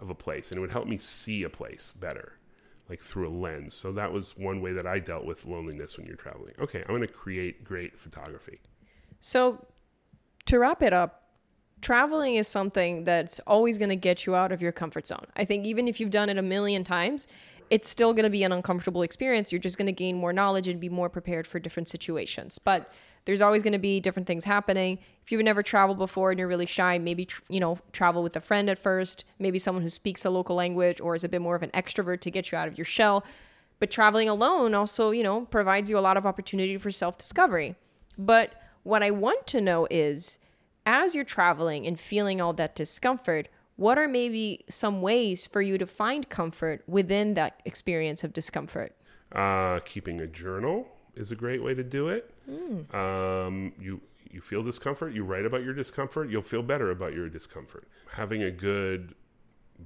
of 0.00 0.08
a 0.08 0.14
place 0.14 0.48
and 0.48 0.56
it 0.56 0.60
would 0.60 0.70
help 0.70 0.86
me 0.86 0.96
see 0.96 1.42
a 1.42 1.50
place 1.50 1.92
better 1.92 2.37
like 2.88 3.00
through 3.00 3.28
a 3.28 3.30
lens 3.30 3.74
so 3.74 3.92
that 3.92 4.12
was 4.12 4.36
one 4.36 4.60
way 4.60 4.72
that 4.72 4.86
i 4.86 4.98
dealt 4.98 5.24
with 5.24 5.44
loneliness 5.44 5.96
when 5.96 6.06
you're 6.06 6.16
traveling 6.16 6.52
okay 6.60 6.80
i'm 6.80 6.94
going 6.94 7.00
to 7.00 7.06
create 7.06 7.64
great 7.64 7.98
photography 7.98 8.60
so 9.20 9.64
to 10.46 10.58
wrap 10.58 10.82
it 10.82 10.92
up 10.92 11.28
traveling 11.80 12.36
is 12.36 12.48
something 12.48 13.04
that's 13.04 13.40
always 13.40 13.78
going 13.78 13.88
to 13.88 13.96
get 13.96 14.26
you 14.26 14.34
out 14.34 14.52
of 14.52 14.62
your 14.62 14.72
comfort 14.72 15.06
zone. 15.06 15.26
I 15.36 15.44
think 15.44 15.64
even 15.64 15.88
if 15.88 16.00
you've 16.00 16.10
done 16.10 16.28
it 16.28 16.38
a 16.38 16.42
million 16.42 16.84
times, 16.84 17.26
it's 17.70 17.88
still 17.88 18.12
going 18.12 18.24
to 18.24 18.30
be 18.30 18.42
an 18.44 18.52
uncomfortable 18.52 19.02
experience. 19.02 19.52
You're 19.52 19.60
just 19.60 19.76
going 19.76 19.86
to 19.86 19.92
gain 19.92 20.16
more 20.16 20.32
knowledge 20.32 20.68
and 20.68 20.80
be 20.80 20.88
more 20.88 21.08
prepared 21.08 21.46
for 21.46 21.58
different 21.58 21.88
situations. 21.88 22.58
But 22.58 22.90
there's 23.24 23.40
always 23.40 23.62
going 23.62 23.72
to 23.72 23.78
be 23.78 24.00
different 24.00 24.26
things 24.26 24.44
happening. 24.44 24.98
If 25.22 25.32
you've 25.32 25.42
never 25.42 25.62
traveled 25.62 25.98
before 25.98 26.30
and 26.30 26.38
you're 26.38 26.48
really 26.48 26.66
shy, 26.66 26.98
maybe 26.98 27.26
tr- 27.26 27.42
you 27.48 27.60
know 27.60 27.78
travel 27.92 28.22
with 28.22 28.36
a 28.36 28.40
friend 28.40 28.70
at 28.70 28.78
first, 28.78 29.24
maybe 29.38 29.58
someone 29.58 29.82
who 29.82 29.88
speaks 29.88 30.24
a 30.24 30.30
local 30.30 30.56
language 30.56 31.00
or 31.00 31.14
is 31.14 31.24
a 31.24 31.28
bit 31.28 31.40
more 31.40 31.56
of 31.56 31.62
an 31.62 31.70
extrovert 31.70 32.20
to 32.20 32.30
get 32.30 32.50
you 32.50 32.58
out 32.58 32.68
of 32.68 32.78
your 32.78 32.84
shell. 32.84 33.24
But 33.80 33.90
traveling 33.90 34.28
alone 34.28 34.74
also, 34.74 35.10
you 35.10 35.22
know, 35.22 35.42
provides 35.42 35.88
you 35.88 35.98
a 35.98 36.00
lot 36.00 36.16
of 36.16 36.26
opportunity 36.26 36.76
for 36.78 36.90
self-discovery. 36.90 37.76
But 38.16 38.54
what 38.82 39.02
I 39.02 39.10
want 39.10 39.46
to 39.48 39.60
know 39.60 39.86
is 39.90 40.38
as 40.84 41.14
you're 41.14 41.24
traveling 41.24 41.86
and 41.86 42.00
feeling 42.00 42.40
all 42.40 42.52
that 42.54 42.74
discomfort, 42.74 43.48
what 43.76 43.98
are 43.98 44.08
maybe 44.08 44.64
some 44.68 45.00
ways 45.02 45.46
for 45.46 45.62
you 45.62 45.78
to 45.78 45.86
find 45.86 46.28
comfort 46.28 46.82
within 46.88 47.34
that 47.34 47.60
experience 47.64 48.24
of 48.24 48.32
discomfort? 48.32 48.96
Uh, 49.30 49.78
keeping 49.80 50.20
a 50.20 50.26
journal 50.26 50.88
is 51.18 51.30
a 51.30 51.36
great 51.36 51.62
way 51.62 51.74
to 51.74 51.82
do 51.82 52.08
it. 52.08 52.34
Mm. 52.48 52.94
Um, 52.94 53.72
you 53.78 54.00
you 54.30 54.40
feel 54.40 54.62
discomfort, 54.62 55.14
you 55.14 55.24
write 55.24 55.46
about 55.46 55.64
your 55.64 55.72
discomfort, 55.72 56.28
you'll 56.28 56.42
feel 56.42 56.62
better 56.62 56.90
about 56.90 57.14
your 57.14 57.28
discomfort. 57.28 57.88
Having 58.12 58.42
a 58.42 58.50
good 58.50 59.14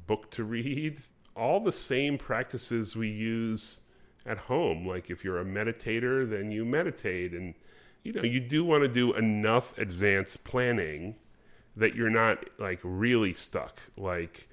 book 0.07 0.31
to 0.33 0.45
read, 0.45 1.01
all 1.37 1.61
the 1.61 1.73
same 1.73 2.19
practices 2.19 2.97
we 2.97 3.09
use 3.09 3.81
at 4.27 4.39
home. 4.39 4.87
Like 4.87 5.11
if 5.11 5.25
you're 5.25 5.39
a 5.39 5.45
meditator, 5.45 6.29
then 6.29 6.51
you 6.51 6.65
meditate 6.65 7.33
and 7.33 7.55
you 8.03 8.13
know, 8.13 8.23
you 8.23 8.41
do 8.41 8.65
want 8.65 8.83
to 8.83 8.89
do 8.89 9.13
enough 9.15 9.79
advanced 9.79 10.45
planning 10.45 11.15
that 11.77 11.95
you're 11.95 12.11
not 12.11 12.45
like 12.59 12.81
really 12.83 13.33
stuck. 13.33 13.81
Like 13.97 14.49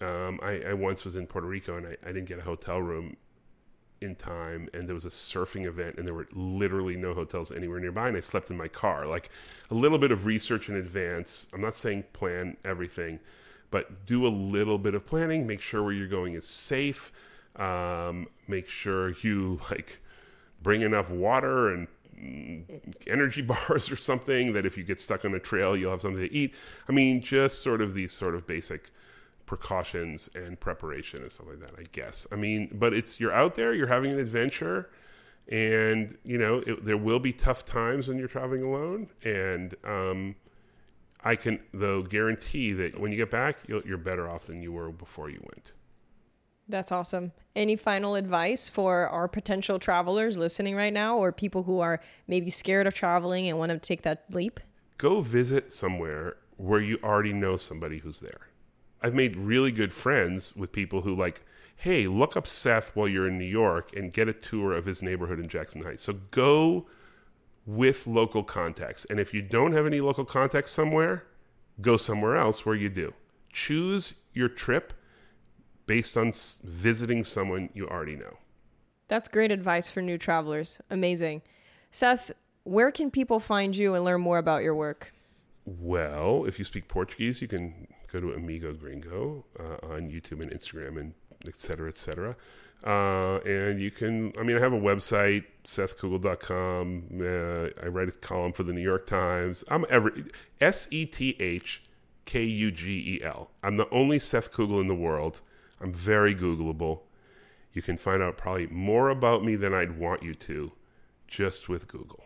um, 0.00 0.38
I, 0.42 0.62
I, 0.68 0.72
once 0.74 1.04
was 1.04 1.16
in 1.16 1.26
Puerto 1.26 1.46
Rico 1.46 1.76
and 1.76 1.86
I, 1.86 1.96
I 2.04 2.08
didn't 2.08 2.26
get 2.26 2.38
a 2.38 2.42
hotel 2.42 2.80
room 2.80 3.16
in 4.02 4.14
time 4.14 4.68
and 4.74 4.88
there 4.88 4.94
was 4.94 5.04
a 5.04 5.10
surfing 5.10 5.66
event 5.66 5.96
and 5.96 6.06
there 6.06 6.14
were 6.14 6.28
literally 6.32 6.96
no 6.96 7.14
hotels 7.14 7.50
anywhere 7.50 7.80
nearby 7.80 8.08
and 8.08 8.16
I 8.16 8.20
slept 8.20 8.50
in 8.50 8.56
my 8.56 8.68
car. 8.68 9.06
Like 9.06 9.30
a 9.70 9.74
little 9.74 9.98
bit 9.98 10.12
of 10.12 10.26
research 10.26 10.68
in 10.68 10.76
advance. 10.76 11.46
I'm 11.52 11.60
not 11.60 11.74
saying 11.74 12.04
plan 12.12 12.56
everything, 12.64 13.20
but 13.70 14.06
do 14.06 14.26
a 14.26 14.28
little 14.28 14.78
bit 14.78 14.94
of 14.94 15.06
planning. 15.06 15.46
Make 15.46 15.60
sure 15.60 15.82
where 15.82 15.92
you're 15.92 16.08
going 16.08 16.34
is 16.34 16.46
safe. 16.46 17.12
Um, 17.56 18.28
make 18.48 18.68
sure 18.68 19.10
you 19.22 19.60
like 19.70 20.00
bring 20.62 20.82
enough 20.82 21.10
water 21.10 21.68
and 21.68 21.88
energy 23.06 23.42
bars 23.42 23.90
or 23.90 23.96
something 23.96 24.52
that 24.52 24.64
if 24.64 24.76
you 24.76 24.84
get 24.84 25.00
stuck 25.00 25.24
on 25.24 25.34
a 25.34 25.40
trail 25.40 25.76
you'll 25.76 25.90
have 25.90 26.00
something 26.00 26.22
to 26.22 26.32
eat 26.32 26.54
i 26.88 26.92
mean 26.92 27.20
just 27.20 27.60
sort 27.60 27.80
of 27.80 27.94
these 27.94 28.12
sort 28.12 28.34
of 28.34 28.46
basic 28.46 28.92
precautions 29.52 30.30
and 30.34 30.58
preparation 30.58 31.20
and 31.20 31.30
stuff 31.30 31.46
like 31.46 31.60
that 31.60 31.72
i 31.78 31.82
guess 31.92 32.26
i 32.32 32.34
mean 32.34 32.70
but 32.72 32.94
it's 32.94 33.20
you're 33.20 33.34
out 33.34 33.54
there 33.54 33.74
you're 33.74 33.86
having 33.86 34.10
an 34.10 34.18
adventure 34.18 34.88
and 35.46 36.16
you 36.24 36.38
know 36.38 36.62
it, 36.66 36.82
there 36.86 36.96
will 36.96 37.18
be 37.18 37.34
tough 37.34 37.62
times 37.62 38.08
when 38.08 38.16
you're 38.16 38.26
traveling 38.26 38.62
alone 38.62 39.10
and 39.22 39.74
um, 39.84 40.34
i 41.22 41.36
can 41.36 41.60
though 41.74 42.00
guarantee 42.00 42.72
that 42.72 42.98
when 42.98 43.12
you 43.12 43.18
get 43.18 43.30
back 43.30 43.58
you're 43.68 43.98
better 43.98 44.26
off 44.26 44.46
than 44.46 44.62
you 44.62 44.72
were 44.72 44.90
before 44.90 45.28
you 45.28 45.42
went 45.42 45.74
that's 46.68 46.92
awesome. 46.92 47.32
Any 47.54 47.74
final 47.76 48.14
advice 48.14 48.68
for 48.68 49.08
our 49.08 49.26
potential 49.28 49.78
travelers 49.80 50.38
listening 50.38 50.74
right 50.74 50.92
now 50.92 51.18
or 51.18 51.30
people 51.32 51.64
who 51.64 51.80
are 51.80 52.00
maybe 52.28 52.50
scared 52.50 52.86
of 52.86 52.94
traveling 52.94 53.48
and 53.48 53.58
want 53.58 53.72
to 53.72 53.78
take 53.78 54.02
that 54.02 54.24
leap? 54.30 54.58
Go 54.96 55.20
visit 55.20 55.74
somewhere 55.74 56.36
where 56.56 56.80
you 56.80 56.98
already 57.02 57.32
know 57.32 57.56
somebody 57.58 57.98
who's 57.98 58.20
there. 58.20 58.51
I've 59.02 59.14
made 59.14 59.36
really 59.36 59.72
good 59.72 59.92
friends 59.92 60.54
with 60.54 60.72
people 60.72 61.02
who 61.02 61.14
like, 61.14 61.44
hey, 61.76 62.06
look 62.06 62.36
up 62.36 62.46
Seth 62.46 62.94
while 62.94 63.08
you're 63.08 63.26
in 63.26 63.38
New 63.38 63.44
York 63.44 63.94
and 63.96 64.12
get 64.12 64.28
a 64.28 64.32
tour 64.32 64.72
of 64.72 64.86
his 64.86 65.02
neighborhood 65.02 65.40
in 65.40 65.48
Jackson 65.48 65.82
Heights. 65.82 66.04
So 66.04 66.14
go 66.30 66.86
with 67.66 68.06
local 68.06 68.42
contacts. 68.42 69.04
And 69.06 69.18
if 69.18 69.34
you 69.34 69.42
don't 69.42 69.72
have 69.72 69.86
any 69.86 70.00
local 70.00 70.24
contacts 70.24 70.72
somewhere, 70.72 71.24
go 71.80 71.96
somewhere 71.96 72.36
else 72.36 72.64
where 72.64 72.76
you 72.76 72.88
do. 72.88 73.14
Choose 73.52 74.14
your 74.32 74.48
trip 74.48 74.92
based 75.86 76.16
on 76.16 76.32
visiting 76.62 77.24
someone 77.24 77.68
you 77.74 77.88
already 77.88 78.16
know. 78.16 78.38
That's 79.08 79.28
great 79.28 79.50
advice 79.50 79.90
for 79.90 80.00
new 80.00 80.16
travelers. 80.16 80.80
Amazing. 80.90 81.42
Seth, 81.90 82.30
where 82.64 82.90
can 82.90 83.10
people 83.10 83.40
find 83.40 83.76
you 83.76 83.94
and 83.94 84.04
learn 84.04 84.20
more 84.20 84.38
about 84.38 84.62
your 84.62 84.74
work? 84.74 85.12
Well, 85.64 86.44
if 86.46 86.58
you 86.58 86.64
speak 86.64 86.88
Portuguese, 86.88 87.42
you 87.42 87.48
can 87.48 87.88
go 88.12 88.20
to 88.20 88.32
Amigo 88.34 88.72
Gringo 88.74 89.44
uh, 89.58 89.86
on 89.86 90.10
YouTube 90.10 90.42
and 90.42 90.50
Instagram 90.50 91.00
and 91.00 91.14
et 91.46 91.54
cetera, 91.54 91.88
et 91.88 91.96
cetera. 91.96 92.36
Uh, 92.84 93.38
and 93.46 93.80
you 93.80 93.90
can, 93.90 94.32
I 94.38 94.42
mean, 94.42 94.56
I 94.56 94.60
have 94.60 94.72
a 94.72 94.80
website, 94.80 95.44
sethkugel.com. 95.64 97.04
Uh, 97.20 97.84
I 97.84 97.88
write 97.88 98.08
a 98.08 98.12
column 98.12 98.52
for 98.52 98.64
the 98.64 98.72
New 98.72 98.82
York 98.82 99.06
Times. 99.06 99.62
I'm 99.68 99.86
every, 99.88 100.24
S 100.60 100.88
E 100.90 101.06
T 101.06 101.36
H 101.38 101.82
K 102.24 102.42
U 102.42 102.70
G 102.70 103.18
E 103.20 103.24
L. 103.24 103.50
I'm 103.62 103.76
the 103.76 103.88
only 103.90 104.18
Seth 104.18 104.52
Kugel 104.52 104.80
in 104.80 104.88
the 104.88 104.94
world. 104.94 105.40
I'm 105.80 105.92
very 105.92 106.34
Googleable. 106.34 107.00
You 107.72 107.82
can 107.82 107.96
find 107.96 108.22
out 108.22 108.36
probably 108.36 108.66
more 108.66 109.08
about 109.08 109.44
me 109.44 109.56
than 109.56 109.72
I'd 109.72 109.98
want 109.98 110.22
you 110.22 110.34
to 110.34 110.72
just 111.26 111.68
with 111.68 111.88
Google. 111.88 112.24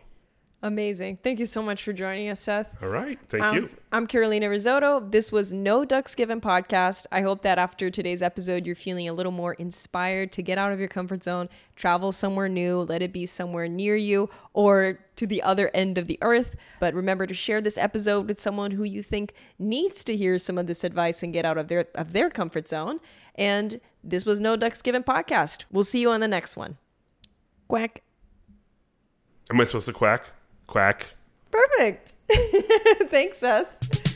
Amazing. 0.63 1.19
Thank 1.21 1.37
you 1.37 1.45
so 1.45 1.61
much 1.61 1.83
for 1.83 1.93
joining 1.93 2.29
us, 2.29 2.39
Seth. 2.39 2.67
All 2.81 2.89
right. 2.89 3.19
Thank 3.29 3.43
Um, 3.43 3.55
you. 3.55 3.69
I'm 3.91 4.07
Carolina 4.07 4.47
Rizzotto. 4.47 5.11
This 5.11 5.31
was 5.31 5.53
No 5.53 5.85
Ducks 5.85 6.15
Given 6.15 6.41
podcast. 6.41 7.05
I 7.11 7.21
hope 7.21 7.43
that 7.43 7.59
after 7.59 7.91
today's 7.91 8.23
episode, 8.23 8.65
you're 8.65 8.75
feeling 8.75 9.07
a 9.07 9.13
little 9.13 9.31
more 9.31 9.53
inspired 9.53 10.31
to 10.31 10.41
get 10.41 10.57
out 10.57 10.73
of 10.73 10.79
your 10.79 10.87
comfort 10.87 11.23
zone, 11.23 11.47
travel 11.75 12.11
somewhere 12.11 12.49
new, 12.49 12.79
let 12.81 13.03
it 13.03 13.13
be 13.13 13.27
somewhere 13.27 13.67
near 13.67 13.95
you 13.95 14.31
or 14.53 14.97
to 15.17 15.27
the 15.27 15.43
other 15.43 15.69
end 15.75 15.99
of 15.99 16.07
the 16.07 16.17
earth. 16.23 16.55
But 16.79 16.95
remember 16.95 17.27
to 17.27 17.35
share 17.35 17.61
this 17.61 17.77
episode 17.77 18.27
with 18.27 18.39
someone 18.39 18.71
who 18.71 18.83
you 18.83 19.03
think 19.03 19.33
needs 19.59 20.03
to 20.05 20.15
hear 20.15 20.39
some 20.39 20.57
of 20.57 20.65
this 20.65 20.83
advice 20.83 21.21
and 21.21 21.31
get 21.31 21.45
out 21.45 21.59
of 21.59 21.67
their 21.67 21.85
of 21.93 22.13
their 22.13 22.31
comfort 22.31 22.67
zone. 22.67 22.99
And 23.35 23.79
this 24.03 24.25
was 24.25 24.39
No 24.39 24.55
Ducks 24.55 24.81
Given 24.81 25.03
podcast. 25.03 25.65
We'll 25.71 25.83
see 25.83 26.01
you 26.01 26.09
on 26.09 26.19
the 26.19 26.27
next 26.27 26.57
one. 26.57 26.77
Quack. 27.67 28.01
Am 29.51 29.61
I 29.61 29.65
supposed 29.65 29.85
to 29.85 29.93
quack? 29.93 30.25
Quack. 30.67 31.15
Perfect. 31.49 32.13
Thanks, 33.09 33.37
Seth. 33.37 34.06